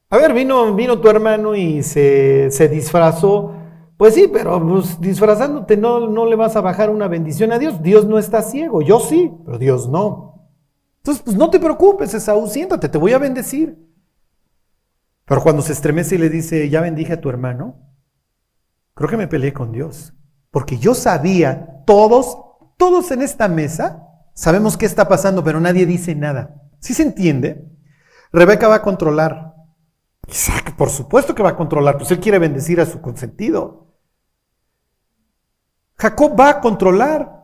a 0.08 0.16
ver, 0.16 0.34
vino, 0.34 0.74
vino 0.74 1.00
tu 1.00 1.08
hermano 1.08 1.54
y 1.54 1.84
se, 1.84 2.68
disfrazó. 2.72 3.54
Pues 3.96 4.14
sí, 4.14 4.26
pero 4.26 4.60
pues, 4.60 5.00
disfrazándote 5.00 5.76
no, 5.76 6.08
no 6.08 6.26
le 6.26 6.34
vas 6.34 6.56
a 6.56 6.60
bajar 6.60 6.90
una 6.90 7.06
bendición 7.06 7.52
a 7.52 7.60
Dios. 7.60 7.80
Dios 7.80 8.04
no 8.04 8.18
está 8.18 8.42
ciego. 8.42 8.82
Yo 8.82 8.98
sí, 8.98 9.32
pero 9.44 9.58
Dios 9.58 9.88
no. 9.88 10.29
Entonces, 11.00 11.22
pues 11.24 11.36
no 11.36 11.50
te 11.50 11.58
preocupes, 11.58 12.12
Esaú, 12.12 12.46
siéntate, 12.46 12.88
te 12.88 12.98
voy 12.98 13.12
a 13.12 13.18
bendecir. 13.18 13.78
Pero 15.24 15.42
cuando 15.42 15.62
se 15.62 15.72
estremece 15.72 16.16
y 16.16 16.18
le 16.18 16.28
dice, 16.28 16.68
ya 16.68 16.80
bendije 16.80 17.14
a 17.14 17.20
tu 17.20 17.30
hermano, 17.30 17.78
creo 18.94 19.08
que 19.08 19.16
me 19.16 19.28
peleé 19.28 19.52
con 19.52 19.72
Dios. 19.72 20.12
Porque 20.50 20.76
yo 20.78 20.94
sabía, 20.94 21.82
todos, 21.86 22.36
todos 22.76 23.10
en 23.12 23.22
esta 23.22 23.48
mesa, 23.48 24.08
sabemos 24.34 24.76
qué 24.76 24.86
está 24.86 25.08
pasando, 25.08 25.42
pero 25.42 25.60
nadie 25.60 25.86
dice 25.86 26.14
nada. 26.14 26.60
¿Sí 26.80 26.94
se 26.94 27.02
entiende? 27.02 27.64
Rebeca 28.32 28.68
va 28.68 28.76
a 28.76 28.82
controlar. 28.82 29.54
Isaac, 30.28 30.74
por 30.76 30.90
supuesto 30.90 31.34
que 31.34 31.42
va 31.42 31.50
a 31.50 31.56
controlar, 31.56 31.96
pues 31.96 32.10
él 32.10 32.20
quiere 32.20 32.38
bendecir 32.38 32.80
a 32.80 32.86
su 32.86 33.00
consentido. 33.00 33.94
Jacob 35.96 36.38
va 36.38 36.50
a 36.50 36.60
controlar, 36.60 37.39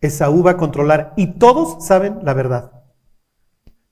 Esaú 0.00 0.42
va 0.42 0.52
a 0.52 0.56
controlar 0.56 1.12
y 1.16 1.38
todos 1.38 1.84
saben 1.86 2.20
la 2.22 2.34
verdad. 2.34 2.72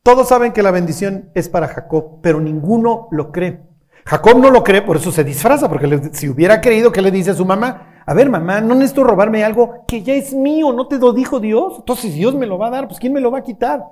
Todos 0.02 0.28
saben 0.28 0.52
que 0.52 0.62
la 0.62 0.70
bendición 0.70 1.30
es 1.34 1.48
para 1.48 1.68
Jacob, 1.68 2.20
pero 2.22 2.40
ninguno 2.40 3.08
lo 3.10 3.32
cree. 3.32 3.62
Jacob 4.04 4.38
no 4.38 4.50
lo 4.50 4.62
cree, 4.62 4.82
por 4.82 4.96
eso 4.98 5.10
se 5.10 5.24
disfraza, 5.24 5.68
porque 5.68 6.10
si 6.12 6.28
hubiera 6.28 6.60
creído, 6.60 6.92
¿qué 6.92 7.00
le 7.00 7.10
dice 7.10 7.30
a 7.30 7.34
su 7.34 7.46
mamá? 7.46 8.02
A 8.04 8.12
ver, 8.12 8.28
mamá, 8.28 8.60
no 8.60 8.74
necesito 8.74 9.02
robarme 9.02 9.42
algo 9.44 9.84
que 9.88 10.02
ya 10.02 10.12
es 10.12 10.34
mío, 10.34 10.74
no 10.74 10.88
te 10.88 10.98
lo 10.98 11.14
dijo 11.14 11.40
Dios. 11.40 11.76
Entonces, 11.78 12.12
si 12.12 12.18
Dios 12.18 12.34
me 12.34 12.46
lo 12.46 12.58
va 12.58 12.66
a 12.66 12.70
dar, 12.70 12.86
pues 12.86 13.00
¿quién 13.00 13.14
me 13.14 13.20
lo 13.20 13.30
va 13.30 13.38
a 13.38 13.42
quitar? 13.42 13.82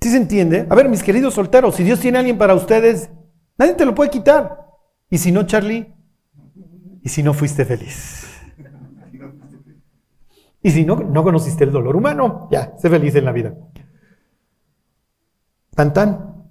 ¿Sí 0.00 0.10
se 0.10 0.16
entiende? 0.16 0.66
A 0.70 0.74
ver, 0.76 0.88
mis 0.88 1.02
queridos 1.02 1.34
solteros, 1.34 1.74
si 1.74 1.82
Dios 1.82 1.98
tiene 1.98 2.18
a 2.18 2.20
alguien 2.20 2.38
para 2.38 2.54
ustedes, 2.54 3.10
nadie 3.58 3.74
te 3.74 3.84
lo 3.84 3.96
puede 3.96 4.10
quitar. 4.10 4.64
Y 5.10 5.18
si 5.18 5.32
no, 5.32 5.44
Charlie, 5.44 5.92
y 7.02 7.08
si 7.08 7.24
no 7.24 7.34
fuiste 7.34 7.64
feliz. 7.64 8.21
Y 10.62 10.70
si 10.70 10.84
no, 10.84 10.96
no 10.96 11.22
conociste 11.22 11.64
el 11.64 11.72
dolor 11.72 11.96
humano, 11.96 12.48
ya, 12.50 12.74
sé 12.78 12.88
feliz 12.88 13.14
en 13.14 13.24
la 13.24 13.32
vida. 13.32 13.54
Tan 15.74 15.92
tan. 15.92 16.46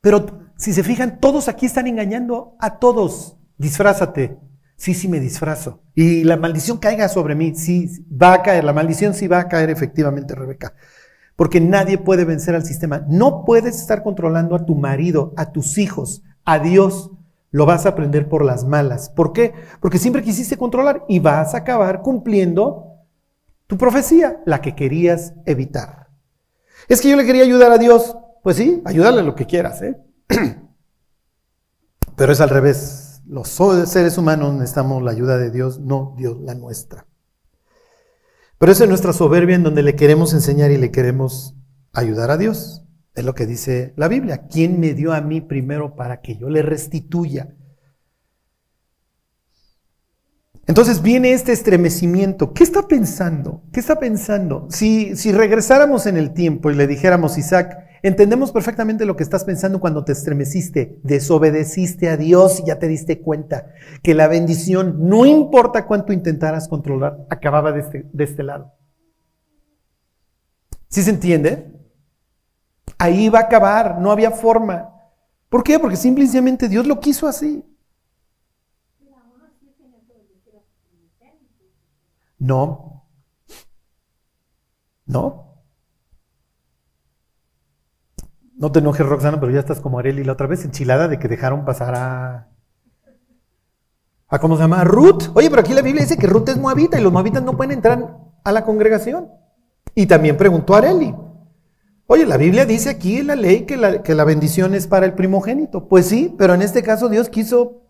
Pero 0.00 0.52
si 0.56 0.72
se 0.72 0.82
fijan, 0.82 1.18
todos 1.18 1.48
aquí 1.48 1.66
están 1.66 1.86
engañando 1.86 2.56
a 2.60 2.78
todos. 2.78 3.36
Disfrázate, 3.56 4.38
Sí, 4.76 4.94
sí 4.94 5.08
me 5.08 5.20
disfrazo. 5.20 5.82
Y 5.94 6.24
la 6.24 6.36
maldición 6.36 6.78
caiga 6.78 7.08
sobre 7.08 7.34
mí. 7.34 7.54
Sí, 7.54 8.04
va 8.10 8.34
a 8.34 8.42
caer. 8.42 8.64
La 8.64 8.72
maldición 8.72 9.14
sí 9.14 9.28
va 9.28 9.40
a 9.40 9.48
caer 9.48 9.70
efectivamente, 9.70 10.34
Rebeca. 10.34 10.74
Porque 11.36 11.60
nadie 11.60 11.98
puede 11.98 12.24
vencer 12.24 12.54
al 12.54 12.64
sistema. 12.64 13.04
No 13.08 13.44
puedes 13.44 13.80
estar 13.80 14.02
controlando 14.02 14.54
a 14.54 14.66
tu 14.66 14.74
marido, 14.74 15.32
a 15.36 15.52
tus 15.52 15.78
hijos, 15.78 16.22
a 16.44 16.58
Dios. 16.58 17.10
Lo 17.54 17.66
vas 17.66 17.86
a 17.86 17.90
aprender 17.90 18.28
por 18.28 18.44
las 18.44 18.64
malas. 18.64 19.10
¿Por 19.10 19.32
qué? 19.32 19.54
Porque 19.80 19.98
siempre 19.98 20.24
quisiste 20.24 20.56
controlar 20.56 21.04
y 21.08 21.20
vas 21.20 21.54
a 21.54 21.58
acabar 21.58 22.02
cumpliendo 22.02 22.96
tu 23.68 23.78
profecía, 23.78 24.42
la 24.44 24.60
que 24.60 24.74
querías 24.74 25.34
evitar. 25.46 26.08
Es 26.88 27.00
que 27.00 27.08
yo 27.08 27.16
le 27.16 27.24
quería 27.24 27.44
ayudar 27.44 27.70
a 27.70 27.78
Dios. 27.78 28.16
Pues 28.42 28.56
sí, 28.56 28.82
ayúdale 28.84 29.22
lo 29.22 29.36
que 29.36 29.46
quieras, 29.46 29.82
¿eh? 29.82 29.96
Pero 32.16 32.32
es 32.32 32.40
al 32.40 32.50
revés 32.50 33.22
los 33.24 33.50
seres 33.86 34.18
humanos 34.18 34.52
necesitamos 34.54 35.00
la 35.04 35.12
ayuda 35.12 35.38
de 35.38 35.52
Dios, 35.52 35.78
no 35.78 36.16
Dios 36.18 36.40
la 36.40 36.56
nuestra. 36.56 37.06
Pero 38.58 38.72
esa 38.72 38.82
es 38.82 38.88
nuestra 38.88 39.12
soberbia 39.12 39.54
en 39.54 39.62
donde 39.62 39.84
le 39.84 39.94
queremos 39.94 40.34
enseñar 40.34 40.72
y 40.72 40.76
le 40.76 40.90
queremos 40.90 41.54
ayudar 41.92 42.32
a 42.32 42.36
Dios. 42.36 42.83
Es 43.14 43.24
lo 43.24 43.34
que 43.34 43.46
dice 43.46 43.92
la 43.96 44.08
Biblia. 44.08 44.46
¿Quién 44.50 44.80
me 44.80 44.94
dio 44.94 45.12
a 45.12 45.20
mí 45.20 45.40
primero 45.40 45.94
para 45.94 46.20
que 46.20 46.36
yo 46.36 46.48
le 46.48 46.62
restituya? 46.62 47.54
Entonces 50.66 51.02
viene 51.02 51.32
este 51.32 51.52
estremecimiento. 51.52 52.52
¿Qué 52.54 52.64
está 52.64 52.88
pensando? 52.88 53.62
¿Qué 53.72 53.80
está 53.80 54.00
pensando? 54.00 54.66
Si, 54.70 55.14
si 55.14 55.30
regresáramos 55.30 56.06
en 56.06 56.16
el 56.16 56.32
tiempo 56.32 56.70
y 56.70 56.74
le 56.74 56.86
dijéramos, 56.86 57.38
Isaac, 57.38 57.84
Entendemos 58.04 58.52
perfectamente 58.52 59.06
lo 59.06 59.16
que 59.16 59.22
estás 59.22 59.44
pensando 59.44 59.80
cuando 59.80 60.04
te 60.04 60.12
estremeciste, 60.12 61.00
desobedeciste 61.02 62.10
a 62.10 62.18
Dios 62.18 62.60
y 62.60 62.66
ya 62.66 62.78
te 62.78 62.86
diste 62.86 63.22
cuenta 63.22 63.68
que 64.02 64.12
la 64.12 64.28
bendición, 64.28 65.08
no 65.08 65.24
importa 65.24 65.86
cuánto 65.86 66.12
intentaras 66.12 66.68
controlar, 66.68 67.16
acababa 67.30 67.72
de 67.72 67.80
este, 67.80 68.04
de 68.12 68.24
este 68.24 68.42
lado. 68.42 68.74
¿Sí 70.88 71.02
se 71.02 71.08
entiende? 71.08 71.73
Ahí 73.04 73.28
va 73.28 73.40
a 73.40 73.42
acabar, 73.42 74.00
no 74.00 74.10
había 74.10 74.30
forma. 74.30 74.90
¿Por 75.50 75.62
qué? 75.62 75.78
Porque 75.78 75.96
simplemente 75.96 76.70
Dios 76.70 76.86
lo 76.86 77.00
quiso 77.00 77.26
así. 77.26 77.62
No. 82.38 83.04
No. 85.04 85.60
No 88.54 88.72
te 88.72 88.78
enojes, 88.78 89.06
Roxana, 89.06 89.38
pero 89.38 89.52
ya 89.52 89.60
estás 89.60 89.82
como 89.82 89.98
Areli 89.98 90.24
la 90.24 90.32
otra 90.32 90.46
vez, 90.46 90.64
enchilada 90.64 91.06
de 91.06 91.18
que 91.18 91.28
dejaron 91.28 91.66
pasar 91.66 91.94
a. 91.94 92.48
¿A 94.28 94.38
cómo 94.38 94.56
se 94.56 94.62
llama? 94.62 94.82
Ruth. 94.84 95.24
Oye, 95.34 95.50
pero 95.50 95.60
aquí 95.60 95.74
la 95.74 95.82
Biblia 95.82 96.04
dice 96.04 96.16
que 96.16 96.26
Ruth 96.26 96.48
es 96.48 96.56
moabita 96.56 96.98
y 96.98 97.02
los 97.02 97.12
moabitas 97.12 97.42
no 97.42 97.54
pueden 97.54 97.72
entrar 97.72 98.16
a 98.42 98.50
la 98.50 98.64
congregación. 98.64 99.30
Y 99.94 100.06
también 100.06 100.38
preguntó 100.38 100.74
a 100.74 100.78
Areli. 100.78 101.14
Oye, 102.06 102.26
la 102.26 102.36
Biblia 102.36 102.66
dice 102.66 102.90
aquí 102.90 103.18
en 103.18 103.28
la 103.28 103.36
ley 103.36 103.64
que 103.64 103.76
la, 103.76 104.02
que 104.02 104.14
la 104.14 104.24
bendición 104.24 104.74
es 104.74 104.86
para 104.86 105.06
el 105.06 105.14
primogénito. 105.14 105.88
Pues 105.88 106.06
sí, 106.06 106.34
pero 106.36 106.54
en 106.54 106.62
este 106.62 106.82
caso 106.82 107.08
Dios 107.08 107.28
quiso... 107.28 107.82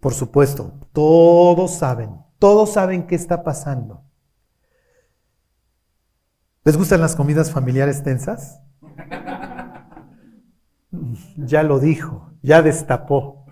Por 0.00 0.14
supuesto, 0.14 0.88
todos 0.92 1.74
saben, 1.74 2.16
todos 2.38 2.72
saben 2.72 3.06
qué 3.06 3.14
está 3.14 3.42
pasando. 3.44 4.02
¿Les 6.64 6.76
gustan 6.76 7.00
las 7.00 7.16
comidas 7.16 7.50
familiares 7.50 8.02
tensas? 8.02 8.60
Ya 11.36 11.62
lo 11.62 11.78
dijo, 11.78 12.32
ya 12.42 12.62
destapó, 12.62 13.46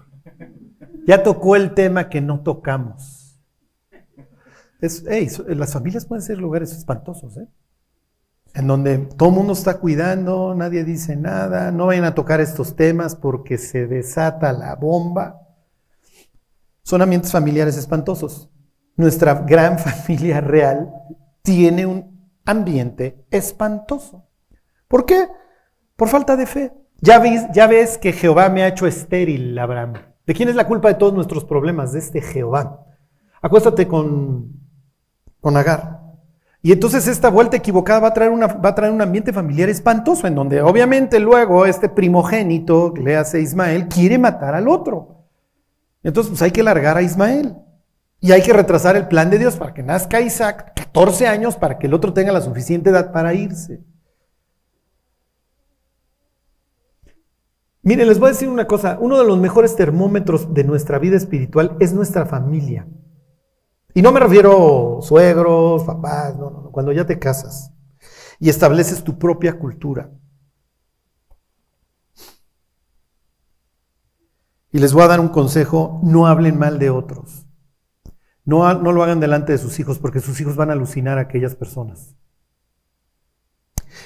ya 1.07 1.23
tocó 1.23 1.55
el 1.55 1.73
tema 1.73 2.09
que 2.09 2.21
no 2.21 2.41
tocamos. 2.41 3.18
Es, 4.81 5.03
las 5.49 5.73
familias 5.73 6.07
pueden 6.07 6.23
ser 6.23 6.39
lugares 6.39 6.73
espantosos, 6.73 7.37
¿eh? 7.37 7.49
en 8.55 8.67
donde 8.67 8.99
todo 8.99 9.29
el 9.29 9.35
mundo 9.35 9.53
está 9.53 9.79
cuidando, 9.79 10.55
nadie 10.55 10.85
dice 10.85 11.17
nada, 11.17 11.71
no 11.71 11.87
vayan 11.87 12.05
a 12.05 12.15
tocar 12.15 12.41
estos 12.41 12.77
temas 12.77 13.15
porque 13.15 13.59
se 13.59 13.87
desata 13.87 14.53
la 14.53 14.75
bomba. 14.75 15.43
Son 16.83 17.03
ambientes 17.03 17.33
familiares 17.33 17.77
espantosos. 17.77 18.51
Nuestra 18.97 19.35
gran 19.35 19.79
familia 19.79 20.41
real 20.41 20.93
tiene 21.43 21.87
un 21.87 22.31
ambiente 22.45 23.25
espantoso. 23.31 24.27
¿Por 24.89 25.05
qué? 25.05 25.29
Por 25.97 26.09
falta 26.09 26.37
de 26.37 26.47
fe. 26.47 26.73
Ya 27.01 27.19
ves, 27.19 27.47
ya 27.53 27.67
ves 27.67 27.99
que 27.99 28.13
Jehová 28.13 28.49
me 28.49 28.63
ha 28.63 28.69
hecho 28.69 28.87
estéril, 28.87 29.57
Abraham. 29.59 29.95
¿De 30.27 30.35
quién 30.35 30.49
es 30.49 30.57
la 30.57 30.67
culpa 30.67 30.89
de 30.89 30.95
todos 30.95 31.15
nuestros 31.15 31.45
problemas? 31.45 31.93
De 31.93 32.01
este 32.01 32.21
Jehová. 32.21 32.85
Acuéstate 33.41 33.87
con, 33.87 34.53
con 35.41 35.57
Agar. 35.57 35.99
Y 36.61 36.73
entonces 36.73 37.07
esta 37.07 37.31
vuelta 37.31 37.57
equivocada 37.57 38.01
va 38.01 38.09
a, 38.09 38.15
traer 38.15 38.31
una, 38.31 38.47
va 38.47 38.71
a 38.71 38.75
traer 38.75 38.93
un 38.93 39.01
ambiente 39.01 39.33
familiar 39.33 39.69
espantoso, 39.69 40.27
en 40.27 40.35
donde 40.35 40.61
obviamente 40.61 41.21
luego 41.21 41.67
este 41.67 41.89
primogénito, 41.89 42.93
le 42.97 43.17
hace 43.17 43.41
Ismael, 43.41 43.89
quiere 43.89 44.19
matar 44.19 44.55
al 44.55 44.69
otro. 44.69 45.25
Entonces 46.03 46.31
pues 46.31 46.43
hay 46.43 46.51
que 46.51 46.63
largar 46.63 46.97
a 46.97 47.03
Ismael. 47.03 47.57
Y 48.21 48.33
hay 48.33 48.43
que 48.43 48.53
retrasar 48.53 48.97
el 48.97 49.07
plan 49.07 49.31
de 49.31 49.39
Dios 49.39 49.57
para 49.57 49.73
que 49.73 49.83
nazca 49.83 50.21
Isaac, 50.21 50.73
14 50.75 51.29
años, 51.29 51.57
para 51.57 51.79
que 51.79 51.87
el 51.87 51.95
otro 51.95 52.13
tenga 52.13 52.33
la 52.33 52.41
suficiente 52.41 52.91
edad 52.91 53.13
para 53.13 53.33
irse. 53.33 53.81
Miren, 57.83 58.09
les 58.09 58.19
voy 58.19 58.29
a 58.29 58.33
decir 58.33 58.49
una 58.49 58.67
cosa, 58.67 58.99
uno 59.01 59.19
de 59.19 59.25
los 59.25 59.39
mejores 59.39 59.77
termómetros 59.77 60.53
de 60.53 60.65
nuestra 60.65 60.99
vida 60.99 61.17
espiritual 61.17 61.77
es 61.79 61.93
nuestra 61.93 62.27
familia. 62.27 62.87
Y 63.99 64.03
no 64.03 64.13
me 64.13 64.21
refiero 64.21 65.01
suegros, 65.03 65.83
papás, 65.83 66.37
no, 66.37 66.51
no, 66.51 66.63
no, 66.63 66.71
cuando 66.71 66.93
ya 66.93 67.05
te 67.05 67.19
casas 67.19 67.73
y 68.39 68.49
estableces 68.49 69.03
tu 69.03 69.19
propia 69.19 69.59
cultura. 69.59 70.13
Y 74.71 74.79
les 74.79 74.93
voy 74.93 75.03
a 75.03 75.09
dar 75.09 75.19
un 75.19 75.31
consejo, 75.31 76.01
no 76.05 76.29
hablen 76.29 76.61
mal 76.61 76.79
de 76.79 76.91
otros. 76.91 77.49
No, 78.45 78.73
lo 78.73 79.03
hagan 79.03 79.19
delante 79.19 79.51
de 79.51 79.59
sus 79.59 79.81
hijos 79.81 79.99
porque 79.99 80.21
sus 80.21 80.41
hijos 80.41 80.55
van 80.55 80.71
a 80.71 80.75
alucinar 80.75 81.19
a 81.19 81.23
aquellas 81.23 81.57
personas. 81.57 82.15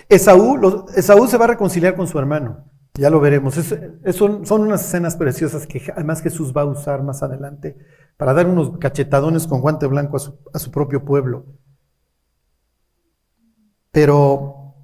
Esaú, 0.09 0.87
Esaú 0.96 1.26
se 1.26 1.37
va 1.37 1.44
a 1.44 1.48
reconciliar 1.48 1.96
con 1.96 2.07
su 2.07 2.18
hermano. 2.18 2.64
Ya 2.94 3.11
lo 3.11 3.20
veremos. 3.20 3.57
son, 4.14 4.46
son, 4.46 4.61
unas 4.62 4.87
escenas 4.87 5.16
preciosas 5.16 5.66
que 5.66 5.83
además 5.94 6.22
Jesús 6.22 6.55
va 6.57 6.62
a 6.62 6.66
usar 6.66 7.02
más 7.02 7.22
adelante 7.22 7.76
para 8.16 8.35
dar 8.35 8.46
unos 8.46 8.79
cachetadones 8.79 9.46
con 9.46 9.61
guante 9.61 9.87
blanco 9.87 10.16
a 10.16 10.20
su, 10.20 10.38
a 10.53 10.59
su 10.59 10.70
propio 10.70 11.05
pueblo. 11.05 11.46
Pero 13.90 14.75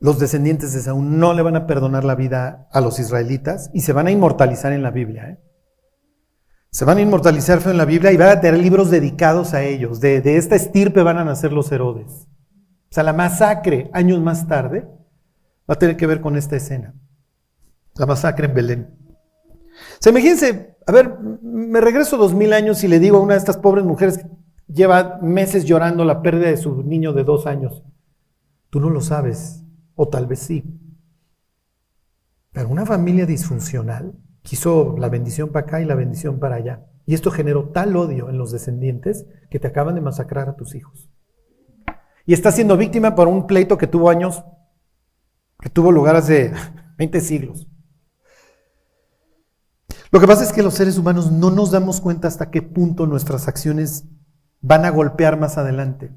los 0.00 0.18
descendientes 0.18 0.72
de 0.72 0.80
Saúl 0.80 1.18
no 1.18 1.34
le 1.34 1.42
van 1.42 1.56
a 1.56 1.66
perdonar 1.66 2.04
la 2.04 2.14
vida 2.14 2.68
a 2.72 2.80
los 2.80 2.98
israelitas 2.98 3.70
y 3.72 3.80
se 3.80 3.92
van 3.92 4.06
a 4.06 4.10
inmortalizar 4.10 4.72
en 4.72 4.82
la 4.82 4.90
Biblia. 4.90 5.30
¿eh? 5.30 5.40
Se 6.70 6.84
van 6.84 6.98
a 6.98 7.02
inmortalizar 7.02 7.60
en 7.66 7.76
la 7.76 7.84
Biblia 7.84 8.12
y 8.12 8.16
van 8.16 8.30
a 8.30 8.40
tener 8.40 8.60
libros 8.60 8.90
dedicados 8.90 9.54
a 9.54 9.62
ellos. 9.62 10.00
De, 10.00 10.20
de 10.20 10.36
esta 10.36 10.56
estirpe 10.56 11.02
van 11.02 11.18
a 11.18 11.24
nacer 11.24 11.52
los 11.52 11.70
Herodes. 11.72 12.28
O 12.90 12.94
sea, 12.94 13.02
la 13.02 13.12
masacre 13.12 13.90
años 13.92 14.20
más 14.20 14.46
tarde 14.46 14.88
va 15.68 15.74
a 15.74 15.78
tener 15.78 15.96
que 15.96 16.06
ver 16.06 16.20
con 16.20 16.36
esta 16.36 16.56
escena 16.56 16.94
la 17.96 18.06
masacre 18.06 18.46
en 18.46 18.54
Belén. 18.54 18.98
Se 20.00 20.10
imagínense, 20.10 20.73
a 20.86 20.92
ver, 20.92 21.18
me 21.42 21.80
regreso 21.80 22.16
dos 22.16 22.34
mil 22.34 22.52
años 22.52 22.84
y 22.84 22.88
le 22.88 23.00
digo 23.00 23.18
a 23.18 23.20
una 23.20 23.34
de 23.34 23.38
estas 23.38 23.56
pobres 23.56 23.84
mujeres 23.84 24.18
que 24.18 24.28
lleva 24.68 25.18
meses 25.22 25.64
llorando 25.64 26.04
la 26.04 26.22
pérdida 26.22 26.48
de 26.48 26.56
su 26.56 26.82
niño 26.82 27.12
de 27.12 27.24
dos 27.24 27.46
años. 27.46 27.82
Tú 28.70 28.80
no 28.80 28.90
lo 28.90 29.00
sabes, 29.00 29.64
o 29.94 30.08
tal 30.08 30.26
vez 30.26 30.40
sí. 30.40 30.64
Pero 32.52 32.68
una 32.68 32.86
familia 32.86 33.26
disfuncional 33.26 34.12
quiso 34.42 34.96
la 34.98 35.08
bendición 35.08 35.50
para 35.50 35.66
acá 35.66 35.80
y 35.80 35.84
la 35.84 35.94
bendición 35.94 36.38
para 36.38 36.56
allá. 36.56 36.86
Y 37.06 37.14
esto 37.14 37.30
generó 37.30 37.70
tal 37.70 37.96
odio 37.96 38.28
en 38.30 38.38
los 38.38 38.52
descendientes 38.52 39.26
que 39.50 39.58
te 39.58 39.68
acaban 39.68 39.94
de 39.94 40.00
masacrar 40.00 40.48
a 40.48 40.56
tus 40.56 40.74
hijos. 40.74 41.10
Y 42.26 42.32
estás 42.32 42.54
siendo 42.54 42.76
víctima 42.76 43.14
por 43.14 43.28
un 43.28 43.46
pleito 43.46 43.76
que 43.76 43.86
tuvo 43.86 44.08
años, 44.08 44.44
que 45.60 45.68
tuvo 45.68 45.92
lugar 45.92 46.16
hace 46.16 46.52
20 46.98 47.20
siglos. 47.20 47.68
Lo 50.14 50.20
que 50.20 50.28
pasa 50.28 50.44
es 50.44 50.52
que 50.52 50.62
los 50.62 50.74
seres 50.74 50.96
humanos 50.96 51.32
no 51.32 51.50
nos 51.50 51.72
damos 51.72 52.00
cuenta 52.00 52.28
hasta 52.28 52.48
qué 52.48 52.62
punto 52.62 53.04
nuestras 53.04 53.48
acciones 53.48 54.04
van 54.60 54.84
a 54.84 54.90
golpear 54.90 55.40
más 55.40 55.58
adelante. 55.58 56.12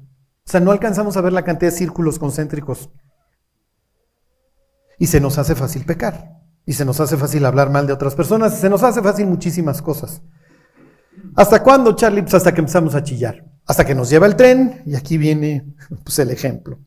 O 0.46 0.50
sea, 0.52 0.60
no 0.60 0.70
alcanzamos 0.70 1.16
a 1.16 1.20
ver 1.20 1.32
la 1.32 1.42
cantidad 1.42 1.72
de 1.72 1.76
círculos 1.76 2.20
concéntricos. 2.20 2.90
Y 5.00 5.08
se 5.08 5.20
nos 5.20 5.36
hace 5.36 5.56
fácil 5.56 5.84
pecar. 5.84 6.30
Y 6.64 6.74
se 6.74 6.84
nos 6.84 7.00
hace 7.00 7.16
fácil 7.16 7.44
hablar 7.44 7.70
mal 7.70 7.88
de 7.88 7.92
otras 7.92 8.14
personas. 8.14 8.56
Se 8.56 8.70
nos 8.70 8.84
hace 8.84 9.02
fácil 9.02 9.26
muchísimas 9.26 9.82
cosas. 9.82 10.22
¿Hasta 11.34 11.60
cuándo, 11.64 11.96
Charlie? 11.96 12.22
Pues 12.22 12.34
hasta 12.34 12.54
que 12.54 12.60
empezamos 12.60 12.94
a 12.94 13.02
chillar. 13.02 13.46
Hasta 13.66 13.84
que 13.84 13.96
nos 13.96 14.10
lleva 14.10 14.26
el 14.26 14.36
tren. 14.36 14.80
Y 14.86 14.94
aquí 14.94 15.18
viene 15.18 15.74
pues, 16.04 16.20
el 16.20 16.30
ejemplo. 16.30 16.78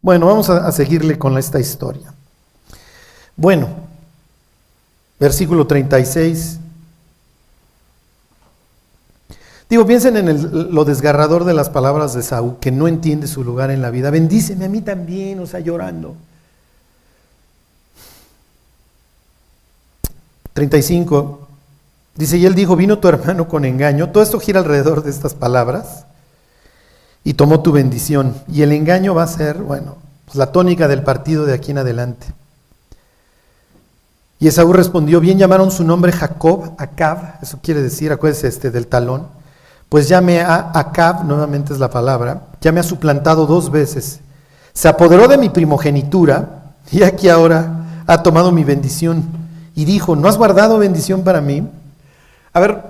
Bueno, 0.00 0.24
vamos 0.24 0.48
a, 0.48 0.66
a 0.66 0.72
seguirle 0.72 1.18
con 1.18 1.36
esta 1.36 1.60
historia. 1.60 2.14
Bueno, 3.36 3.89
versículo 5.20 5.66
36. 5.66 6.58
Digo, 9.68 9.86
piensen 9.86 10.16
en 10.16 10.74
lo 10.74 10.84
desgarrador 10.84 11.44
de 11.44 11.54
las 11.54 11.70
palabras 11.70 12.12
de 12.14 12.24
Saúl, 12.24 12.56
que 12.60 12.72
no 12.72 12.88
entiende 12.88 13.28
su 13.28 13.44
lugar 13.44 13.70
en 13.70 13.82
la 13.82 13.90
vida. 13.90 14.10
Bendíceme 14.10 14.64
a 14.64 14.68
mí 14.68 14.80
también, 14.80 15.38
o 15.38 15.46
sea, 15.46 15.60
llorando. 15.60 16.16
35. 20.54 21.46
Dice, 22.16 22.36
y 22.36 22.46
él 22.46 22.56
dijo, 22.56 22.74
vino 22.74 22.98
tu 22.98 23.06
hermano 23.06 23.46
con 23.46 23.64
engaño. 23.64 24.10
Todo 24.10 24.24
esto 24.24 24.40
gira 24.40 24.58
alrededor 24.58 25.04
de 25.04 25.10
estas 25.10 25.34
palabras. 25.34 26.04
Y 27.22 27.34
tomó 27.34 27.60
tu 27.60 27.70
bendición. 27.70 28.34
Y 28.48 28.62
el 28.62 28.72
engaño 28.72 29.14
va 29.14 29.22
a 29.22 29.28
ser, 29.28 29.58
bueno, 29.58 29.98
pues 30.24 30.36
la 30.36 30.50
tónica 30.50 30.88
del 30.88 31.04
partido 31.04 31.46
de 31.46 31.54
aquí 31.54 31.70
en 31.70 31.78
adelante. 31.78 32.26
Y 34.40 34.48
Esaú 34.48 34.72
respondió, 34.72 35.20
bien 35.20 35.38
llamaron 35.38 35.70
su 35.70 35.84
nombre 35.84 36.12
Jacob, 36.12 36.72
Acab, 36.78 37.34
eso 37.42 37.58
quiere 37.62 37.82
decir, 37.82 38.10
acuérdense 38.10 38.48
este 38.48 38.70
del 38.70 38.86
talón, 38.86 39.26
pues 39.90 40.08
llame 40.08 40.40
a 40.40 40.72
Acab, 40.74 41.26
nuevamente 41.26 41.74
es 41.74 41.78
la 41.78 41.90
palabra, 41.90 42.44
ya 42.58 42.72
me 42.72 42.80
ha 42.80 42.82
suplantado 42.82 43.44
dos 43.44 43.70
veces. 43.70 44.20
Se 44.72 44.88
apoderó 44.88 45.28
de 45.28 45.36
mi 45.36 45.50
primogenitura 45.50 46.72
y 46.90 47.02
aquí 47.02 47.28
ahora 47.28 48.02
ha 48.06 48.22
tomado 48.22 48.50
mi 48.50 48.64
bendición. 48.64 49.24
Y 49.74 49.84
dijo, 49.84 50.16
¿no 50.16 50.26
has 50.26 50.38
guardado 50.38 50.78
bendición 50.78 51.22
para 51.22 51.42
mí? 51.42 51.68
A 52.54 52.60
ver, 52.60 52.82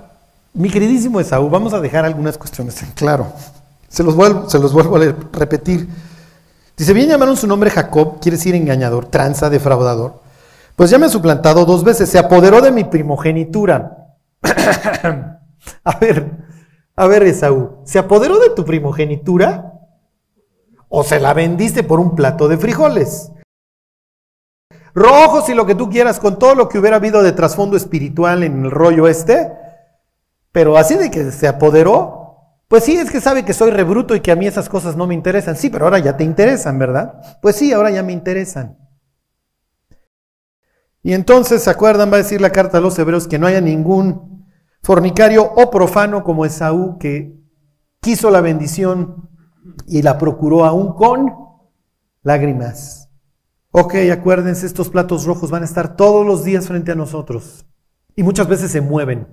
mi 0.53 0.69
queridísimo 0.69 1.19
Esaú, 1.19 1.49
vamos 1.49 1.73
a 1.73 1.81
dejar 1.81 2.05
algunas 2.05 2.37
cuestiones 2.37 2.81
en 2.81 2.91
claro. 2.91 3.27
Se 3.89 4.03
los 4.03 4.15
vuelvo, 4.15 4.49
se 4.49 4.57
los 4.57 4.71
vuelvo 4.71 4.95
a 4.95 5.13
repetir. 5.33 5.89
Dice, 6.77 6.93
bien 6.93 7.09
llamaron 7.09 7.35
su 7.35 7.45
nombre 7.45 7.69
Jacob, 7.69 8.21
quiere 8.21 8.37
decir 8.37 8.55
engañador, 8.55 9.07
tranza, 9.07 9.49
defraudador. 9.49 10.20
Pues 10.81 10.89
ya 10.89 10.97
me 10.97 11.05
ha 11.05 11.09
suplantado 11.09 11.63
dos 11.63 11.83
veces, 11.83 12.09
se 12.09 12.17
apoderó 12.17 12.59
de 12.59 12.71
mi 12.71 12.83
primogenitura. 12.83 14.15
a 14.41 15.99
ver, 15.99 16.31
a 16.95 17.05
ver, 17.05 17.21
Esaú, 17.21 17.81
¿se 17.83 17.99
apoderó 17.99 18.39
de 18.39 18.49
tu 18.49 18.65
primogenitura? 18.65 19.73
¿O 20.89 21.03
se 21.03 21.19
la 21.19 21.35
vendiste 21.35 21.83
por 21.83 21.99
un 21.99 22.15
plato 22.15 22.47
de 22.47 22.57
frijoles? 22.57 23.31
Rojos 24.95 25.49
y 25.49 25.53
lo 25.53 25.67
que 25.67 25.75
tú 25.75 25.87
quieras, 25.87 26.19
con 26.19 26.39
todo 26.39 26.55
lo 26.55 26.67
que 26.67 26.79
hubiera 26.79 26.95
habido 26.95 27.21
de 27.21 27.33
trasfondo 27.33 27.77
espiritual 27.77 28.41
en 28.41 28.65
el 28.65 28.71
rollo 28.71 29.07
este, 29.07 29.53
pero 30.51 30.77
así 30.77 30.95
de 30.95 31.11
que 31.11 31.31
se 31.31 31.47
apoderó, 31.47 32.57
pues 32.67 32.85
sí, 32.85 32.97
es 32.97 33.11
que 33.11 33.21
sabe 33.21 33.45
que 33.45 33.53
soy 33.53 33.69
rebruto 33.69 34.15
y 34.15 34.21
que 34.21 34.31
a 34.31 34.35
mí 34.35 34.47
esas 34.47 34.67
cosas 34.67 34.95
no 34.95 35.05
me 35.05 35.13
interesan. 35.13 35.55
Sí, 35.55 35.69
pero 35.69 35.85
ahora 35.85 35.99
ya 35.99 36.17
te 36.17 36.23
interesan, 36.23 36.79
¿verdad? 36.79 37.21
Pues 37.39 37.55
sí, 37.55 37.71
ahora 37.71 37.91
ya 37.91 38.01
me 38.01 38.13
interesan. 38.13 38.80
Y 41.03 41.13
entonces, 41.13 41.63
¿se 41.63 41.69
acuerdan? 41.69 42.11
Va 42.11 42.15
a 42.15 42.23
decir 42.23 42.41
la 42.41 42.51
carta 42.51 42.77
a 42.77 42.81
los 42.81 42.97
hebreos 42.99 43.27
que 43.27 43.39
no 43.39 43.47
haya 43.47 43.61
ningún 43.61 44.47
fornicario 44.83 45.43
o 45.43 45.71
profano 45.71 46.23
como 46.23 46.45
Esaú 46.45 46.97
que 46.97 47.39
quiso 47.99 48.29
la 48.31 48.41
bendición 48.41 49.29
y 49.87 50.01
la 50.01 50.17
procuró 50.17 50.65
aún 50.65 50.93
con 50.93 51.33
lágrimas. 52.23 53.09
Ok, 53.71 53.95
acuérdense, 54.11 54.65
estos 54.65 54.89
platos 54.89 55.25
rojos 55.25 55.49
van 55.49 55.61
a 55.61 55.65
estar 55.65 55.95
todos 55.95 56.25
los 56.25 56.43
días 56.43 56.67
frente 56.67 56.91
a 56.91 56.95
nosotros. 56.95 57.65
Y 58.15 58.23
muchas 58.23 58.47
veces 58.47 58.71
se 58.71 58.81
mueven. 58.81 59.27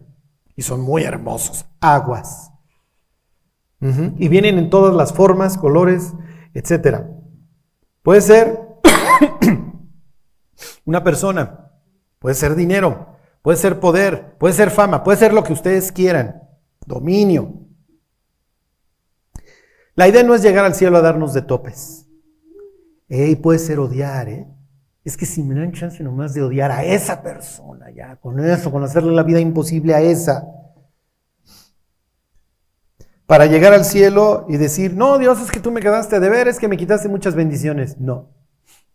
Y 0.55 0.63
son 0.63 0.81
muy 0.81 1.03
hermosos. 1.03 1.67
Aguas. 1.81 2.51
Y 3.81 4.29
vienen 4.29 4.59
en 4.59 4.71
todas 4.71 4.95
las 4.95 5.13
formas, 5.13 5.57
colores, 5.57 6.15
etc. 6.55 7.03
Puede 8.03 8.21
ser 8.21 8.61
una 10.89 11.05
persona. 11.05 11.71
Puede 12.19 12.35
ser 12.35 12.55
dinero. 12.55 13.19
Puede 13.43 13.59
ser 13.59 13.79
poder. 13.79 14.39
Puede 14.39 14.55
ser 14.55 14.71
fama. 14.71 15.05
Puede 15.05 15.19
ser 15.19 15.35
lo 15.35 15.45
que 15.45 15.53
ustedes 15.53 15.93
quieran. 15.93 16.43
Dominio. 16.87 17.67
La 19.95 20.09
idea 20.09 20.23
no 20.23 20.35
es 20.35 20.43
llegar 20.43 20.65
al 20.65 20.75
cielo 20.75 20.97
a 20.97 21.03
darnos 21.03 21.35
de 21.35 21.43
topes. 21.43 22.07
Y 23.07 23.37
puede 23.37 23.59
ser 23.59 23.81
odiar, 23.81 24.31
¿eh? 24.31 24.49
Es 25.05 25.17
que 25.19 25.27
si 25.27 25.43
me 25.43 25.55
dan 25.55 25.73
chance 25.73 26.03
nomás 26.03 26.33
de 26.33 26.43
odiar 26.43 26.71
a 26.71 26.85
esa 26.85 27.23
persona, 27.23 27.91
ya, 27.91 28.17
con 28.17 28.41
eso, 28.41 28.71
con 28.71 28.83
hacerle 28.83 29.13
la 29.13 29.23
vida 29.23 29.41
imposible 29.41 29.95
a 29.95 30.01
esa, 30.01 30.47
para 33.27 33.47
llegar 33.47 33.73
al 33.73 33.85
cielo 33.85 34.47
y 34.49 34.57
decir, 34.57 34.95
no, 34.95 35.19
Dios, 35.19 35.41
es 35.41 35.51
que 35.51 35.61
tú 35.61 35.71
me 35.71 35.81
quedaste 35.81 36.17
a 36.17 36.21
deber, 36.21 36.49
es 36.49 36.59
que 36.59 36.69
me 36.69 36.77
quitaste 36.77 37.09
muchas 37.09 37.35
bendiciones. 37.35 37.99
No, 37.99 38.31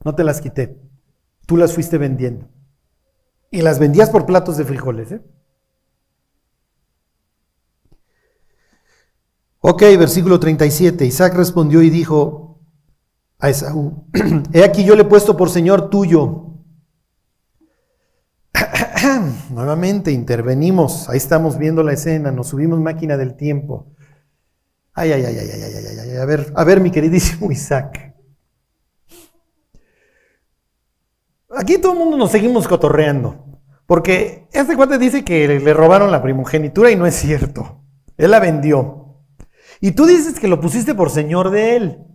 no 0.03 0.13
te 0.13 0.23
las 0.23 0.41
quité. 0.41 0.92
Tú 1.45 1.57
las 1.57 1.73
fuiste 1.73 1.97
vendiendo. 1.97 2.47
Y 3.51 3.61
las 3.61 3.79
vendías 3.79 4.09
por 4.09 4.25
platos 4.25 4.57
de 4.57 4.65
frijoles, 4.65 5.11
¿eh? 5.11 5.21
Ok, 9.59 9.81
versículo 9.97 10.39
37. 10.39 11.05
Isaac 11.05 11.35
respondió 11.35 11.81
y 11.81 11.89
dijo 11.89 12.59
a 13.39 13.49
Esaú, 13.49 14.07
he 14.53 14.63
aquí 14.63 14.83
yo 14.83 14.95
le 14.95 15.03
he 15.03 15.05
puesto 15.05 15.37
por 15.37 15.49
Señor 15.49 15.89
tuyo. 15.89 16.53
Nuevamente 19.49 20.11
intervenimos, 20.11 21.09
ahí 21.09 21.17
estamos 21.17 21.57
viendo 21.57 21.83
la 21.83 21.93
escena, 21.93 22.31
nos 22.31 22.47
subimos 22.47 22.79
máquina 22.79 23.15
del 23.15 23.35
tiempo. 23.35 23.93
Ay, 24.93 25.11
ay, 25.13 25.25
ay, 25.25 25.37
ay, 25.37 25.49
ay, 25.49 25.61
ay, 25.61 25.85
ay, 25.87 26.09
ay, 26.11 26.17
a 26.17 26.25
ver, 26.25 26.53
a 26.55 26.63
ver, 26.63 26.79
mi 26.79 26.91
queridísimo 26.91 27.51
Isaac. 27.51 28.12
Aquí 31.55 31.77
todo 31.77 31.93
el 31.93 31.99
mundo 31.99 32.17
nos 32.17 32.31
seguimos 32.31 32.67
cotorreando, 32.67 33.45
porque 33.85 34.47
este 34.51 34.75
cuate 34.75 34.97
dice 34.97 35.23
que 35.23 35.47
le 35.47 35.73
robaron 35.73 36.11
la 36.11 36.21
primogenitura 36.21 36.89
y 36.89 36.95
no 36.95 37.05
es 37.05 37.15
cierto. 37.15 37.81
Él 38.17 38.31
la 38.31 38.39
vendió. 38.39 39.19
Y 39.79 39.91
tú 39.91 40.05
dices 40.05 40.39
que 40.39 40.47
lo 40.47 40.59
pusiste 40.59 40.95
por 40.95 41.09
señor 41.09 41.49
de 41.49 41.75
él. 41.75 42.07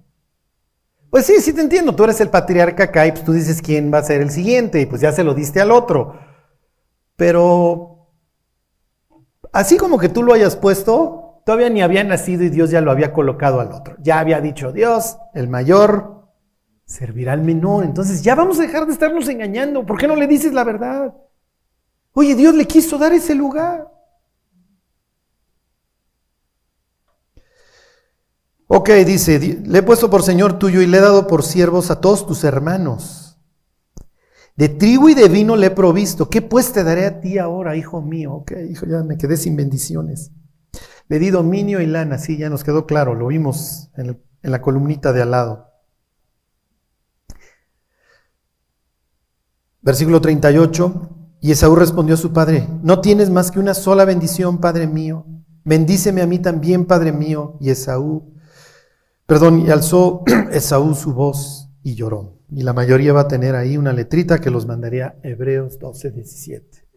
Pues 1.10 1.26
sí, 1.26 1.40
sí 1.40 1.52
te 1.52 1.62
entiendo, 1.62 1.94
tú 1.94 2.04
eres 2.04 2.20
el 2.20 2.28
patriarca 2.28 2.84
acá 2.84 3.06
y 3.06 3.12
pues 3.12 3.24
tú 3.24 3.32
dices 3.32 3.62
quién 3.62 3.92
va 3.92 3.98
a 3.98 4.02
ser 4.02 4.20
el 4.20 4.30
siguiente 4.30 4.80
y 4.80 4.86
pues 4.86 5.00
ya 5.00 5.12
se 5.12 5.24
lo 5.24 5.34
diste 5.34 5.60
al 5.60 5.70
otro. 5.70 6.18
Pero 7.16 8.12
así 9.52 9.76
como 9.76 9.98
que 9.98 10.08
tú 10.08 10.22
lo 10.22 10.34
hayas 10.34 10.56
puesto, 10.56 11.42
todavía 11.46 11.70
ni 11.70 11.80
había 11.80 12.04
nacido 12.04 12.44
y 12.44 12.50
Dios 12.50 12.70
ya 12.70 12.80
lo 12.80 12.90
había 12.90 13.12
colocado 13.12 13.60
al 13.60 13.72
otro. 13.72 13.96
Ya 14.00 14.18
había 14.18 14.40
dicho 14.40 14.72
Dios, 14.72 15.16
el 15.34 15.48
mayor 15.48 16.17
servirá 16.88 17.34
al 17.34 17.42
menor. 17.42 17.84
Entonces 17.84 18.22
ya 18.22 18.34
vamos 18.34 18.58
a 18.58 18.62
dejar 18.62 18.86
de 18.86 18.92
estarnos 18.94 19.28
engañando. 19.28 19.84
¿Por 19.84 19.98
qué 19.98 20.08
no 20.08 20.16
le 20.16 20.26
dices 20.26 20.52
la 20.52 20.64
verdad? 20.64 21.14
Oye, 22.14 22.34
Dios 22.34 22.54
le 22.54 22.66
quiso 22.66 22.98
dar 22.98 23.12
ese 23.12 23.34
lugar. 23.34 23.92
Ok, 28.66 28.90
dice, 29.06 29.38
le 29.38 29.78
he 29.78 29.82
puesto 29.82 30.10
por 30.10 30.22
Señor 30.22 30.58
tuyo 30.58 30.80
y 30.82 30.86
le 30.86 30.98
he 30.98 31.00
dado 31.00 31.26
por 31.26 31.42
siervos 31.42 31.90
a 31.90 32.00
todos 32.00 32.26
tus 32.26 32.42
hermanos. 32.44 33.38
De 34.56 34.68
trigo 34.68 35.08
y 35.08 35.14
de 35.14 35.28
vino 35.28 35.56
le 35.56 35.68
he 35.68 35.70
provisto. 35.70 36.28
¿Qué 36.28 36.42
pues 36.42 36.72
te 36.72 36.84
daré 36.84 37.06
a 37.06 37.20
ti 37.20 37.38
ahora, 37.38 37.76
hijo 37.76 38.02
mío? 38.02 38.32
Ok, 38.32 38.52
hijo, 38.70 38.86
ya 38.86 39.02
me 39.04 39.16
quedé 39.16 39.36
sin 39.36 39.56
bendiciones. 39.56 40.32
Le 41.08 41.18
di 41.18 41.30
dominio 41.30 41.80
y 41.80 41.86
lana, 41.86 42.18
sí, 42.18 42.36
ya 42.36 42.50
nos 42.50 42.64
quedó 42.64 42.86
claro, 42.86 43.14
lo 43.14 43.28
vimos 43.28 43.90
en, 43.96 44.22
en 44.42 44.50
la 44.50 44.60
columnita 44.60 45.12
de 45.12 45.22
al 45.22 45.30
lado. 45.30 45.67
Versículo 49.82 50.20
38. 50.20 51.14
Y 51.40 51.52
Esaú 51.52 51.76
respondió 51.76 52.14
a 52.14 52.18
su 52.18 52.32
padre, 52.32 52.66
no 52.82 53.00
tienes 53.00 53.30
más 53.30 53.50
que 53.50 53.60
una 53.60 53.74
sola 53.74 54.04
bendición, 54.04 54.58
padre 54.58 54.86
mío. 54.88 55.24
Bendíceme 55.64 56.22
a 56.22 56.26
mí 56.26 56.40
también, 56.40 56.84
padre 56.84 57.12
mío. 57.12 57.56
Y 57.60 57.70
Esaú 57.70 58.34
Perdón, 59.28 59.60
y 59.60 59.70
alzó 59.70 60.24
Esaú 60.52 60.94
su 60.94 61.12
voz 61.12 61.68
y 61.82 61.94
lloró. 61.94 62.38
Y 62.50 62.62
la 62.62 62.72
mayoría 62.72 63.12
va 63.12 63.20
a 63.20 63.28
tener 63.28 63.54
ahí 63.56 63.76
una 63.76 63.92
letrita 63.92 64.40
que 64.40 64.48
los 64.48 64.64
mandaría 64.64 65.18
Hebreos 65.22 65.78
12, 65.78 66.12
17. 66.12 66.88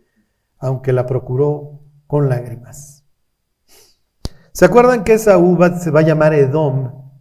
Aunque 0.57 0.93
la 0.93 1.05
procuró 1.05 1.81
con 2.07 2.29
lágrimas. 2.29 3.03
¿Se 4.53 4.63
acuerdan 4.63 5.03
que 5.03 5.15
Esaú 5.15 5.57
se 5.81 5.91
va 5.91 5.99
a 5.99 6.03
llamar 6.03 6.33
Edom? 6.33 7.11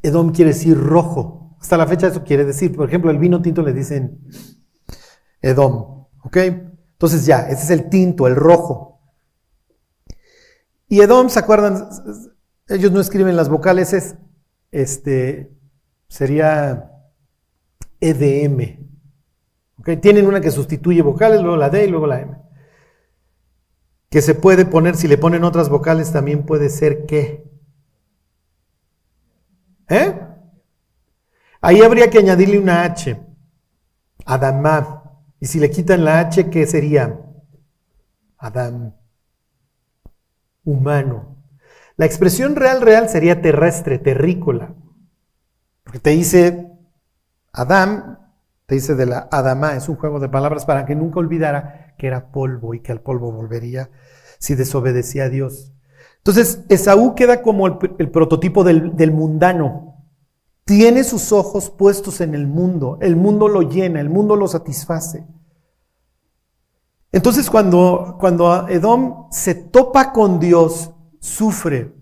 Edom 0.00 0.30
quiere 0.30 0.52
decir 0.52 0.78
rojo. 0.78 1.56
Hasta 1.60 1.76
la 1.76 1.88
fecha 1.88 2.06
eso 2.06 2.22
quiere 2.22 2.44
decir. 2.44 2.76
Por 2.76 2.86
ejemplo, 2.86 3.10
el 3.10 3.18
vino 3.18 3.42
tinto 3.42 3.62
le 3.62 3.72
dicen 3.72 4.20
Edom. 5.42 6.06
¿Ok? 6.22 6.36
Entonces 6.36 7.26
ya, 7.26 7.48
ese 7.48 7.64
es 7.64 7.70
el 7.70 7.88
tinto, 7.88 8.26
el 8.26 8.36
rojo. 8.36 9.00
Y 10.88 11.00
Edom, 11.00 11.28
¿se 11.28 11.38
acuerdan? 11.38 11.88
Ellos 12.68 12.92
no 12.92 13.00
escriben 13.00 13.36
las 13.36 13.48
vocales, 13.48 13.92
es 13.92 14.16
este, 14.72 15.52
sería 16.08 16.90
EDM. 18.00 18.86
¿Okay? 19.78 19.96
Tienen 19.96 20.26
una 20.26 20.40
que 20.40 20.50
sustituye 20.50 21.02
vocales, 21.02 21.40
luego 21.40 21.56
la 21.56 21.70
D 21.70 21.84
y 21.84 21.88
luego 21.88 22.06
la 22.06 22.20
M. 22.20 22.36
Que 24.10 24.22
se 24.22 24.34
puede 24.34 24.64
poner, 24.64 24.96
si 24.96 25.08
le 25.08 25.18
ponen 25.18 25.44
otras 25.44 25.68
vocales, 25.68 26.12
también 26.12 26.44
puede 26.44 26.68
ser 26.68 27.06
que. 27.06 27.50
¿Eh? 29.88 30.20
Ahí 31.60 31.82
habría 31.82 32.10
que 32.10 32.18
añadirle 32.18 32.58
una 32.58 32.84
H. 32.84 33.20
Adamá. 34.24 35.05
Y 35.40 35.46
si 35.46 35.58
le 35.60 35.70
quitan 35.70 36.04
la 36.04 36.20
H, 36.20 36.50
¿qué 36.50 36.66
sería? 36.66 37.20
Adam. 38.38 38.94
Humano. 40.64 41.36
La 41.96 42.06
expresión 42.06 42.56
real, 42.56 42.80
real 42.80 43.08
sería 43.08 43.40
terrestre, 43.40 43.98
terrícola. 43.98 44.74
Porque 45.82 46.00
te 46.00 46.10
dice 46.10 46.66
Adán, 47.52 48.18
te 48.66 48.74
dice 48.74 48.94
de 48.94 49.06
la 49.06 49.28
Adama, 49.30 49.76
es 49.76 49.88
un 49.88 49.96
juego 49.96 50.20
de 50.20 50.28
palabras 50.28 50.66
para 50.66 50.84
que 50.84 50.94
nunca 50.94 51.20
olvidara 51.20 51.94
que 51.96 52.08
era 52.08 52.32
polvo 52.32 52.74
y 52.74 52.80
que 52.80 52.92
al 52.92 53.00
polvo 53.00 53.32
volvería 53.32 53.90
si 54.38 54.54
desobedecía 54.54 55.24
a 55.24 55.28
Dios. 55.28 55.72
Entonces, 56.18 56.64
Esaú 56.68 57.14
queda 57.14 57.40
como 57.40 57.66
el, 57.66 58.10
prototipo 58.10 58.64
del 58.64 59.12
mundano. 59.12 59.85
Tiene 60.66 61.04
sus 61.04 61.30
ojos 61.30 61.70
puestos 61.70 62.20
en 62.20 62.34
el 62.34 62.48
mundo, 62.48 62.98
el 63.00 63.14
mundo 63.14 63.46
lo 63.46 63.62
llena, 63.62 64.00
el 64.00 64.10
mundo 64.10 64.34
lo 64.34 64.48
satisface. 64.48 65.24
Entonces 67.12 67.48
cuando, 67.48 68.16
cuando 68.18 68.66
Edom 68.68 69.28
se 69.30 69.54
topa 69.54 70.12
con 70.12 70.40
Dios, 70.40 70.90
sufre, 71.20 71.94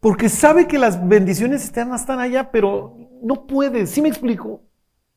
porque 0.00 0.30
sabe 0.30 0.66
que 0.66 0.78
las 0.78 1.06
bendiciones 1.06 1.62
están, 1.62 1.92
están 1.92 2.20
allá, 2.20 2.50
pero 2.50 2.96
no 3.22 3.46
puede, 3.46 3.86
¿sí 3.86 4.00
me 4.00 4.08
explico? 4.08 4.62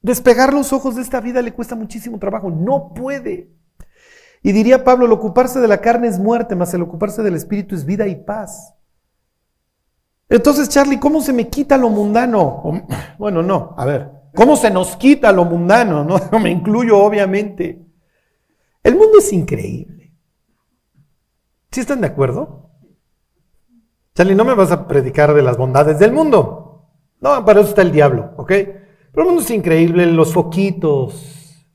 Despegar 0.01 0.53
los 0.53 0.73
ojos 0.73 0.97
de 0.97 1.03
esta 1.03 1.21
vida 1.21 1.41
le 1.41 1.53
cuesta 1.53 1.75
muchísimo 1.75 2.19
trabajo, 2.19 2.51
no 2.51 2.93
puede. 2.93 3.49
Y 4.41 4.51
diría 4.51 4.84
Pablo, 4.84 5.05
el 5.05 5.13
ocuparse 5.13 5.61
de 5.61 5.69
la 5.69 5.79
carne 5.79 6.09
es 6.09 6.19
muerte, 6.19 6.53
más 6.57 6.73
el 6.73 6.81
ocuparse 6.81 7.23
del 7.23 7.36
espíritu 7.36 7.75
es 7.75 7.86
vida 7.86 8.07
y 8.07 8.17
paz. 8.17 8.73
Entonces, 10.34 10.67
Charlie, 10.67 10.99
¿cómo 10.99 11.21
se 11.21 11.31
me 11.31 11.47
quita 11.47 11.77
lo 11.77 11.89
mundano? 11.89 12.63
Bueno, 13.19 13.43
no, 13.43 13.75
a 13.77 13.86
ver, 13.86 14.09
¿cómo 14.34 14.55
se 14.55 14.71
nos 14.71 14.95
quita 14.95 15.31
lo 15.31 15.45
mundano? 15.45 16.03
No, 16.03 16.17
me 16.39 16.49
incluyo, 16.49 16.97
obviamente. 16.97 17.86
El 18.81 18.95
mundo 18.95 19.19
es 19.19 19.31
increíble. 19.31 20.11
¿Sí 21.69 21.81
están 21.81 22.01
de 22.01 22.07
acuerdo? 22.07 22.71
Charlie, 24.15 24.34
no 24.34 24.43
me 24.43 24.55
vas 24.55 24.71
a 24.71 24.88
predicar 24.88 25.36
de 25.36 25.43
las 25.43 25.55
bondades 25.55 25.99
del 25.99 26.11
mundo. 26.11 26.89
No, 27.21 27.45
para 27.45 27.59
eso 27.59 27.69
está 27.69 27.84
el 27.84 27.91
diablo, 27.91 28.34
¿ok? 28.38 28.47
Pero 28.47 28.81
el 29.17 29.25
mundo 29.25 29.43
es 29.43 29.51
increíble, 29.51 30.07
los 30.07 30.34
foquitos, 30.34 31.67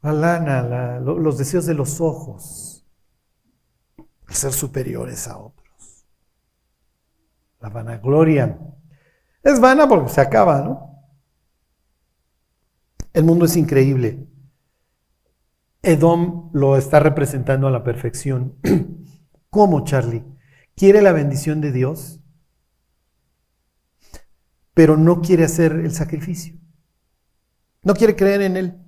la 0.00 0.14
lana, 0.14 0.98
los 0.98 1.36
deseos 1.36 1.66
de 1.66 1.74
los 1.74 2.00
ojos, 2.00 2.86
ser 4.30 4.54
superiores 4.54 5.28
a 5.28 5.36
otros. 5.36 5.57
La 7.60 7.68
vanagloria. 7.68 8.58
Es 9.42 9.60
vana 9.60 9.88
porque 9.88 10.10
se 10.10 10.20
acaba, 10.20 10.60
¿no? 10.62 11.04
El 13.12 13.24
mundo 13.24 13.46
es 13.46 13.56
increíble. 13.56 14.28
Edom 15.82 16.50
lo 16.52 16.76
está 16.76 17.00
representando 17.00 17.66
a 17.66 17.70
la 17.70 17.82
perfección. 17.82 18.56
¿Cómo, 19.50 19.84
Charlie? 19.84 20.24
quiere 20.78 21.02
la 21.02 21.12
bendición 21.12 21.60
de 21.60 21.72
Dios, 21.72 22.20
pero 24.74 24.96
no 24.96 25.20
quiere 25.20 25.44
hacer 25.44 25.72
el 25.72 25.92
sacrificio. 25.92 26.54
No 27.82 27.94
quiere 27.94 28.14
creer 28.14 28.42
en 28.42 28.56
Él. 28.56 28.80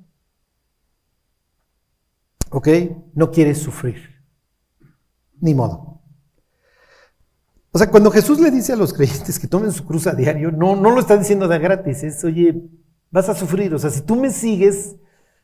¿Ok? 2.50 2.68
No 3.14 3.30
quiere 3.32 3.54
sufrir. 3.56 4.24
Ni 5.40 5.54
modo. 5.54 5.99
O 7.72 7.78
sea, 7.78 7.90
cuando 7.90 8.10
Jesús 8.10 8.40
le 8.40 8.50
dice 8.50 8.72
a 8.72 8.76
los 8.76 8.92
creyentes 8.92 9.38
que 9.38 9.46
tomen 9.46 9.70
su 9.70 9.84
cruz 9.84 10.06
a 10.06 10.14
diario, 10.14 10.50
no, 10.50 10.74
no 10.74 10.90
lo 10.90 11.00
está 11.00 11.16
diciendo 11.16 11.46
de 11.46 11.58
gratis, 11.58 12.02
es, 12.02 12.24
oye, 12.24 12.62
vas 13.10 13.28
a 13.28 13.34
sufrir. 13.34 13.72
O 13.74 13.78
sea, 13.78 13.90
si 13.90 14.00
tú 14.00 14.16
me 14.16 14.30
sigues, 14.30 14.96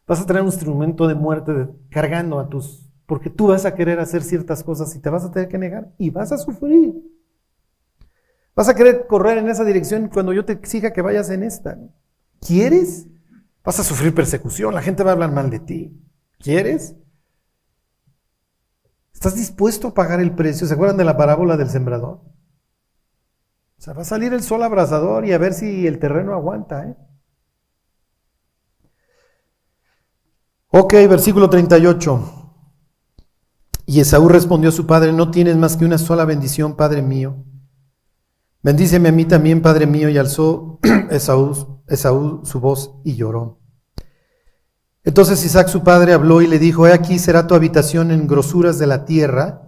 vas 0.07 0.21
a 0.21 0.27
tener 0.27 0.43
un 0.43 0.49
instrumento 0.49 1.07
de 1.07 1.15
muerte 1.15 1.69
cargando 1.91 2.41
a 2.41 2.49
tus... 2.49 2.85
Porque 3.07 3.31
tú 3.31 3.47
vas 3.47 3.65
a 3.65 3.75
querer 3.75 4.01
hacer 4.01 4.25
ciertas 4.25 4.65
cosas 4.65 4.95
y 4.97 5.01
te 5.01 5.09
vas 5.11 5.25
a 5.25 5.31
tener 5.31 5.49
que 5.49 5.59
negar 5.59 5.93
y 5.97 6.11
vas 6.11 6.33
a 6.33 6.39
sufrir. 6.39 6.95
Vas 8.57 8.69
a 8.69 8.75
querer 8.75 9.07
correr 9.07 9.39
en 9.39 9.49
esa 9.49 9.65
dirección 9.65 10.09
cuando 10.09 10.33
yo 10.33 10.45
te 10.45 10.55
exija 10.55 10.93
que 10.93 11.03
vayas 11.03 11.31
en 11.31 11.45
esta. 11.45 11.79
¿Quieres? 12.41 13.07
Vas 13.63 13.79
a 13.79 13.85
sufrir 13.85 14.13
persecución, 14.13 14.75
la 14.75 14.83
gente 14.83 15.05
va 15.05 15.11
a 15.11 15.13
hablar 15.13 15.31
mal 15.31 15.51
de 15.51 15.61
ti. 15.61 16.01
¿Quieres? 16.41 16.97
¿Estás 19.17 19.35
dispuesto 19.35 19.89
a 19.89 19.95
pagar 19.95 20.21
el 20.21 20.35
precio? 20.35 20.67
¿Se 20.67 20.75
acuerdan 20.75 20.99
de 20.99 21.05
la 21.05 21.17
parábola 21.17 21.57
del 21.57 21.71
sembrador? 21.71 22.21
O 23.79 23.81
sea, 23.81 23.95
va 23.95 24.03
a 24.03 24.05
salir 24.05 24.35
el 24.35 24.43
sol 24.43 24.63
abrasador 24.63 25.25
y 25.25 25.33
a 25.33 25.39
ver 25.39 25.55
si 25.55 25.87
el 25.87 25.99
terreno 25.99 26.35
aguanta. 26.35 26.87
¿eh? 26.87 26.97
Ok, 30.69 30.93
versículo 31.09 31.49
38. 31.49 32.61
Y 33.87 34.01
Esaú 34.01 34.29
respondió 34.29 34.69
a 34.69 34.73
su 34.73 34.87
padre, 34.87 35.15
no 35.15 35.31
tienes 35.31 35.57
más 35.57 35.79
que 35.79 35.87
una 35.87 35.97
sola 35.97 36.27
bendición, 36.27 36.77
padre 36.77 37.01
mío. 37.01 37.43
Bendíceme 38.63 39.09
a 39.09 39.13
mí 39.13 39.25
también, 39.25 39.63
padre 39.63 39.87
mío. 39.87 40.11
Y 40.11 40.19
alzó 40.19 40.79
Esaú, 41.11 41.83
Esaú 41.89 42.45
su 42.45 42.61
voz 42.61 43.01
y 43.03 43.17
lloró. 43.17 43.56
Entonces 45.07 45.45
Isaac 45.45 45.69
su 45.69 45.85
padre 45.85 46.13
habló 46.13 46.43
y 46.43 46.49
le 46.49 46.59
dijo, 46.59 46.89
he 46.89 46.93
aquí 46.93 47.21
será 47.21 47.47
tu 47.47 47.55
habitación 47.55 48.11
en 48.11 48.27
grosuras 48.27 48.81
de 48.81 48.89
la 48.89 49.05
tierra 49.05 49.63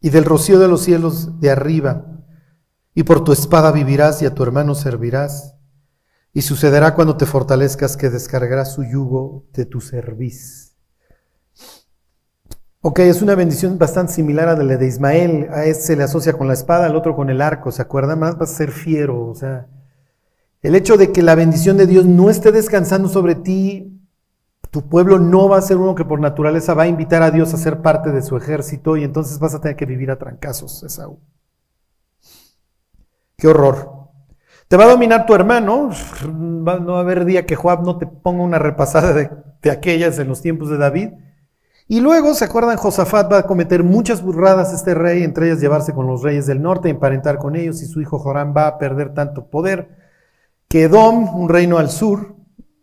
y 0.00 0.08
del 0.08 0.24
rocío 0.24 0.58
de 0.58 0.66
los 0.66 0.80
cielos 0.80 1.38
de 1.40 1.50
arriba, 1.50 2.06
y 2.94 3.02
por 3.02 3.22
tu 3.22 3.32
espada 3.32 3.70
vivirás 3.70 4.22
y 4.22 4.26
a 4.26 4.34
tu 4.34 4.42
hermano 4.42 4.74
servirás, 4.74 5.56
y 6.32 6.40
sucederá 6.40 6.94
cuando 6.94 7.18
te 7.18 7.26
fortalezcas 7.26 7.98
que 7.98 8.08
descargarás 8.08 8.72
su 8.72 8.82
yugo 8.82 9.44
de 9.52 9.66
tu 9.66 9.82
cerviz. 9.82 10.74
Ok, 12.80 13.00
es 13.00 13.20
una 13.20 13.34
bendición 13.34 13.76
bastante 13.76 14.14
similar 14.14 14.48
a 14.48 14.56
la 14.56 14.76
de 14.78 14.86
Ismael, 14.86 15.48
a 15.52 15.66
este 15.66 15.84
se 15.84 15.96
le 15.96 16.04
asocia 16.04 16.32
con 16.32 16.48
la 16.48 16.54
espada, 16.54 16.86
al 16.86 16.96
otro 16.96 17.14
con 17.14 17.28
el 17.28 17.42
arco, 17.42 17.70
¿se 17.70 17.82
acuerdan? 17.82 18.20
Más 18.20 18.38
vas 18.38 18.52
a 18.52 18.56
ser 18.56 18.72
fiero, 18.72 19.26
o 19.26 19.34
sea, 19.34 19.66
el 20.62 20.74
hecho 20.74 20.96
de 20.96 21.12
que 21.12 21.20
la 21.20 21.34
bendición 21.34 21.76
de 21.76 21.86
Dios 21.86 22.06
no 22.06 22.30
esté 22.30 22.52
descansando 22.52 23.10
sobre 23.10 23.34
ti 23.34 23.93
tu 24.74 24.88
pueblo 24.88 25.20
no 25.20 25.48
va 25.48 25.58
a 25.58 25.62
ser 25.62 25.76
uno 25.76 25.94
que 25.94 26.04
por 26.04 26.18
naturaleza 26.18 26.74
va 26.74 26.82
a 26.82 26.88
invitar 26.88 27.22
a 27.22 27.30
Dios 27.30 27.54
a 27.54 27.58
ser 27.58 27.80
parte 27.80 28.10
de 28.10 28.22
su 28.22 28.36
ejército 28.36 28.96
y 28.96 29.04
entonces 29.04 29.38
vas 29.38 29.54
a 29.54 29.60
tener 29.60 29.76
que 29.76 29.86
vivir 29.86 30.10
a 30.10 30.18
trancazos, 30.18 30.82
Esaú. 30.82 31.20
Qué 33.36 33.46
horror. 33.46 34.08
Te 34.66 34.76
va 34.76 34.86
a 34.86 34.88
dominar 34.88 35.26
tu 35.26 35.34
hermano. 35.36 35.90
no 36.28 36.64
va 36.64 36.98
a 36.98 37.02
haber 37.02 37.24
día 37.24 37.46
que 37.46 37.54
Joab 37.54 37.84
no 37.84 37.98
te 37.98 38.08
ponga 38.08 38.42
una 38.42 38.58
repasada 38.58 39.12
de, 39.12 39.30
de 39.62 39.70
aquellas 39.70 40.18
en 40.18 40.26
los 40.26 40.42
tiempos 40.42 40.68
de 40.70 40.76
David. 40.76 41.10
Y 41.86 42.00
luego, 42.00 42.34
¿se 42.34 42.44
acuerdan? 42.44 42.76
Josafat 42.76 43.30
va 43.32 43.38
a 43.38 43.46
cometer 43.46 43.84
muchas 43.84 44.22
burradas 44.22 44.72
este 44.72 44.94
rey, 44.94 45.22
entre 45.22 45.46
ellas 45.46 45.60
llevarse 45.60 45.94
con 45.94 46.08
los 46.08 46.24
reyes 46.24 46.46
del 46.46 46.60
norte, 46.60 46.88
emparentar 46.88 47.38
con 47.38 47.54
ellos, 47.54 47.80
y 47.80 47.86
su 47.86 48.00
hijo 48.00 48.18
Joram 48.18 48.52
va 48.56 48.66
a 48.66 48.78
perder 48.78 49.14
tanto 49.14 49.50
poder 49.50 49.96
que 50.66 50.82
Edom, 50.82 51.32
un 51.36 51.48
reino 51.48 51.78
al 51.78 51.90
sur 51.90 52.34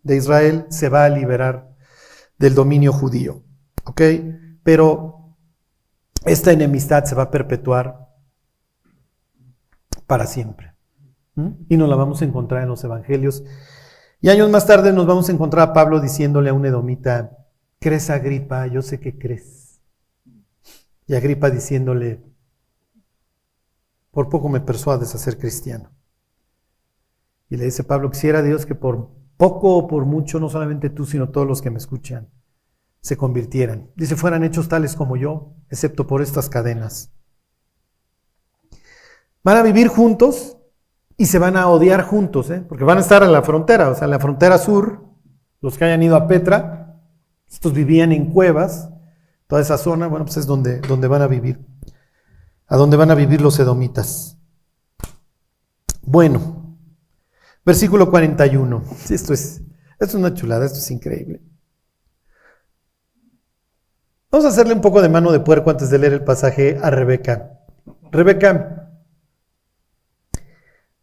de 0.02 0.16
Israel, 0.16 0.64
se 0.70 0.88
va 0.88 1.04
a 1.04 1.10
liberar 1.10 1.71
del 2.38 2.54
dominio 2.54 2.92
judío. 2.92 3.42
¿Ok? 3.84 4.02
Pero 4.62 5.36
esta 6.24 6.52
enemistad 6.52 7.04
se 7.04 7.14
va 7.14 7.24
a 7.24 7.30
perpetuar 7.30 8.08
para 10.06 10.26
siempre. 10.26 10.74
Y 11.68 11.76
nos 11.76 11.88
la 11.88 11.96
vamos 11.96 12.20
a 12.22 12.24
encontrar 12.24 12.62
en 12.62 12.68
los 12.68 12.84
evangelios. 12.84 13.42
Y 14.20 14.28
años 14.28 14.50
más 14.50 14.66
tarde 14.66 14.92
nos 14.92 15.06
vamos 15.06 15.28
a 15.28 15.32
encontrar 15.32 15.70
a 15.70 15.72
Pablo 15.72 16.00
diciéndole 16.00 16.50
a 16.50 16.54
un 16.54 16.66
edomita, 16.66 17.38
¿crees 17.80 18.10
Agripa? 18.10 18.66
Yo 18.66 18.82
sé 18.82 19.00
que 19.00 19.18
crees. 19.18 19.80
Y 21.06 21.14
Agripa 21.14 21.50
diciéndole, 21.50 22.22
por 24.10 24.28
poco 24.28 24.48
me 24.48 24.60
persuades 24.60 25.14
a 25.14 25.18
ser 25.18 25.38
cristiano. 25.38 25.90
Y 27.48 27.56
le 27.56 27.64
dice 27.64 27.82
Pablo, 27.82 28.10
quisiera 28.10 28.42
Dios 28.42 28.64
que 28.66 28.74
por 28.74 29.10
poco 29.42 29.76
o 29.76 29.88
por 29.88 30.04
mucho, 30.04 30.38
no 30.38 30.48
solamente 30.48 30.88
tú, 30.88 31.04
sino 31.04 31.30
todos 31.30 31.48
los 31.48 31.60
que 31.60 31.70
me 31.70 31.78
escuchan, 31.78 32.28
se 33.00 33.16
convirtieran. 33.16 33.90
Dice, 33.96 34.14
fueran 34.14 34.44
hechos 34.44 34.68
tales 34.68 34.94
como 34.94 35.16
yo, 35.16 35.56
excepto 35.68 36.06
por 36.06 36.22
estas 36.22 36.48
cadenas. 36.48 37.12
Van 39.42 39.56
a 39.56 39.62
vivir 39.64 39.88
juntos 39.88 40.58
y 41.16 41.26
se 41.26 41.40
van 41.40 41.56
a 41.56 41.66
odiar 41.66 42.02
juntos, 42.02 42.50
¿eh? 42.50 42.64
porque 42.68 42.84
van 42.84 42.98
a 42.98 43.00
estar 43.00 43.24
en 43.24 43.32
la 43.32 43.42
frontera, 43.42 43.90
o 43.90 43.96
sea, 43.96 44.04
en 44.04 44.12
la 44.12 44.20
frontera 44.20 44.58
sur, 44.58 45.08
los 45.60 45.76
que 45.76 45.86
hayan 45.86 46.04
ido 46.04 46.14
a 46.14 46.28
Petra, 46.28 47.00
estos 47.50 47.72
vivían 47.72 48.12
en 48.12 48.30
cuevas, 48.30 48.90
toda 49.48 49.60
esa 49.60 49.76
zona, 49.76 50.06
bueno, 50.06 50.24
pues 50.24 50.36
es 50.36 50.46
donde, 50.46 50.78
donde 50.82 51.08
van 51.08 51.22
a 51.22 51.26
vivir, 51.26 51.66
a 52.68 52.76
donde 52.76 52.96
van 52.96 53.10
a 53.10 53.16
vivir 53.16 53.40
los 53.40 53.58
edomitas. 53.58 54.38
Bueno, 56.02 56.61
Versículo 57.64 58.10
41. 58.10 58.84
Esto 59.10 59.32
es, 59.32 59.62
esto 59.92 60.04
es 60.04 60.14
una 60.14 60.34
chulada, 60.34 60.66
esto 60.66 60.78
es 60.78 60.90
increíble. 60.90 61.40
Vamos 64.30 64.46
a 64.46 64.48
hacerle 64.48 64.74
un 64.74 64.80
poco 64.80 65.02
de 65.02 65.08
mano 65.08 65.30
de 65.30 65.40
puerco 65.40 65.70
antes 65.70 65.90
de 65.90 65.98
leer 65.98 66.14
el 66.14 66.24
pasaje 66.24 66.78
a 66.82 66.90
Rebeca. 66.90 67.60
Rebeca, 68.10 68.90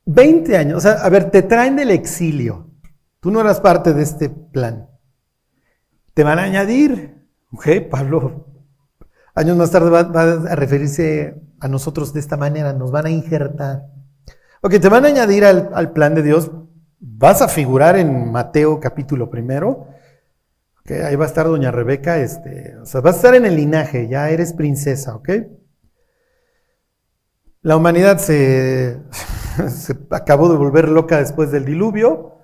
20 0.06 0.58
años, 0.58 0.78
o 0.78 0.82
sea, 0.82 0.94
a 0.94 1.10
ver, 1.10 1.30
te 1.30 1.44
traen 1.44 1.76
del 1.76 1.92
exilio. 1.92 2.72
Tú 3.20 3.30
no 3.30 3.42
eras 3.42 3.60
parte 3.60 3.94
de 3.94 4.02
este 4.02 4.30
plan. 4.30 4.90
Te 6.16 6.24
van 6.24 6.40
a 6.40 6.44
añadir, 6.44 7.28
ok, 7.52 7.68
Pablo, 7.90 8.48
años 9.36 9.56
más 9.58 9.70
tarde 9.70 9.92
va, 9.92 10.04
va 10.04 10.52
a 10.52 10.56
referirse 10.56 11.40
a 11.60 11.68
nosotros 11.68 12.14
de 12.14 12.20
esta 12.22 12.38
manera, 12.38 12.74
nos 12.74 12.92
van 12.92 13.06
a 13.06 13.12
injertar. 13.12 13.84
Ok, 14.62 14.78
te 14.82 14.90
van 14.90 15.06
a 15.06 15.08
añadir 15.08 15.46
al, 15.46 15.92
plan 15.94 16.16
de 16.16 16.22
Dios. 16.22 16.52
Vas 17.00 17.42
a 17.42 17.48
figurar 17.48 17.98
en 17.98 18.30
Mateo 18.30 18.80
capítulo 18.82 19.30
primero. 19.30 19.88
Okay, 20.82 21.00
ahí 21.02 21.16
va 21.16 21.24
a 21.26 21.28
estar 21.28 21.46
doña 21.46 21.72
Rebeca. 21.72 22.18
Este, 22.18 22.76
o 22.78 22.86
sea, 22.86 23.00
vas 23.00 23.16
a 23.16 23.18
estar 23.18 23.36
en 23.36 23.46
el 23.46 23.56
linaje, 23.56 24.10
ya 24.10 24.30
eres 24.30 24.54
princesa, 24.54 25.16
¿ok? 25.16 25.30
La 27.62 27.78
humanidad 27.78 28.18
se, 28.18 29.00
se 29.70 29.98
acabó 30.10 30.50
de 30.50 30.58
volver 30.58 30.90
loca 30.90 31.20
después 31.20 31.52
del 31.52 31.64
diluvio. 31.64 32.40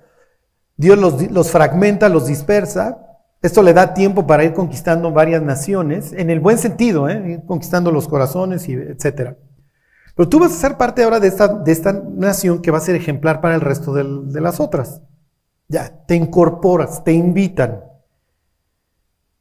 Dios 0.77 0.97
los, 0.97 1.29
los, 1.31 1.51
fragmenta, 1.51 2.07
los 2.07 2.27
dispersa. 2.27 3.01
Esto 3.41 3.61
le 3.61 3.73
da 3.73 3.93
tiempo 3.93 4.25
para 4.25 4.45
ir 4.45 4.53
conquistando 4.53 5.11
varias 5.11 5.41
naciones, 5.41 6.13
en 6.13 6.29
el 6.29 6.39
buen 6.39 6.57
sentido, 6.57 7.09
¿eh? 7.09 7.43
conquistando 7.45 7.91
los 7.91 8.07
corazones, 8.07 8.67
y 8.69 8.73
etcétera. 8.73 9.37
Pero 10.15 10.29
tú 10.29 10.39
vas 10.39 10.53
a 10.53 10.55
ser 10.55 10.77
parte 10.77 11.03
ahora 11.03 11.19
de 11.19 11.27
esta, 11.27 11.47
de 11.47 11.71
esta 11.71 11.91
nación 11.91 12.61
que 12.61 12.71
va 12.71 12.77
a 12.77 12.81
ser 12.81 12.95
ejemplar 12.95 13.41
para 13.41 13.55
el 13.55 13.61
resto 13.61 13.93
de 13.93 14.41
las 14.41 14.59
otras. 14.59 15.01
Ya, 15.67 16.05
te 16.05 16.15
incorporas, 16.15 17.03
te 17.03 17.11
invitan. 17.11 17.83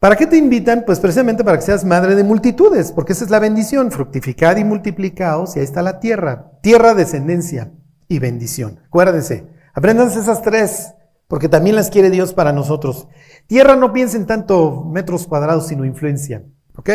¿Para 0.01 0.17
qué 0.17 0.27
te 0.27 0.37
invitan? 0.37 0.85
Pues 0.85 1.01
precisamente 1.01 1.45
para 1.45 1.57
que 1.57 1.65
seas 1.65 1.85
madre 1.85 2.15
de 2.15 2.25
multitudes, 2.25 2.93
porque 2.93 3.13
esa 3.13 3.25
es 3.25 3.31
la 3.31 3.39
bendición, 3.39 3.91
fructificad 3.91 4.57
y 4.57 4.65
multiplicaos, 4.65 5.57
y 5.57 5.61
ahí 5.61 5.65
está 5.65 5.81
la 5.81 5.99
tierra, 6.01 6.51
tierra, 6.61 6.93
descendencia 6.95 7.73
y 8.09 8.19
bendición. 8.19 8.81
Acuérdense, 8.87 9.47
aprendan 9.73 10.09
esas 10.09 10.43
tres, 10.43 10.93
porque 11.29 11.49
también 11.49 11.77
las 11.77 11.89
quiere 11.89 12.11
Dios 12.11 12.35
para 12.35 12.53
nosotros. 12.53 13.09
Tierra 13.47 13.77
no 13.77 13.93
piensen 13.93 14.27
tanto 14.27 14.85
metros 14.85 15.27
cuadrados, 15.27 15.69
sino 15.69 15.87
influencia, 15.87 16.45
¿ok? 16.77 16.91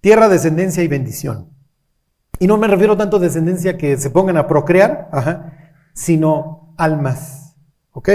Tierra, 0.00 0.28
descendencia 0.28 0.82
y 0.82 0.88
bendición. 0.88 1.57
Y 2.38 2.46
no 2.46 2.56
me 2.56 2.68
refiero 2.68 2.96
tanto 2.96 3.16
a 3.16 3.20
descendencia 3.20 3.76
que 3.76 3.96
se 3.96 4.10
pongan 4.10 4.36
a 4.36 4.46
procrear, 4.46 5.10
sino 5.92 6.74
almas. 6.76 7.56
¿Ok? 7.92 8.08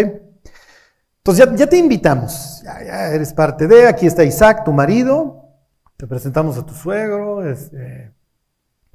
Entonces 1.26 1.50
ya, 1.56 1.68
te 1.68 1.78
invitamos, 1.78 2.62
ya, 2.66 3.08
eres 3.14 3.34
parte 3.34 3.66
de, 3.66 3.88
aquí 3.88 4.06
está 4.06 4.26
Isaac, 4.26 4.66
tu 4.66 4.74
marido, 4.74 5.46
te 5.96 6.06
presentamos 6.06 6.58
a 6.58 6.66
tu 6.66 6.74
suegro, 6.74 7.50
es, 7.50 7.72
eh, 7.72 8.12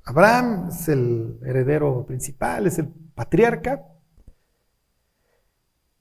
Abraham 0.05 0.68
es 0.68 0.89
el 0.89 1.39
heredero 1.43 2.05
principal, 2.07 2.66
es 2.66 2.79
el 2.79 2.89
patriarca. 3.14 3.83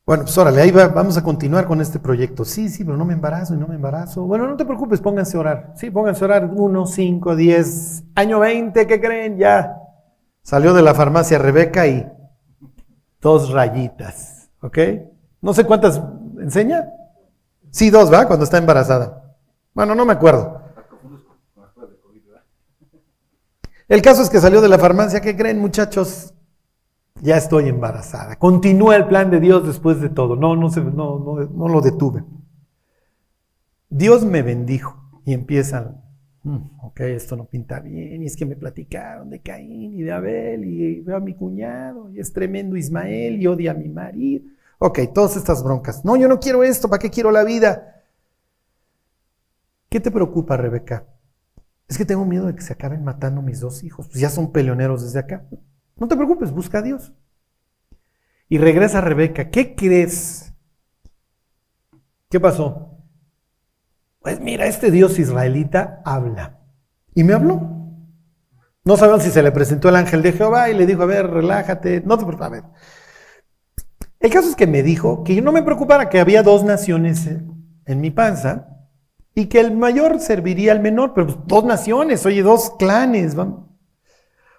Bueno, 0.07 0.23
pues 0.23 0.37
órale, 0.37 0.61
ahí 0.61 0.71
vamos 0.71 1.17
a 1.17 1.21
continuar 1.21 1.67
con 1.67 1.81
este 1.81 1.99
proyecto. 1.99 2.45
Sí, 2.45 2.69
sí, 2.69 2.85
pero 2.85 2.95
no 2.95 3.03
me 3.03 3.13
embarazo 3.13 3.55
y 3.55 3.57
no 3.57 3.67
me 3.67 3.75
embarazo. 3.75 4.23
Bueno, 4.23 4.47
no 4.47 4.55
te 4.55 4.63
preocupes, 4.63 5.01
pónganse 5.01 5.35
a 5.35 5.41
orar. 5.41 5.73
Sí, 5.75 5.91
pónganse 5.91 6.23
a 6.23 6.27
orar. 6.27 6.49
Uno, 6.55 6.85
cinco, 6.85 7.35
diez, 7.35 8.05
año 8.15 8.39
veinte, 8.39 8.87
¿qué 8.87 9.01
creen? 9.01 9.37
Ya 9.37 9.81
salió 10.43 10.73
de 10.73 10.81
la 10.81 10.93
farmacia 10.93 11.37
Rebeca 11.37 11.87
y 11.87 12.09
dos 13.19 13.51
rayitas, 13.51 14.49
¿ok? 14.61 14.77
No 15.41 15.53
sé 15.53 15.65
cuántas 15.65 16.01
enseña. 16.39 16.89
Sí, 17.69 17.89
dos, 17.89 18.09
¿va? 18.09 18.27
Cuando 18.27 18.45
está 18.45 18.57
embarazada. 18.57 19.35
Bueno, 19.73 19.93
no 19.93 20.05
me 20.05 20.13
acuerdo. 20.13 20.61
El 23.89 24.01
caso 24.01 24.21
es 24.21 24.29
que 24.29 24.39
salió 24.39 24.61
de 24.61 24.69
la 24.69 24.79
farmacia, 24.79 25.19
¿qué 25.19 25.35
creen 25.35 25.59
muchachos? 25.59 26.33
Ya 27.21 27.37
estoy 27.37 27.67
embarazada. 27.67 28.35
Continúa 28.37 28.95
el 28.95 29.07
plan 29.07 29.29
de 29.31 29.39
Dios 29.39 29.65
después 29.65 30.01
de 30.01 30.09
todo. 30.09 30.35
No, 30.35 30.55
no, 30.55 30.69
se, 30.69 30.81
no, 30.81 31.19
no, 31.19 31.67
lo 31.67 31.81
detuve. 31.81 32.23
Dios 33.89 34.25
me 34.25 34.41
bendijo 34.41 35.21
y 35.25 35.33
empiezan, 35.33 36.01
mm, 36.43 36.79
ok, 36.83 36.99
esto 37.01 37.35
no 37.35 37.45
pinta 37.45 37.79
bien, 37.79 38.23
y 38.23 38.25
es 38.25 38.35
que 38.35 38.45
me 38.45 38.55
platicaron 38.55 39.29
de 39.29 39.41
Caín 39.41 39.97
y 39.97 40.03
de 40.03 40.11
Abel, 40.11 40.65
y 40.65 41.01
veo 41.01 41.17
a 41.17 41.21
mi 41.21 41.33
cuñado, 41.33 42.09
y 42.11 42.19
es 42.19 42.33
tremendo 42.33 42.75
Ismael, 42.75 43.41
y 43.41 43.47
odia 43.47 43.71
a 43.71 43.75
mi 43.75 43.89
marido. 43.89 44.43
Ok, 44.79 44.99
todas 45.13 45.35
estas 45.37 45.63
broncas. 45.63 46.05
No, 46.05 46.15
yo 46.15 46.27
no 46.27 46.39
quiero 46.39 46.63
esto, 46.63 46.89
¿para 46.89 46.99
qué 46.99 47.09
quiero 47.09 47.31
la 47.31 47.43
vida? 47.43 48.03
¿Qué 49.89 49.99
te 49.99 50.11
preocupa, 50.11 50.57
Rebeca? 50.57 51.05
Es 51.87 51.97
que 51.97 52.05
tengo 52.05 52.25
miedo 52.25 52.47
de 52.47 52.55
que 52.55 52.61
se 52.61 52.73
acaben 52.73 53.03
matando 53.03 53.41
mis 53.41 53.61
dos 53.61 53.83
hijos. 53.83 54.07
Pues 54.07 54.19
ya 54.19 54.29
son 54.29 54.51
peleoneros 54.51 55.03
desde 55.03 55.19
acá. 55.19 55.45
No 55.99 56.07
te 56.07 56.15
preocupes, 56.15 56.51
busca 56.51 56.79
a 56.79 56.81
Dios. 56.81 57.13
Y 58.49 58.57
regresa 58.57 59.01
Rebeca. 59.01 59.49
¿Qué 59.49 59.75
crees? 59.75 60.53
¿Qué 62.29 62.39
pasó? 62.39 62.97
Pues 64.21 64.39
mira, 64.39 64.65
este 64.65 64.91
Dios 64.91 65.19
israelita 65.19 66.01
habla. 66.05 66.59
Y 67.13 67.23
me 67.23 67.33
habló. 67.33 67.77
No 68.83 68.95
saben 68.95 69.19
si 69.21 69.31
se 69.31 69.43
le 69.43 69.51
presentó 69.51 69.89
el 69.89 69.95
ángel 69.95 70.21
de 70.21 70.31
Jehová 70.31 70.69
y 70.69 70.73
le 70.73 70.85
dijo, 70.85 71.03
a 71.03 71.07
ver, 71.07 71.29
relájate. 71.29 72.01
No 72.05 72.17
te 72.17 72.25
preocupes. 72.25 72.47
A 72.47 72.49
ver. 72.49 72.63
El 74.19 74.31
caso 74.31 74.49
es 74.49 74.55
que 74.55 74.67
me 74.67 74.83
dijo 74.83 75.23
que 75.23 75.35
yo 75.35 75.41
no 75.41 75.51
me 75.51 75.63
preocupara 75.63 76.09
que 76.09 76.19
había 76.19 76.43
dos 76.43 76.63
naciones 76.63 77.27
en 77.85 78.01
mi 78.01 78.11
panza 78.11 78.69
y 79.35 79.45
que 79.47 79.59
el 79.59 79.75
mayor 79.75 80.19
serviría 80.19 80.71
al 80.71 80.79
menor, 80.79 81.13
pero 81.13 81.27
pues, 81.27 81.39
dos 81.45 81.63
naciones, 81.63 82.25
oye, 82.25 82.41
dos 82.41 82.71
clanes, 82.79 83.35
vamos. 83.35 83.66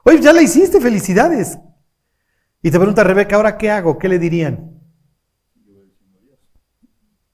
Oye, 0.08 0.22
ya 0.22 0.32
la 0.32 0.40
hiciste, 0.40 0.80
felicidades. 0.80 1.58
Y 2.62 2.70
te 2.70 2.78
pregunta 2.78 3.04
Rebeca, 3.04 3.36
¿ahora 3.36 3.58
qué 3.58 3.70
hago? 3.70 3.98
¿Qué 3.98 4.08
le 4.08 4.18
dirían? 4.18 4.80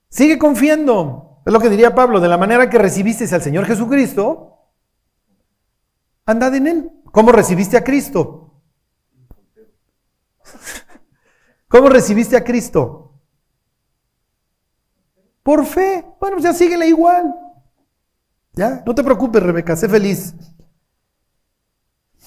Sigue 0.09 0.41
confiando. 0.41 1.41
Es 1.47 1.53
lo 1.53 1.61
que 1.61 1.71
diría 1.71 1.95
Pablo, 1.95 2.19
de 2.19 2.27
la 2.27 2.37
manera 2.37 2.69
que 2.69 2.79
recibiste 2.79 3.33
al 3.33 3.43
Señor 3.43 3.67
Jesucristo, 3.67 4.59
andad 6.27 6.53
en 6.57 6.67
Él. 6.67 6.91
¿Cómo 7.13 7.31
recibiste 7.31 7.77
a 7.77 7.85
Cristo? 7.85 8.61
¿Cómo 11.69 11.89
recibiste 11.89 12.37
a 12.37 12.43
Cristo? 12.43 13.21
Por 15.45 15.65
fe. 15.65 16.05
Bueno, 16.19 16.39
ya 16.41 16.53
síguele 16.53 16.89
igual. 16.89 17.37
Ya, 18.55 18.83
no 18.85 18.97
te 18.97 19.05
preocupes, 19.05 19.41
Rebeca, 19.41 19.77
sé 19.77 19.89
feliz. 19.89 20.35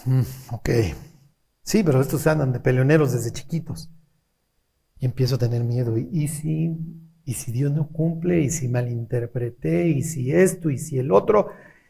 Mm, 0.08 0.22
ok. 0.53 0.70
Sí, 1.64 1.84
pero 1.84 1.99
estos 2.01 2.26
andan 2.28 2.53
de 2.53 2.62
peleoneros 2.62 3.12
desde 3.12 3.32
chiquitos. 3.32 3.89
Y 4.99 5.05
empiezo 5.05 5.36
a 5.36 5.38
tener 5.38 5.64
miedo. 5.64 5.97
¿Y, 5.97 6.30
si, 6.30 6.78
¿Y 7.26 7.34
si 7.34 7.51
Dios 7.51 7.72
no 7.72 7.89
cumple? 7.89 8.41
¿Y 8.41 8.49
si 8.49 8.70
malinterpreté? 8.70 9.89
¿Y 9.89 10.01
si 10.01 10.32
esto? 10.32 10.70
¿Y 10.70 10.78
si 10.78 10.97
el 10.97 11.12
otro? 11.12 11.49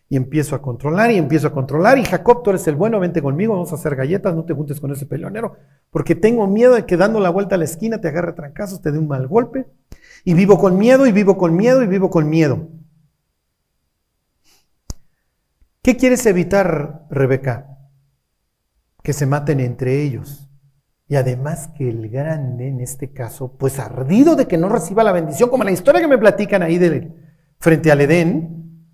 Y 0.10 0.16
empiezo 0.16 0.56
a 0.56 0.62
controlar 0.62 1.12
y 1.12 1.18
empiezo 1.18 1.48
a 1.48 1.54
controlar. 1.54 2.00
Y 2.00 2.06
Jacob, 2.06 2.42
tú 2.44 2.50
eres 2.50 2.68
el 2.68 2.76
bueno, 2.76 3.00
vente 3.00 3.22
conmigo, 3.22 3.54
vamos 3.54 3.72
a 3.72 3.76
hacer 3.76 3.96
galletas, 3.96 4.36
no 4.36 4.46
te 4.46 4.54
juntes 4.54 4.82
con 4.82 4.92
ese 4.92 5.06
peleonero. 5.06 5.58
Porque 5.92 6.16
tengo 6.16 6.48
miedo 6.48 6.74
de 6.74 6.86
que 6.86 6.98
dando 6.98 7.20
la 7.20 7.30
vuelta 7.30 7.56
a 7.56 7.58
la 7.60 7.66
esquina 7.66 8.02
te 8.02 8.08
agarre 8.08 8.34
trancazos, 8.34 8.82
te 8.82 8.92
dé 8.92 8.98
un 8.98 9.08
mal 9.08 9.28
golpe. 9.28 9.68
Y 10.26 10.34
vivo 10.34 10.58
con 10.58 10.78
miedo, 10.78 11.06
y 11.06 11.12
vivo 11.12 11.38
con 11.38 11.56
miedo, 11.56 11.84
y 11.84 11.88
vivo 11.88 12.10
con 12.10 12.30
miedo. 12.30 12.68
¿Qué 15.84 15.96
quieres 15.96 16.26
evitar, 16.26 17.06
Rebeca? 17.10 17.77
Que 19.08 19.14
se 19.14 19.26
maten 19.26 19.62
entre 19.62 20.04
ellos. 20.04 20.50
Y 21.08 21.16
además 21.16 21.70
que 21.78 21.90
el 21.90 22.10
grande, 22.10 22.68
en 22.68 22.82
este 22.82 23.14
caso, 23.14 23.56
pues 23.58 23.80
ardido 23.80 24.36
de 24.36 24.50
que 24.50 24.58
no 24.58 24.68
reciba 24.68 25.02
la 25.02 25.14
bendición, 25.14 25.50
como 25.50 25.64
la 25.64 25.72
historia 25.72 26.02
que 26.02 26.10
me 26.10 26.18
platican 26.18 26.62
ahí 26.62 26.78
de, 26.78 27.16
frente 27.58 27.90
al 27.90 28.02
Edén, 28.02 28.86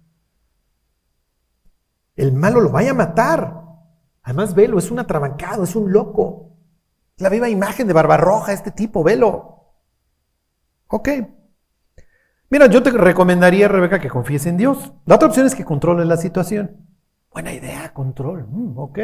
el 2.15 2.31
malo 2.31 2.61
lo 2.61 2.69
vaya 2.69 2.91
a 2.91 2.93
matar. 2.93 3.63
Además, 4.21 4.53
velo, 4.53 4.77
es 4.77 4.91
un 4.91 4.99
atrabancado, 4.99 5.63
es 5.63 5.75
un 5.75 5.91
loco. 5.91 6.59
la 7.17 7.29
viva 7.29 7.49
imagen 7.49 7.87
de 7.87 7.93
Barbarroja, 7.93 8.53
este 8.53 8.69
tipo, 8.69 9.03
velo. 9.03 9.73
Ok. 10.89 11.09
Mira, 12.51 12.67
yo 12.67 12.83
te 12.83 12.91
recomendaría, 12.91 13.67
Rebeca, 13.67 13.99
que 13.99 14.11
confíes 14.11 14.45
en 14.45 14.57
Dios. 14.57 14.93
La 15.07 15.15
otra 15.15 15.27
opción 15.27 15.47
es 15.47 15.55
que 15.55 15.65
controles 15.65 16.05
la 16.05 16.17
situación. 16.17 16.85
Buena 17.31 17.51
idea, 17.51 17.91
control. 17.95 18.45
Mm, 18.47 18.77
ok. 18.77 18.99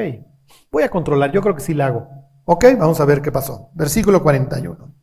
Voy 0.72 0.84
a 0.84 0.90
controlar, 0.90 1.32
yo 1.32 1.42
creo 1.42 1.56
que 1.56 1.62
sí 1.62 1.74
la 1.74 1.88
hago. 1.88 2.08
Ok, 2.46 2.66
vamos 2.78 3.00
a 3.00 3.06
ver 3.06 3.22
qué 3.22 3.32
pasó. 3.32 3.70
Versículo 3.74 4.24
41. 4.24 4.94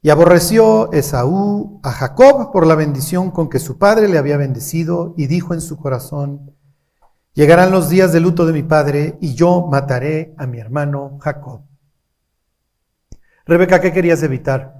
Y 0.00 0.10
aborreció 0.10 0.92
Esaú 0.92 1.80
a 1.84 1.92
Jacob 1.92 2.50
por 2.52 2.66
la 2.66 2.74
bendición 2.74 3.30
con 3.30 3.48
que 3.48 3.60
su 3.60 3.78
padre 3.78 4.08
le 4.08 4.18
había 4.18 4.36
bendecido 4.36 5.14
y 5.16 5.28
dijo 5.28 5.54
en 5.54 5.60
su 5.60 5.76
corazón, 5.76 6.56
llegarán 7.34 7.70
los 7.70 7.88
días 7.88 8.12
de 8.12 8.18
luto 8.18 8.44
de 8.44 8.52
mi 8.52 8.64
padre 8.64 9.16
y 9.20 9.34
yo 9.34 9.68
mataré 9.68 10.34
a 10.38 10.46
mi 10.46 10.58
hermano 10.58 11.18
Jacob. 11.20 11.62
Rebeca, 13.46 13.80
¿qué 13.80 13.92
querías 13.92 14.22
evitar? 14.24 14.74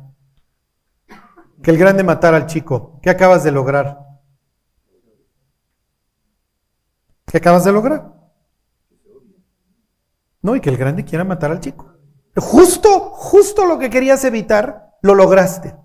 Que 1.63 1.71
el 1.71 1.79
grande 1.79 2.03
matara 2.03 2.37
al 2.37 2.47
chico. 2.47 2.99
¿Qué 3.01 3.11
acabas 3.11 3.45
de 3.45 3.53
lograr? 3.53 3.99
¿Qué 7.27 7.39
acabas 7.39 7.65
de 7.65 7.73
lograr? 7.73 8.22
No, 10.43 10.57
y 10.57 10.61
que 10.61 10.71
el 10.71 10.77
grande 10.77 11.05
quiera 11.05 11.25
matar 11.25 11.53
al 11.53 11.61
chico. 11.61 11.93
Justo, 12.37 13.11
justo 13.11 13.67
lo 13.67 13.79
que 13.79 13.91
querías 13.91 14.25
evitar, 14.25 14.97
lo 15.03 15.15
lograste. 15.15 15.77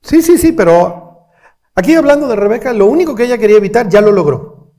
Sí, 0.00 0.22
sí, 0.22 0.36
sí, 0.38 0.52
pero 0.52 1.28
aquí 1.74 1.94
hablando 1.94 2.28
de 2.28 2.36
Rebeca, 2.36 2.72
lo 2.72 2.86
único 2.86 3.14
que 3.14 3.24
ella 3.24 3.38
quería 3.38 3.56
evitar 3.56 3.88
ya 3.88 4.00
lo 4.00 4.12
logró. 4.12 4.72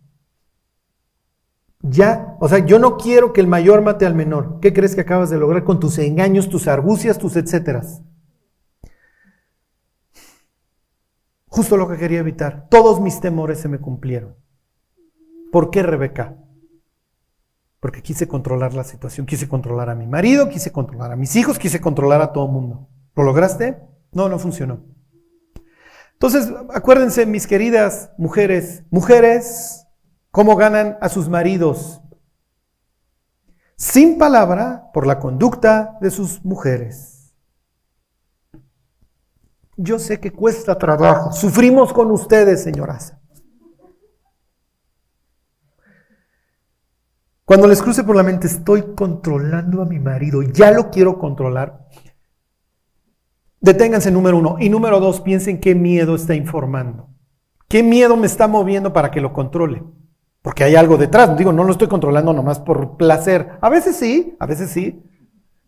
Ya, 1.81 2.35
o 2.39 2.49
sea, 2.49 2.59
yo 2.65 2.79
no 2.79 2.97
quiero 2.97 3.31
que 3.33 3.41
el 3.41 3.47
mayor 3.47 3.81
mate 3.81 4.05
al 4.05 4.15
menor. 4.15 4.59
¿Qué 4.59 4.73
crees 4.73 4.95
que 4.95 5.01
acabas 5.01 5.29
de 5.29 5.37
lograr 5.37 5.63
con 5.63 5.79
tus 5.79 5.97
engaños, 5.99 6.49
tus 6.49 6.67
argucias, 6.67 7.19
tus 7.19 7.35
etcéteras? 7.35 8.01
Justo 11.55 11.77
lo 11.77 11.87
que 11.87 11.95
quería 11.95 12.19
evitar. 12.19 12.67
Todos 12.69 12.99
mis 12.99 13.21
temores 13.21 13.61
se 13.61 13.69
me 13.69 13.79
cumplieron. 13.79 14.35
¿Por 15.53 15.69
qué 15.69 15.83
Rebeca? 15.83 16.35
Porque 17.79 18.01
quise 18.01 18.27
controlar 18.27 18.73
la 18.73 18.83
situación, 18.83 19.25
quise 19.25 19.47
controlar 19.47 19.89
a 19.89 19.95
mi 19.95 20.05
marido, 20.05 20.49
quise 20.49 20.73
controlar 20.73 21.13
a 21.13 21.15
mis 21.15 21.33
hijos, 21.37 21.57
quise 21.57 21.79
controlar 21.79 22.21
a 22.21 22.33
todo 22.33 22.47
el 22.47 22.51
mundo. 22.51 22.89
¿Lo 23.15 23.23
lograste? 23.23 23.77
No, 24.11 24.27
no 24.27 24.37
funcionó. 24.37 24.83
Entonces, 26.11 26.51
acuérdense, 26.73 27.25
mis 27.25 27.47
queridas 27.47 28.11
mujeres, 28.17 28.83
mujeres, 28.91 29.87
cómo 30.31 30.57
ganan 30.57 30.97
a 30.99 31.07
sus 31.07 31.29
maridos. 31.29 32.01
Sin 33.77 34.17
palabra 34.17 34.89
por 34.93 35.07
la 35.07 35.19
conducta 35.19 35.97
de 36.01 36.11
sus 36.11 36.43
mujeres. 36.43 37.14
Yo 39.77 39.99
sé 39.99 40.19
que 40.19 40.31
cuesta 40.31 40.77
trabajo. 40.77 41.31
Sufrimos 41.31 41.91
con 41.91 42.11
ustedes, 42.11 42.63
señoras. 42.63 43.17
Cuando 47.45 47.67
les 47.67 47.81
cruce 47.81 48.03
por 48.03 48.15
la 48.15 48.23
mente, 48.23 48.47
estoy 48.47 48.95
controlando 48.95 49.81
a 49.81 49.85
mi 49.85 49.99
marido, 49.99 50.41
ya 50.41 50.71
lo 50.71 50.89
quiero 50.89 51.19
controlar. 51.19 51.87
Deténganse, 53.61 54.11
número 54.11 54.37
uno. 54.37 54.57
Y 54.59 54.69
número 54.69 54.99
dos, 54.99 55.21
piensen 55.21 55.59
qué 55.59 55.75
miedo 55.75 56.15
está 56.15 56.33
informando. 56.33 57.09
¿Qué 57.67 57.83
miedo 57.83 58.15
me 58.15 58.27
está 58.27 58.47
moviendo 58.47 58.93
para 58.93 59.11
que 59.11 59.21
lo 59.21 59.33
controle? 59.33 59.83
Porque 60.41 60.63
hay 60.63 60.75
algo 60.75 60.97
detrás. 60.97 61.37
Digo, 61.37 61.51
no 61.51 61.63
lo 61.63 61.71
estoy 61.71 61.87
controlando 61.87 62.33
nomás 62.33 62.59
por 62.59 62.97
placer. 62.97 63.57
A 63.61 63.69
veces 63.69 63.95
sí, 63.95 64.35
a 64.39 64.45
veces 64.45 64.69
sí. 64.71 65.03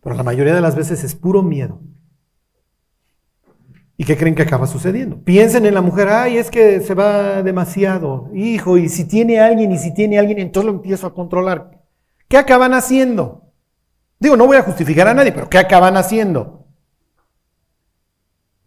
Pero 0.02 0.16
la 0.16 0.24
mayoría 0.24 0.56
de 0.56 0.62
las 0.62 0.76
veces 0.76 1.04
es 1.04 1.16
puro 1.16 1.44
miedo. 1.44 1.80
¿Y 3.98 4.06
qué 4.06 4.16
creen 4.16 4.36
que 4.36 4.44
acaba 4.44 4.68
sucediendo? 4.68 5.24
Piensen 5.24 5.66
en 5.66 5.74
la 5.74 5.82
mujer, 5.82 6.08
ay, 6.10 6.38
es 6.38 6.52
que 6.52 6.82
se 6.82 6.94
va 6.94 7.42
demasiado, 7.42 8.30
hijo, 8.34 8.78
y 8.78 8.90
si 8.90 9.06
tiene 9.06 9.40
alguien, 9.40 9.72
y 9.72 9.80
si 9.80 9.92
tiene 9.92 10.20
alguien, 10.20 10.38
entonces 10.38 10.72
lo 10.72 10.78
empiezo 10.78 11.08
a 11.08 11.16
controlar. 11.16 11.82
¿Qué 12.28 12.38
acaban 12.38 12.76
haciendo? 12.76 13.52
Digo, 14.20 14.38
no 14.38 14.46
voy 14.46 14.58
a 14.58 14.62
justificar 14.62 15.08
a 15.08 15.16
nadie, 15.16 15.32
pero 15.32 15.50
¿qué 15.50 15.58
acaban 15.58 15.98
haciendo? 15.98 16.68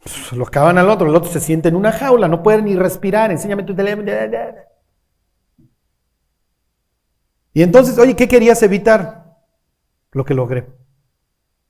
Pues, 0.03 0.33
lo 0.33 0.45
acaban 0.47 0.78
al 0.78 0.91
otro, 0.91 1.09
el 1.09 1.14
otro 1.14 1.31
se 1.31 1.41
siente 1.41 1.68
en 1.68 1.76
una 1.76 1.93
jaula, 1.93 2.26
no 2.26 2.43
puede 2.43 2.62
ni 2.62 2.74
respirar, 2.74 3.31
enséñame 3.31 3.62
tu 3.62 3.74
teléfono. 3.74 4.11
Y 7.53 7.62
entonces, 7.62 7.99
oye, 7.99 8.16
¿qué 8.16 8.26
querías 8.26 8.62
evitar? 8.64 9.37
Lo 10.11 10.24
que 10.24 10.35
logré. 10.35 10.66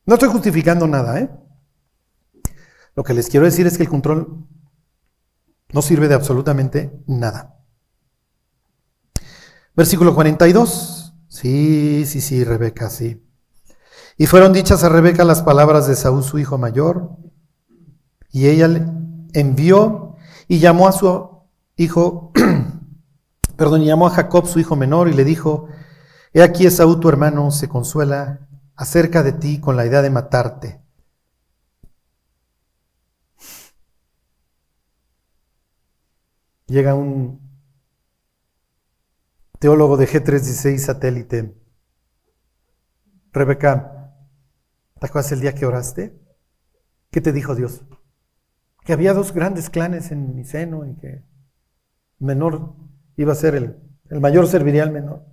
No 0.06 0.14
estoy 0.14 0.30
justificando 0.30 0.86
nada, 0.86 1.20
¿eh? 1.20 1.28
Lo 2.94 3.04
que 3.04 3.14
les 3.14 3.28
quiero 3.28 3.46
decir 3.46 3.66
es 3.66 3.76
que 3.76 3.84
el 3.84 3.88
control 3.88 4.46
no 5.72 5.82
sirve 5.82 6.08
de 6.08 6.14
absolutamente 6.14 7.02
nada. 7.06 7.56
Versículo 9.74 10.14
42. 10.14 11.14
Sí, 11.28 12.04
sí, 12.06 12.20
sí, 12.20 12.44
Rebeca, 12.44 12.90
sí. 12.90 13.24
Y 14.16 14.26
fueron 14.26 14.52
dichas 14.52 14.84
a 14.84 14.88
Rebeca 14.88 15.24
las 15.24 15.42
palabras 15.42 15.86
de 15.86 15.96
Saúl, 15.96 16.22
su 16.22 16.38
hijo 16.38 16.58
mayor, 16.58 17.16
y 18.30 18.48
ella 18.48 18.68
envió 19.32 20.16
y 20.48 20.58
llamó 20.58 20.88
a 20.88 20.92
su 20.92 21.30
hijo, 21.76 22.32
perdón, 23.56 23.84
llamó 23.84 24.08
a 24.08 24.10
Jacob, 24.10 24.46
su 24.46 24.58
hijo 24.58 24.76
menor, 24.76 25.08
y 25.08 25.14
le 25.14 25.24
dijo, 25.24 25.68
he 26.34 26.42
aquí 26.42 26.66
Esaú, 26.66 27.00
tu 27.00 27.08
hermano, 27.08 27.50
se 27.50 27.68
consuela 27.68 28.48
acerca 28.76 29.22
de 29.22 29.32
ti 29.32 29.60
con 29.60 29.76
la 29.76 29.86
idea 29.86 30.02
de 30.02 30.10
matarte. 30.10 30.79
Llega 36.70 36.94
un 36.94 37.40
teólogo 39.58 39.96
de 39.96 40.06
G316 40.06 40.78
satélite. 40.78 41.52
Rebeca, 43.32 44.14
¿te 45.00 45.06
acuerdas 45.06 45.32
el 45.32 45.40
día 45.40 45.52
que 45.52 45.66
oraste? 45.66 46.16
¿Qué 47.10 47.20
te 47.20 47.32
dijo 47.32 47.56
Dios? 47.56 47.84
Que 48.84 48.92
había 48.92 49.14
dos 49.14 49.34
grandes 49.34 49.68
clanes 49.68 50.12
en 50.12 50.36
mi 50.36 50.44
seno 50.44 50.86
y 50.86 50.94
que 50.94 51.24
menor 52.20 52.76
iba 53.16 53.32
a 53.32 53.34
ser 53.34 53.56
el, 53.56 53.76
el 54.08 54.20
mayor 54.20 54.46
serviría 54.46 54.84
al 54.84 54.92
menor. 54.92 55.26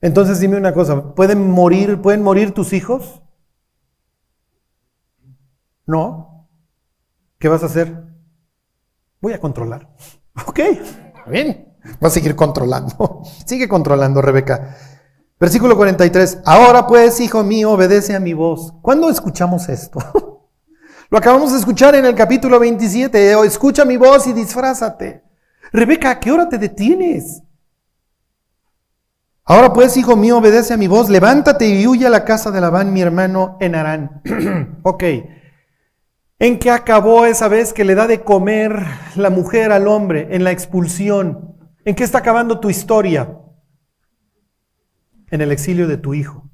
Entonces 0.00 0.40
dime 0.40 0.56
una 0.56 0.74
cosa, 0.74 1.14
¿pueden 1.14 1.48
morir, 1.48 2.02
pueden 2.02 2.24
morir 2.24 2.52
tus 2.52 2.72
hijos? 2.72 3.22
No. 5.86 6.50
¿Qué 7.38 7.46
vas 7.46 7.62
a 7.62 7.66
hacer? 7.66 8.09
Voy 9.20 9.32
a 9.32 9.40
controlar. 9.40 9.88
Ok, 10.46 10.60
bien. 11.26 11.74
Va 12.02 12.06
a 12.06 12.10
seguir 12.10 12.36
controlando. 12.36 13.22
Sigue 13.44 13.68
controlando, 13.68 14.22
Rebeca. 14.22 14.76
Versículo 15.38 15.76
43. 15.76 16.38
Ahora 16.44 16.86
pues, 16.86 17.20
hijo 17.20 17.42
mío, 17.42 17.72
obedece 17.72 18.14
a 18.14 18.20
mi 18.20 18.32
voz. 18.32 18.72
¿Cuándo 18.80 19.10
escuchamos 19.10 19.68
esto? 19.68 19.98
Lo 21.10 21.18
acabamos 21.18 21.52
de 21.52 21.58
escuchar 21.58 21.94
en 21.96 22.06
el 22.06 22.14
capítulo 22.14 22.58
27. 22.60 23.32
Escucha 23.44 23.84
mi 23.84 23.96
voz 23.96 24.28
y 24.28 24.32
disfrázate. 24.32 25.24
Rebeca, 25.72 26.10
¿a 26.10 26.20
qué 26.20 26.30
hora 26.30 26.48
te 26.48 26.58
detienes? 26.58 27.42
Ahora 29.44 29.72
pues, 29.72 29.96
hijo 29.96 30.16
mío, 30.16 30.38
obedece 30.38 30.74
a 30.74 30.76
mi 30.76 30.86
voz, 30.86 31.10
levántate 31.10 31.66
y 31.68 31.86
huye 31.86 32.06
a 32.06 32.10
la 32.10 32.24
casa 32.24 32.52
de 32.52 32.60
Labán, 32.60 32.92
mi 32.92 33.00
hermano, 33.00 33.56
en 33.60 33.74
Arán. 33.74 34.22
ok. 34.84 35.04
¿En 36.42 36.58
qué 36.58 36.70
acabó 36.70 37.26
esa 37.26 37.48
vez 37.48 37.74
que 37.74 37.84
le 37.84 37.94
da 37.94 38.06
de 38.06 38.22
comer 38.22 38.82
la 39.14 39.28
mujer 39.28 39.72
al 39.72 39.86
hombre? 39.86 40.28
En 40.30 40.42
la 40.42 40.52
expulsión. 40.52 41.54
¿En 41.84 41.94
qué 41.94 42.02
está 42.02 42.18
acabando 42.18 42.60
tu 42.60 42.70
historia? 42.70 43.36
En 45.30 45.42
el 45.42 45.52
exilio 45.52 45.86
de 45.86 45.98
tu 45.98 46.14
hijo. 46.14 46.48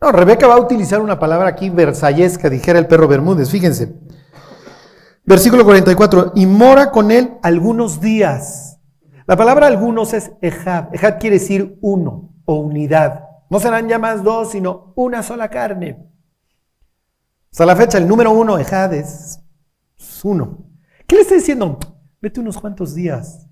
No, 0.00 0.12
Rebeca 0.12 0.46
va 0.46 0.54
a 0.54 0.60
utilizar 0.60 1.00
una 1.00 1.18
palabra 1.18 1.48
aquí 1.48 1.68
versallesca, 1.68 2.48
dijera 2.48 2.78
el 2.78 2.86
perro 2.86 3.08
Bermúdez, 3.08 3.50
fíjense. 3.50 3.98
Versículo 5.24 5.64
44, 5.64 6.32
y 6.36 6.46
mora 6.46 6.92
con 6.92 7.10
él 7.10 7.38
algunos 7.42 8.00
días. 8.00 8.78
La 9.26 9.36
palabra 9.36 9.66
algunos 9.66 10.14
es 10.14 10.30
ejad. 10.42 10.94
Ejad 10.94 11.18
quiere 11.18 11.40
decir 11.40 11.76
uno 11.80 12.34
o 12.44 12.60
unidad. 12.60 13.24
No 13.50 13.58
serán 13.58 13.88
ya 13.88 13.98
más 13.98 14.22
dos, 14.22 14.52
sino 14.52 14.92
una 14.94 15.24
sola 15.24 15.48
carne. 15.48 16.09
Hasta 17.50 17.66
la 17.66 17.76
fecha, 17.76 17.98
el 17.98 18.06
número 18.06 18.30
uno, 18.30 18.58
Ejad, 18.58 18.94
es 18.94 19.40
uno. 20.22 20.66
¿Qué 21.06 21.16
le 21.16 21.22
está 21.22 21.34
diciendo? 21.34 21.78
Vete 22.20 22.40
unos 22.40 22.58
cuantos 22.58 22.94
días. 22.94 23.48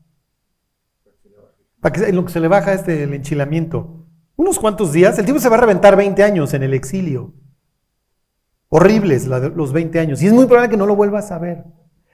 Para 1.81 1.93
que 1.93 2.09
en 2.09 2.17
lo 2.17 2.25
que 2.25 2.33
se 2.33 2.41
le 2.41 2.49
baja 2.49 2.73
este 2.73 3.03
el 3.03 3.15
enchilamiento. 3.15 4.07
Unos 4.37 4.59
cuantos 4.59 4.93
días. 4.93 5.19
El 5.19 5.27
tipo 5.27 5.39
se 5.39 5.49
va 5.49 5.57
a 5.57 5.61
reventar 5.61 5.97
20 5.97 6.23
años 6.23 6.55
en 6.55 6.63
el 6.63 6.75
exilio. 6.75 7.35
Horribles 8.69 9.27
los 9.27 9.73
20 9.73 9.99
años. 9.99 10.23
Y 10.23 10.27
es 10.27 10.33
muy 10.33 10.47
probable 10.47 10.71
que 10.71 10.77
no 10.77 10.87
lo 10.87 10.97
vuelvas 10.97 11.31
a 11.31 11.39
ver. 11.39 11.65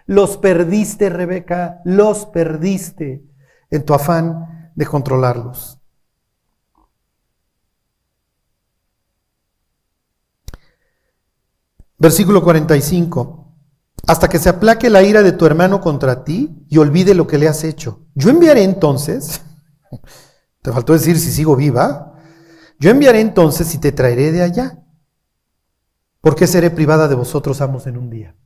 Los 0.07 0.37
perdiste, 0.37 1.11
Rebeca. 1.11 1.80
Los 1.85 2.26
perdiste 2.26 3.24
en 3.70 3.85
tu 3.85 3.95
afán 3.95 4.72
de 4.74 4.87
controlarlos. 4.87 5.84
Versículo 11.99 12.42
45. 12.42 13.45
Hasta 14.07 14.28
que 14.28 14.38
se 14.38 14.49
aplaque 14.49 14.90
la 14.90 15.03
ira 15.03 15.22
de 15.22 15.32
tu 15.32 15.47
hermano 15.47 15.80
contra 15.80 16.24
ti 16.24 16.66
y 16.68 16.78
olvide 16.78 17.14
lo 17.14 17.26
que 17.26 17.38
le 17.38 17.49
has 17.49 17.64
hecho. 17.64 18.07
Yo 18.14 18.30
enviaré 18.30 18.62
entonces, 18.62 19.40
te 20.62 20.72
faltó 20.72 20.92
decir 20.92 21.18
si 21.18 21.30
sigo 21.30 21.57
viva, 21.57 22.14
yo 22.78 22.90
enviaré 22.90 23.20
entonces 23.20 23.74
y 23.74 23.78
te 23.78 23.92
traeré 23.92 24.32
de 24.32 24.42
allá. 24.42 24.84
¿Por 26.20 26.34
qué 26.34 26.47
seré 26.47 26.70
privada 26.70 27.09
de 27.09 27.14
vosotros 27.14 27.61
ambos 27.61 27.86
en 27.86 27.97
un 27.97 28.11
día? 28.11 28.36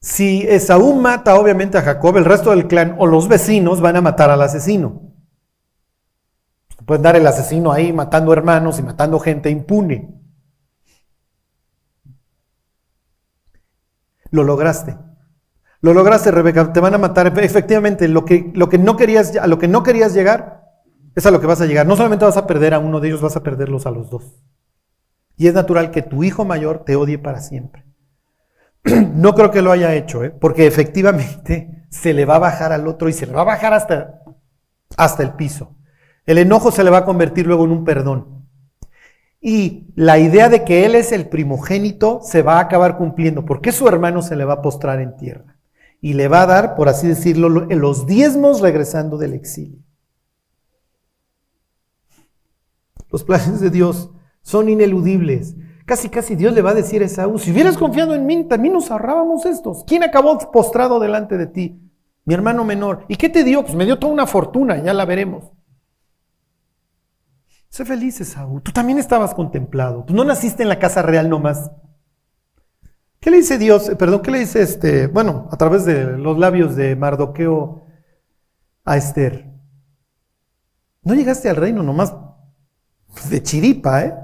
Si 0.00 0.42
Esaú 0.42 0.94
mata 0.94 1.36
obviamente 1.36 1.78
a 1.78 1.82
Jacob, 1.82 2.16
el 2.16 2.24
resto 2.24 2.50
del 2.50 2.66
clan 2.66 2.96
o 2.98 3.06
los 3.06 3.28
vecinos 3.28 3.80
van 3.80 3.96
a 3.96 4.00
matar 4.00 4.30
al 4.30 4.42
asesino. 4.42 5.01
Pueden 6.86 7.02
dar 7.02 7.16
el 7.16 7.26
asesino 7.26 7.72
ahí 7.72 7.92
matando 7.92 8.32
hermanos 8.32 8.78
y 8.78 8.82
matando 8.82 9.18
gente 9.20 9.50
impune. 9.50 10.22
Lo 14.30 14.42
lograste. 14.42 14.96
Lo 15.80 15.94
lograste, 15.94 16.30
Rebeca. 16.30 16.72
Te 16.72 16.80
van 16.80 16.94
a 16.94 16.98
matar. 16.98 17.38
Efectivamente, 17.38 18.08
lo 18.08 18.24
que, 18.24 18.50
lo 18.54 18.68
que 18.68 18.78
no 18.78 18.96
querías, 18.96 19.36
a 19.36 19.46
lo 19.46 19.58
que 19.58 19.68
no 19.68 19.82
querías 19.82 20.14
llegar 20.14 20.62
es 21.14 21.26
a 21.26 21.30
lo 21.30 21.40
que 21.40 21.46
vas 21.46 21.60
a 21.60 21.66
llegar. 21.66 21.86
No 21.86 21.96
solamente 21.96 22.24
vas 22.24 22.36
a 22.36 22.46
perder 22.46 22.74
a 22.74 22.78
uno 22.78 23.00
de 23.00 23.08
ellos, 23.08 23.20
vas 23.20 23.36
a 23.36 23.42
perderlos 23.42 23.86
a 23.86 23.90
los 23.90 24.10
dos. 24.10 24.42
Y 25.36 25.48
es 25.48 25.54
natural 25.54 25.90
que 25.90 26.02
tu 26.02 26.24
hijo 26.24 26.44
mayor 26.44 26.84
te 26.84 26.96
odie 26.96 27.18
para 27.18 27.40
siempre. 27.40 27.84
No 29.14 29.34
creo 29.34 29.50
que 29.50 29.62
lo 29.62 29.70
haya 29.70 29.94
hecho, 29.94 30.24
¿eh? 30.24 30.30
porque 30.30 30.66
efectivamente 30.66 31.86
se 31.90 32.14
le 32.14 32.24
va 32.24 32.36
a 32.36 32.40
bajar 32.40 32.72
al 32.72 32.88
otro 32.88 33.08
y 33.08 33.12
se 33.12 33.26
le 33.26 33.32
va 33.32 33.42
a 33.42 33.44
bajar 33.44 33.74
hasta, 33.74 34.22
hasta 34.96 35.22
el 35.22 35.34
piso. 35.34 35.76
El 36.26 36.38
enojo 36.38 36.70
se 36.70 36.84
le 36.84 36.90
va 36.90 36.98
a 36.98 37.04
convertir 37.04 37.46
luego 37.46 37.64
en 37.64 37.72
un 37.72 37.84
perdón. 37.84 38.46
Y 39.40 39.88
la 39.96 40.18
idea 40.18 40.48
de 40.48 40.64
que 40.64 40.86
él 40.86 40.94
es 40.94 41.10
el 41.10 41.28
primogénito 41.28 42.20
se 42.22 42.42
va 42.42 42.58
a 42.58 42.60
acabar 42.60 42.96
cumpliendo, 42.96 43.44
porque 43.44 43.72
su 43.72 43.88
hermano 43.88 44.22
se 44.22 44.36
le 44.36 44.44
va 44.44 44.54
a 44.54 44.62
postrar 44.62 45.00
en 45.00 45.16
tierra. 45.16 45.58
Y 46.00 46.14
le 46.14 46.28
va 46.28 46.42
a 46.42 46.46
dar, 46.46 46.76
por 46.76 46.88
así 46.88 47.08
decirlo, 47.08 47.48
los 47.48 48.06
diezmos 48.06 48.60
regresando 48.60 49.18
del 49.18 49.34
exilio. 49.34 49.80
Los 53.10 53.24
planes 53.24 53.60
de 53.60 53.70
Dios 53.70 54.10
son 54.42 54.68
ineludibles. 54.68 55.56
Casi, 55.84 56.08
casi 56.08 56.36
Dios 56.36 56.54
le 56.54 56.62
va 56.62 56.70
a 56.70 56.74
decir 56.74 57.02
a 57.02 57.06
Esaú, 57.06 57.38
si 57.38 57.50
hubieras 57.50 57.76
confiado 57.76 58.14
en 58.14 58.24
mí, 58.24 58.44
también 58.44 58.74
nos 58.74 58.90
ahorrábamos 58.90 59.44
estos. 59.44 59.84
¿Quién 59.84 60.04
acabó 60.04 60.38
postrado 60.52 61.00
delante 61.00 61.36
de 61.36 61.46
ti? 61.46 61.80
Mi 62.24 62.34
hermano 62.34 62.64
menor. 62.64 63.04
¿Y 63.08 63.16
qué 63.16 63.28
te 63.28 63.42
dio? 63.42 63.62
Pues 63.62 63.74
me 63.74 63.84
dio 63.84 63.98
toda 63.98 64.12
una 64.12 64.26
fortuna, 64.26 64.82
ya 64.82 64.94
la 64.94 65.04
veremos. 65.04 65.50
Sé 67.72 67.86
feliz, 67.86 68.20
Esaú. 68.20 68.60
Tú 68.60 68.70
también 68.70 68.98
estabas 68.98 69.32
contemplado. 69.32 70.04
Tú 70.04 70.12
no 70.12 70.24
naciste 70.24 70.62
en 70.62 70.68
la 70.68 70.78
casa 70.78 71.00
real 71.00 71.30
nomás. 71.30 71.70
¿Qué 73.18 73.30
le 73.30 73.38
dice 73.38 73.56
Dios? 73.56 73.88
Eh, 73.88 73.96
perdón, 73.96 74.20
¿qué 74.20 74.30
le 74.30 74.40
dice 74.40 74.60
este? 74.60 75.06
Bueno, 75.06 75.48
a 75.50 75.56
través 75.56 75.86
de 75.86 76.18
los 76.18 76.36
labios 76.36 76.76
de 76.76 76.94
Mardoqueo 76.96 77.86
a 78.84 78.98
Esther. 78.98 79.50
No 81.02 81.14
llegaste 81.14 81.48
al 81.48 81.56
reino 81.56 81.82
nomás 81.82 82.14
de 83.30 83.42
chiripa, 83.42 84.04
¿eh? 84.04 84.14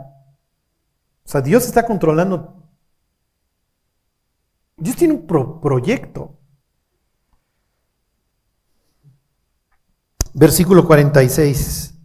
O 1.25 1.29
sea, 1.29 1.41
Dios 1.41 1.65
está 1.65 1.87
controlando. 1.87 2.71
Dios 4.77 4.95
tiene 4.95 5.15
un 5.15 5.27
proyecto. 5.27 6.39
Versículo 10.35 10.87
46. 10.87 11.98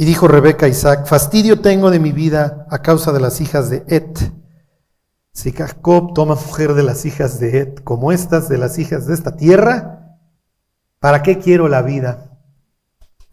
Y 0.00 0.04
dijo 0.04 0.28
Rebeca 0.28 0.68
Isaac, 0.68 1.06
fastidio 1.06 1.60
tengo 1.60 1.90
de 1.90 1.98
mi 1.98 2.12
vida 2.12 2.68
a 2.70 2.82
causa 2.82 3.10
de 3.10 3.18
las 3.18 3.40
hijas 3.40 3.68
de 3.68 3.82
Et. 3.88 4.16
Si 5.32 5.50
Jacob 5.50 6.14
toma 6.14 6.36
mujer 6.36 6.74
de 6.74 6.84
las 6.84 7.04
hijas 7.04 7.40
de 7.40 7.58
Et, 7.58 7.82
como 7.82 8.12
estas 8.12 8.48
de 8.48 8.58
las 8.58 8.78
hijas 8.78 9.08
de 9.08 9.14
esta 9.14 9.34
tierra, 9.34 10.16
¿para 11.00 11.24
qué 11.24 11.40
quiero 11.40 11.66
la 11.66 11.82
vida? 11.82 12.38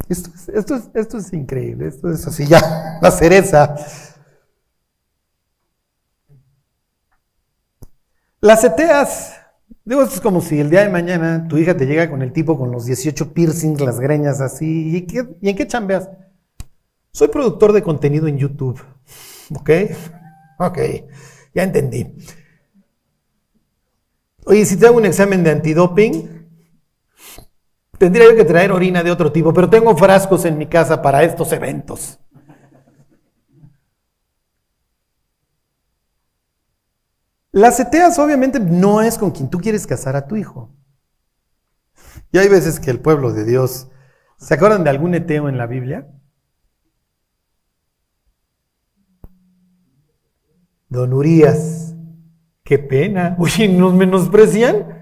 Esto 0.09 0.31
es, 0.33 0.49
esto 0.49 0.75
es, 0.75 0.89
esto 0.95 1.19
es 1.19 1.31
increíble, 1.33 1.87
esto 1.87 2.09
es 2.09 2.25
así 2.25 2.47
ya, 2.47 2.97
la 3.01 3.11
cereza. 3.11 3.75
Las 8.41 8.63
eteas, 8.63 9.35
digo, 9.83 10.01
esto 10.01 10.15
es 10.15 10.21
como 10.21 10.41
si 10.41 10.59
el 10.59 10.71
día 10.71 10.81
de 10.81 10.89
mañana 10.89 11.47
tu 11.47 11.59
hija 11.59 11.77
te 11.77 11.85
llega 11.85 12.09
con 12.09 12.23
el 12.23 12.33
tipo 12.33 12.57
con 12.57 12.71
los 12.71 12.85
18 12.85 13.35
piercings, 13.35 13.81
las 13.81 13.99
greñas 13.99 14.41
así, 14.41 14.97
¿y, 14.97 15.15
¿y 15.41 15.49
en 15.49 15.55
qué 15.55 15.67
chambeas? 15.67 16.09
Soy 17.15 17.29
productor 17.29 17.71
de 17.71 17.81
contenido 17.81 18.27
en 18.27 18.37
YouTube, 18.37 18.77
¿ok? 19.55 19.69
Ok, 20.59 20.79
ya 21.53 21.63
entendí. 21.63 22.13
Oye, 24.45 24.65
si 24.65 24.75
te 24.75 24.85
hago 24.85 24.97
un 24.97 25.05
examen 25.05 25.41
de 25.41 25.51
antidoping, 25.51 26.45
tendría 27.97 28.25
yo 28.25 28.35
que 28.35 28.43
traer 28.43 28.73
orina 28.73 29.01
de 29.01 29.11
otro 29.11 29.31
tipo, 29.31 29.53
pero 29.53 29.69
tengo 29.69 29.95
frascos 29.95 30.43
en 30.43 30.57
mi 30.57 30.65
casa 30.67 31.01
para 31.01 31.23
estos 31.23 31.53
eventos. 31.53 32.19
Las 37.53 37.79
eteas 37.79 38.19
obviamente 38.19 38.59
no 38.59 39.01
es 39.01 39.17
con 39.17 39.31
quien 39.31 39.49
tú 39.49 39.59
quieres 39.59 39.87
casar 39.87 40.17
a 40.17 40.27
tu 40.27 40.35
hijo. 40.35 40.75
Y 42.33 42.39
hay 42.39 42.49
veces 42.49 42.81
que 42.81 42.91
el 42.91 42.99
pueblo 42.99 43.31
de 43.31 43.45
Dios, 43.45 43.87
¿se 44.37 44.53
acuerdan 44.53 44.83
de 44.83 44.89
algún 44.89 45.15
eteo 45.15 45.47
en 45.47 45.57
la 45.57 45.65
Biblia? 45.65 46.11
Don 50.95 51.13
Urias, 51.13 51.95
qué 52.63 52.79
pena. 52.79 53.35
Oye, 53.39 53.67
¿nos 53.67 53.93
menosprecian? 53.93 54.95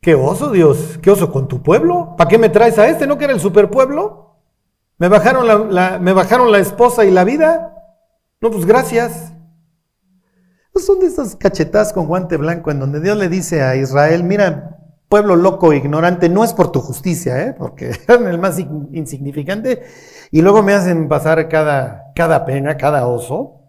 Qué 0.00 0.14
oso, 0.14 0.50
Dios, 0.50 0.98
qué 1.02 1.10
oso 1.10 1.30
con 1.30 1.46
tu 1.46 1.62
pueblo. 1.62 2.16
¿Para 2.16 2.28
qué 2.28 2.38
me 2.38 2.48
traes 2.48 2.78
a 2.78 2.88
este? 2.88 3.06
¿No 3.06 3.18
que 3.18 3.24
era 3.24 3.34
el 3.34 3.40
superpueblo? 3.40 4.38
¿Me 4.98 5.08
bajaron 5.08 5.46
la, 5.46 5.98
¿Me 5.98 6.12
bajaron 6.12 6.50
la 6.50 6.58
esposa 6.58 7.04
y 7.04 7.10
la 7.10 7.24
vida? 7.24 7.74
No, 8.40 8.50
pues 8.50 8.64
gracias. 8.64 9.32
son 10.74 11.00
de 11.00 11.06
esas 11.06 11.36
cachetadas 11.36 11.92
con 11.92 12.06
guante 12.06 12.38
blanco 12.38 12.70
en 12.70 12.80
donde 12.80 13.00
Dios 13.00 13.16
le 13.18 13.28
dice 13.28 13.62
a 13.62 13.76
Israel, 13.76 14.24
mira, 14.24 14.78
pueblo 15.10 15.36
loco, 15.36 15.72
ignorante, 15.74 16.28
no 16.28 16.44
es 16.44 16.54
por 16.54 16.72
tu 16.72 16.80
justicia, 16.80 17.42
¿eh? 17.42 17.54
porque 17.58 17.90
eran 18.08 18.26
el 18.28 18.38
más 18.38 18.58
insignificante, 18.58 19.82
y 20.30 20.40
luego 20.40 20.62
me 20.62 20.72
hacen 20.72 21.08
pasar 21.08 21.48
cada, 21.48 22.12
cada 22.14 22.46
pena, 22.46 22.76
cada 22.76 23.06
oso. 23.06 23.59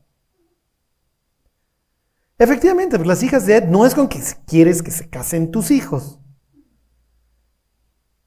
Efectivamente, 2.41 2.97
pues 2.97 3.07
las 3.07 3.21
hijas 3.21 3.45
de 3.45 3.57
Ed 3.57 3.65
no 3.65 3.85
es 3.85 3.93
con 3.93 4.07
que 4.07 4.19
quieres 4.47 4.81
que 4.81 4.89
se 4.89 5.07
casen 5.07 5.51
tus 5.51 5.69
hijos. 5.69 6.19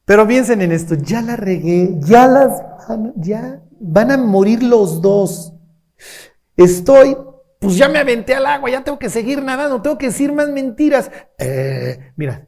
Pero 0.05 0.25
piensen 0.25 0.63
en 0.63 0.71
esto, 0.71 0.95
ya 0.95 1.21
la 1.21 1.35
regué, 1.35 1.97
ya 1.99 2.29
las 2.29 2.63
ya 3.17 3.61
van 3.81 4.13
a 4.13 4.17
morir 4.17 4.63
los 4.63 5.03
dos. 5.03 5.55
Estoy, 6.57 7.17
pues 7.59 7.77
ya 7.77 7.89
me 7.89 7.99
aventé 7.99 8.37
al 8.37 8.47
agua, 8.47 8.71
ya 8.71 8.85
tengo 8.85 9.01
que 9.01 9.11
seguir 9.11 9.43
nadando, 9.43 9.83
tengo 9.83 9.99
que 9.99 10.07
decir 10.07 10.33
más 10.33 10.49
mentiras. 10.49 11.11
Eh, 11.37 12.13
mira, 12.15 12.47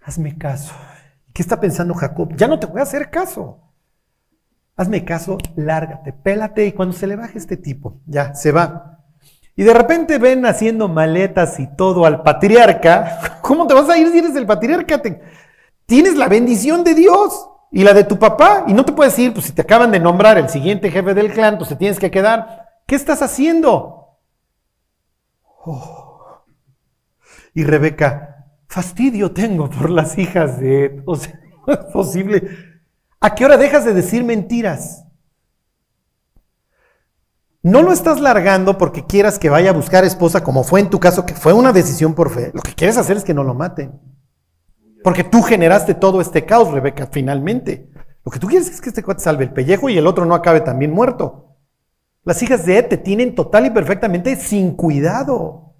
hazme 0.00 0.38
caso. 0.38 0.72
¿Qué 1.34 1.42
está 1.42 1.60
pensando 1.60 1.92
Jacob? 1.92 2.34
Ya 2.36 2.48
no 2.48 2.58
te 2.58 2.64
voy 2.64 2.80
a 2.80 2.84
hacer 2.84 3.10
caso. 3.10 3.70
Hazme 4.76 5.04
caso, 5.04 5.36
lárgate, 5.56 6.14
pélate 6.14 6.64
y 6.64 6.72
cuando 6.72 6.94
se 6.94 7.06
le 7.06 7.16
baje 7.16 7.36
este 7.36 7.58
tipo, 7.58 8.00
ya, 8.06 8.34
se 8.34 8.50
va. 8.50 8.95
Y 9.56 9.62
de 9.62 9.72
repente 9.72 10.18
ven 10.18 10.44
haciendo 10.44 10.86
maletas 10.86 11.58
y 11.58 11.66
todo 11.66 12.04
al 12.04 12.22
patriarca. 12.22 13.38
¿Cómo 13.42 13.66
te 13.66 13.72
vas 13.72 13.88
a 13.88 13.96
ir 13.96 14.10
si 14.12 14.18
eres 14.18 14.36
el 14.36 14.46
patriarca? 14.46 15.00
tienes 15.86 16.16
la 16.16 16.28
bendición 16.28 16.84
de 16.84 16.94
Dios 16.94 17.48
y 17.72 17.82
la 17.82 17.94
de 17.94 18.04
tu 18.04 18.18
papá. 18.18 18.64
Y 18.66 18.74
no 18.74 18.84
te 18.84 18.92
puedes 18.92 19.18
ir, 19.18 19.32
pues 19.32 19.46
si 19.46 19.52
te 19.52 19.62
acaban 19.62 19.90
de 19.90 19.98
nombrar 19.98 20.36
el 20.36 20.50
siguiente 20.50 20.90
jefe 20.90 21.14
del 21.14 21.32
clan, 21.32 21.56
pues 21.56 21.70
te 21.70 21.76
tienes 21.76 21.98
que 21.98 22.10
quedar. 22.10 22.66
¿Qué 22.86 22.94
estás 22.94 23.22
haciendo? 23.22 24.18
Oh. 25.64 26.44
Y 27.54 27.64
Rebeca, 27.64 28.44
fastidio 28.68 29.32
tengo 29.32 29.70
por 29.70 29.88
las 29.88 30.18
hijas 30.18 30.60
de... 30.60 31.02
O 31.06 31.16
sea, 31.16 31.40
no 31.66 31.72
es 31.72 31.78
posible. 31.94 32.46
¿A 33.20 33.34
qué 33.34 33.46
hora 33.46 33.56
dejas 33.56 33.86
de 33.86 33.94
decir 33.94 34.22
mentiras? 34.22 35.05
No 37.66 37.82
lo 37.82 37.92
estás 37.92 38.20
largando 38.20 38.78
porque 38.78 39.06
quieras 39.06 39.40
que 39.40 39.50
vaya 39.50 39.70
a 39.70 39.72
buscar 39.72 40.04
esposa, 40.04 40.44
como 40.44 40.62
fue 40.62 40.78
en 40.78 40.88
tu 40.88 41.00
caso, 41.00 41.26
que 41.26 41.34
fue 41.34 41.52
una 41.52 41.72
decisión 41.72 42.14
por 42.14 42.30
fe. 42.30 42.52
Lo 42.54 42.62
que 42.62 42.76
quieres 42.76 42.96
hacer 42.96 43.16
es 43.16 43.24
que 43.24 43.34
no 43.34 43.42
lo 43.42 43.54
maten. 43.54 44.00
Porque 45.02 45.24
tú 45.24 45.42
generaste 45.42 45.94
todo 45.94 46.20
este 46.20 46.46
caos, 46.46 46.70
Rebeca, 46.70 47.08
finalmente. 47.10 47.90
Lo 48.24 48.30
que 48.30 48.38
tú 48.38 48.46
quieres 48.46 48.70
es 48.70 48.80
que 48.80 48.90
este 48.90 49.02
cuate 49.02 49.20
salve 49.20 49.42
el 49.42 49.52
pellejo 49.52 49.88
y 49.88 49.98
el 49.98 50.06
otro 50.06 50.24
no 50.26 50.36
acabe 50.36 50.60
también 50.60 50.92
muerto. 50.92 51.56
Las 52.22 52.40
hijas 52.40 52.64
de 52.66 52.78
Ed 52.78 52.86
te 52.86 52.98
tienen 52.98 53.34
total 53.34 53.66
y 53.66 53.70
perfectamente 53.70 54.36
sin 54.36 54.76
cuidado. 54.76 55.74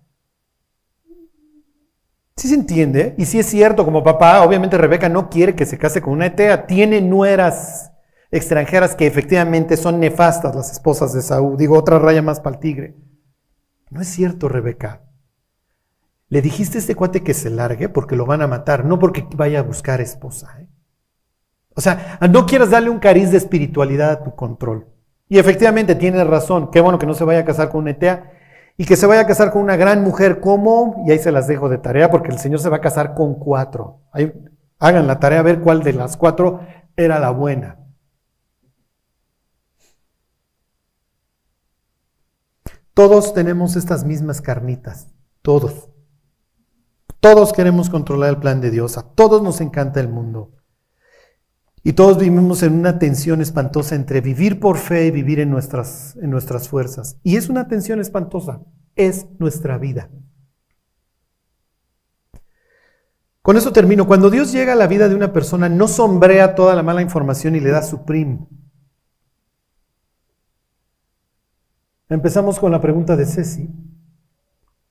Sí 2.35 2.49
se 2.49 2.57
entiende, 2.57 3.15
y 3.17 3.27
sí 3.27 3.39
es 3.39 3.47
cierto, 3.47 3.85
como 3.85 4.03
papá, 4.03 4.43
obviamente 4.43 4.77
Rebeca 4.77 5.09
no 5.09 5.31
quiere 5.31 5.55
que 5.55 5.65
se 5.65 5.79
case 5.79 6.03
con 6.03 6.15
una 6.15 6.27
etea, 6.27 6.67
tiene 6.67 7.01
nueras 7.01 7.93
extranjeras 8.37 8.95
que 8.95 9.07
efectivamente 9.07 9.77
son 9.77 10.01
nefastas 10.01 10.55
las 10.55 10.71
esposas 10.73 11.13
de 11.13 11.23
Saúl. 11.23 11.57
Digo, 11.57 11.79
otra 11.79 11.99
raya 11.99 12.23
más 12.23 12.41
para 12.41 12.57
el 12.57 12.61
tigre. 12.61 12.97
No 13.91 14.01
es 14.01 14.09
cierto, 14.09 14.49
Rebeca. 14.49 15.03
Le 16.29 16.43
dijiste 16.43 16.79
a 16.79 16.81
este 16.81 16.95
cuate 16.95 17.23
que 17.23 17.35
se 17.35 17.51
largue 17.51 17.89
porque 17.89 18.17
lo 18.17 18.27
van 18.27 18.43
a 18.43 18.49
matar, 18.49 18.85
no 18.85 18.99
porque 18.99 19.27
vaya 19.37 19.61
a 19.61 19.63
buscar 19.63 20.01
esposa. 20.01 20.57
¿eh? 20.61 20.69
O 21.75 21.81
sea, 21.81 22.19
no 22.31 22.47
quieras 22.47 22.71
darle 22.71 22.91
un 22.91 22.99
cariz 22.99 23.31
de 23.31 23.37
espiritualidad 23.37 24.11
a 24.11 24.25
tu 24.25 24.35
control. 24.35 24.87
Y 25.29 25.39
efectivamente 25.39 25.95
tienes 25.95 26.27
razón. 26.27 26.71
Qué 26.71 26.81
bueno 26.81 26.99
que 26.99 27.07
no 27.07 27.15
se 27.15 27.25
vaya 27.25 27.41
a 27.41 27.45
casar 27.45 27.69
con 27.69 27.83
una 27.83 27.91
etea 27.91 28.33
y 28.77 28.85
que 28.85 28.97
se 28.97 29.07
vaya 29.07 29.23
a 29.23 29.27
casar 29.27 29.51
con 29.51 29.63
una 29.63 29.77
gran 29.77 30.03
mujer 30.03 30.41
como, 30.41 31.05
y 31.07 31.11
ahí 31.11 31.19
se 31.19 31.33
las 31.33 31.47
dejo 31.47 31.69
de 31.69 31.79
tarea 31.79 32.11
porque 32.11 32.31
el 32.31 32.39
Señor 32.39 32.61
se 32.61 32.69
va 32.69 32.77
a 32.77 32.81
casar 32.81 33.15
con 33.15 33.35
cuatro. 33.35 34.01
Ahí, 34.13 34.33
hagan 34.79 35.07
la 35.07 35.19
tarea 35.19 35.41
a 35.41 35.43
ver 35.43 35.61
cuál 35.61 35.83
de 35.83 35.93
las 35.93 36.17
cuatro 36.17 36.61
era 36.97 37.19
la 37.19 37.31
buena. 37.31 37.79
Todos 42.97 43.35
tenemos 43.35 43.77
estas 43.77 44.07
mismas 44.07 44.41
carnitas, 44.41 45.09
todos. 45.43 45.91
Todos 47.21 47.53
queremos 47.53 47.91
controlar 47.91 48.31
el 48.31 48.39
plan 48.39 48.63
de 48.63 48.71
Dios, 48.71 48.97
a 48.97 49.03
todos 49.03 49.43
nos 49.43 49.61
encanta 49.61 50.01
el 50.01 50.09
mundo. 50.09 50.55
Y 51.83 51.93
todos 51.93 52.17
vivimos 52.17 52.63
en 52.63 52.73
una 52.73 52.99
tensión 52.99 53.43
espantosa 53.43 53.97
entre 53.97 54.23
vivir 54.23 54.61
por 54.61 54.79
fe 54.79 55.09
y 55.09 55.11
vivir 55.11 55.41
en 55.41 55.51
nuestras, 55.51 56.17
en 56.23 56.31
nuestras 56.31 56.71
fuerzas. 56.71 57.19
Y 57.23 57.37
es 57.37 57.51
una 57.51 57.69
tensión 57.69 58.01
espantosa, 58.01 58.63
es 58.95 59.27
nuestra 59.39 59.77
vida. 59.77 60.09
Con 63.43 63.59
eso 63.59 63.75
termino. 63.75 64.07
Cuando 64.07 64.31
Dios 64.31 64.53
llega 64.53 64.73
a 64.73 64.77
la 64.77 64.87
vida 64.87 65.11
de 65.11 65.15
una 65.15 65.35
persona, 65.35 65.69
no 65.69 65.87
sombrea 65.87 66.55
toda 66.55 66.75
la 66.75 66.83
mala 66.83 67.03
información 67.03 67.57
y 67.57 67.61
le 67.61 67.73
da 67.73 67.83
su 67.83 68.07
prim. 68.07 68.47
Empezamos 72.09 72.61
con 72.61 72.71
la 72.71 72.81
pregunta 72.81 73.17
de 73.17 73.27
Ceci, 73.27 73.69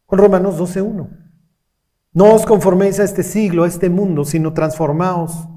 con 0.05 0.19
Romanos 0.19 0.59
12.1. 0.59 1.07
No 2.11 2.33
os 2.33 2.45
conforméis 2.45 2.99
a 2.99 3.05
este 3.05 3.23
siglo, 3.23 3.63
a 3.63 3.67
este 3.67 3.89
mundo, 3.89 4.25
sino 4.25 4.51
transformaos 4.51 5.47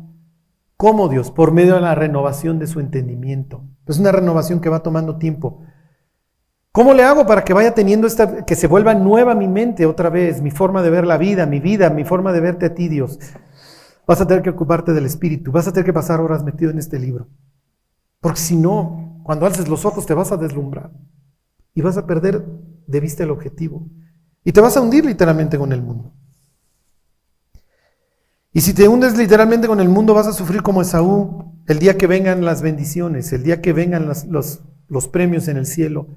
como 0.77 1.09
Dios, 1.09 1.33
por 1.33 1.51
medio 1.51 1.75
de 1.75 1.81
la 1.81 1.97
renovación 1.97 2.61
de 2.61 2.69
su 2.69 2.79
entendimiento. 2.79 3.65
Es 3.89 3.99
una 3.99 4.13
renovación 4.13 4.61
que 4.61 4.69
va 4.69 4.85
tomando 4.85 5.19
tiempo. 5.19 5.63
¿Cómo 6.71 6.95
le 6.95 7.03
hago 7.03 7.27
para 7.27 7.43
que 7.43 7.53
vaya 7.53 7.75
teniendo 7.75 8.07
esta, 8.07 8.45
que 8.45 8.55
se 8.55 8.69
vuelva 8.69 8.95
nueva 8.95 9.35
mi 9.35 9.49
mente 9.49 9.85
otra 9.85 10.11
vez, 10.11 10.41
mi 10.41 10.53
forma 10.53 10.81
de 10.81 10.91
ver 10.91 11.09
la 11.09 11.19
vida, 11.19 11.45
mi 11.47 11.59
vida, 11.59 11.91
mi 11.91 12.05
forma 12.05 12.33
de 12.33 12.41
verte 12.41 12.67
a 12.67 12.75
ti, 12.75 12.87
Dios? 12.87 13.19
Vas 14.07 14.21
a 14.21 14.29
tener 14.29 14.45
que 14.45 14.51
ocuparte 14.51 14.93
del 14.93 15.07
Espíritu, 15.07 15.51
vas 15.51 15.67
a 15.67 15.73
tener 15.73 15.87
que 15.87 15.93
pasar 15.93 16.21
horas 16.21 16.45
metido 16.45 16.71
en 16.71 16.79
este 16.79 17.01
libro. 17.01 17.27
Porque 18.21 18.39
si 18.39 18.57
no, 18.57 19.21
cuando 19.25 19.45
alces 19.45 19.67
los 19.67 19.85
ojos 19.85 20.07
te 20.07 20.15
vas 20.15 20.31
a 20.31 20.37
deslumbrar 20.37 20.93
y 21.79 21.81
vas 21.81 21.97
a 21.97 22.09
perder 22.09 22.45
de 22.89 22.99
vista 22.99 23.22
el 23.22 23.31
objetivo. 23.31 23.89
Y 24.43 24.51
te 24.51 24.61
vas 24.61 24.76
a 24.76 24.81
hundir 24.81 25.05
literalmente 25.05 25.57
con 25.57 25.72
el 25.72 25.81
mundo. 25.81 26.12
Y 28.53 28.62
si 28.62 28.74
te 28.74 28.89
hundes 28.89 29.16
literalmente 29.16 29.68
con 29.68 29.79
el 29.79 29.89
mundo, 29.89 30.12
vas 30.12 30.26
a 30.26 30.33
sufrir 30.33 30.61
como 30.62 30.83
Esaú 30.83 31.55
el 31.68 31.79
día 31.79 31.97
que 31.97 32.09
vengan 32.09 32.45
las 32.45 32.62
bendiciones, 32.62 33.33
el 33.33 33.45
día 33.45 33.62
que 33.62 33.72
vengan 33.72 34.09
los, 34.09 34.64
los 34.89 35.07
premios 35.07 35.47
en 35.47 35.57
el 35.57 35.66
cielo. 35.66 36.16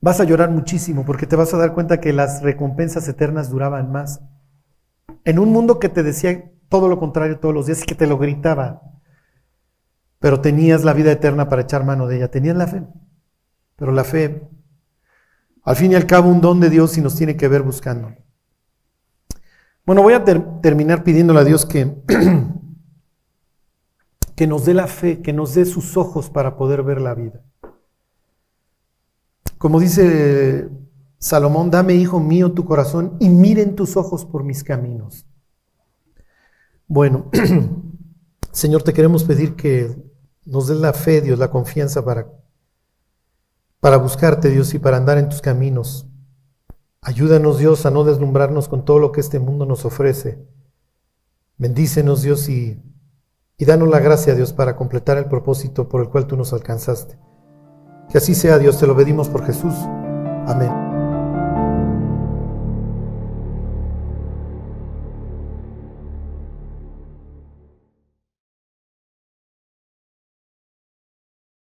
Vas 0.00 0.20
a 0.20 0.24
llorar 0.24 0.52
muchísimo 0.52 1.04
porque 1.04 1.26
te 1.26 1.34
vas 1.34 1.52
a 1.52 1.58
dar 1.58 1.74
cuenta 1.74 1.98
que 1.98 2.12
las 2.12 2.40
recompensas 2.42 3.08
eternas 3.08 3.50
duraban 3.50 3.90
más. 3.90 4.20
En 5.24 5.40
un 5.40 5.50
mundo 5.50 5.80
que 5.80 5.88
te 5.88 6.04
decía 6.04 6.52
todo 6.68 6.86
lo 6.86 7.00
contrario 7.00 7.40
todos 7.40 7.52
los 7.52 7.66
días 7.66 7.82
y 7.82 7.86
que 7.86 7.96
te 7.96 8.06
lo 8.06 8.16
gritaba. 8.16 8.80
pero 10.20 10.40
tenías 10.40 10.84
la 10.84 10.92
vida 10.92 11.10
eterna 11.10 11.48
para 11.48 11.62
echar 11.62 11.84
mano 11.84 12.06
de 12.06 12.18
ella, 12.18 12.30
tenías 12.30 12.56
la 12.56 12.68
fe. 12.68 12.84
Pero 13.78 13.92
la 13.92 14.02
fe, 14.02 14.50
al 15.62 15.76
fin 15.76 15.92
y 15.92 15.94
al 15.94 16.06
cabo, 16.06 16.28
un 16.28 16.40
don 16.40 16.58
de 16.58 16.68
Dios 16.68 16.98
y 16.98 17.00
nos 17.00 17.14
tiene 17.14 17.36
que 17.36 17.46
ver 17.46 17.62
buscando. 17.62 18.12
Bueno, 19.86 20.02
voy 20.02 20.14
a 20.14 20.24
terminar 20.24 21.04
pidiéndole 21.04 21.40
a 21.40 21.44
Dios 21.44 21.64
que, 21.64 21.96
que 24.34 24.46
nos 24.48 24.64
dé 24.66 24.74
la 24.74 24.88
fe, 24.88 25.22
que 25.22 25.32
nos 25.32 25.54
dé 25.54 25.64
sus 25.64 25.96
ojos 25.96 26.28
para 26.28 26.56
poder 26.56 26.82
ver 26.82 27.00
la 27.00 27.14
vida. 27.14 27.44
Como 29.58 29.78
dice 29.78 30.68
Salomón, 31.18 31.70
dame, 31.70 31.94
hijo 31.94 32.20
mío, 32.20 32.52
tu 32.52 32.64
corazón 32.64 33.16
y 33.20 33.28
miren 33.28 33.76
tus 33.76 33.96
ojos 33.96 34.24
por 34.24 34.44
mis 34.44 34.64
caminos. 34.64 35.26
Bueno, 36.86 37.30
Señor, 38.52 38.82
te 38.82 38.92
queremos 38.92 39.24
pedir 39.24 39.54
que 39.54 39.96
nos 40.44 40.66
des 40.68 40.78
la 40.78 40.92
fe, 40.92 41.20
Dios, 41.20 41.38
la 41.38 41.50
confianza 41.50 42.04
para, 42.04 42.26
para 43.80 43.96
buscarte, 43.96 44.50
Dios, 44.50 44.74
y 44.74 44.78
para 44.78 44.96
andar 44.96 45.18
en 45.18 45.28
tus 45.28 45.40
caminos. 45.40 46.06
Ayúdanos, 47.00 47.58
Dios, 47.58 47.86
a 47.86 47.90
no 47.90 48.04
deslumbrarnos 48.04 48.68
con 48.68 48.84
todo 48.84 48.98
lo 48.98 49.12
que 49.12 49.20
este 49.20 49.38
mundo 49.38 49.66
nos 49.66 49.84
ofrece. 49.84 50.44
Bendícenos, 51.56 52.22
Dios, 52.22 52.48
y, 52.48 52.82
y 53.56 53.64
danos 53.64 53.88
la 53.88 54.00
gracia, 54.00 54.34
Dios, 54.34 54.52
para 54.52 54.76
completar 54.76 55.18
el 55.18 55.26
propósito 55.26 55.88
por 55.88 56.00
el 56.00 56.08
cual 56.08 56.26
tú 56.26 56.36
nos 56.36 56.52
alcanzaste. 56.52 57.18
Que 58.10 58.18
así 58.18 58.34
sea, 58.34 58.58
Dios, 58.58 58.78
te 58.78 58.86
lo 58.86 58.96
pedimos 58.96 59.28
por 59.28 59.44
Jesús. 59.44 59.74
Amén. 60.46 60.87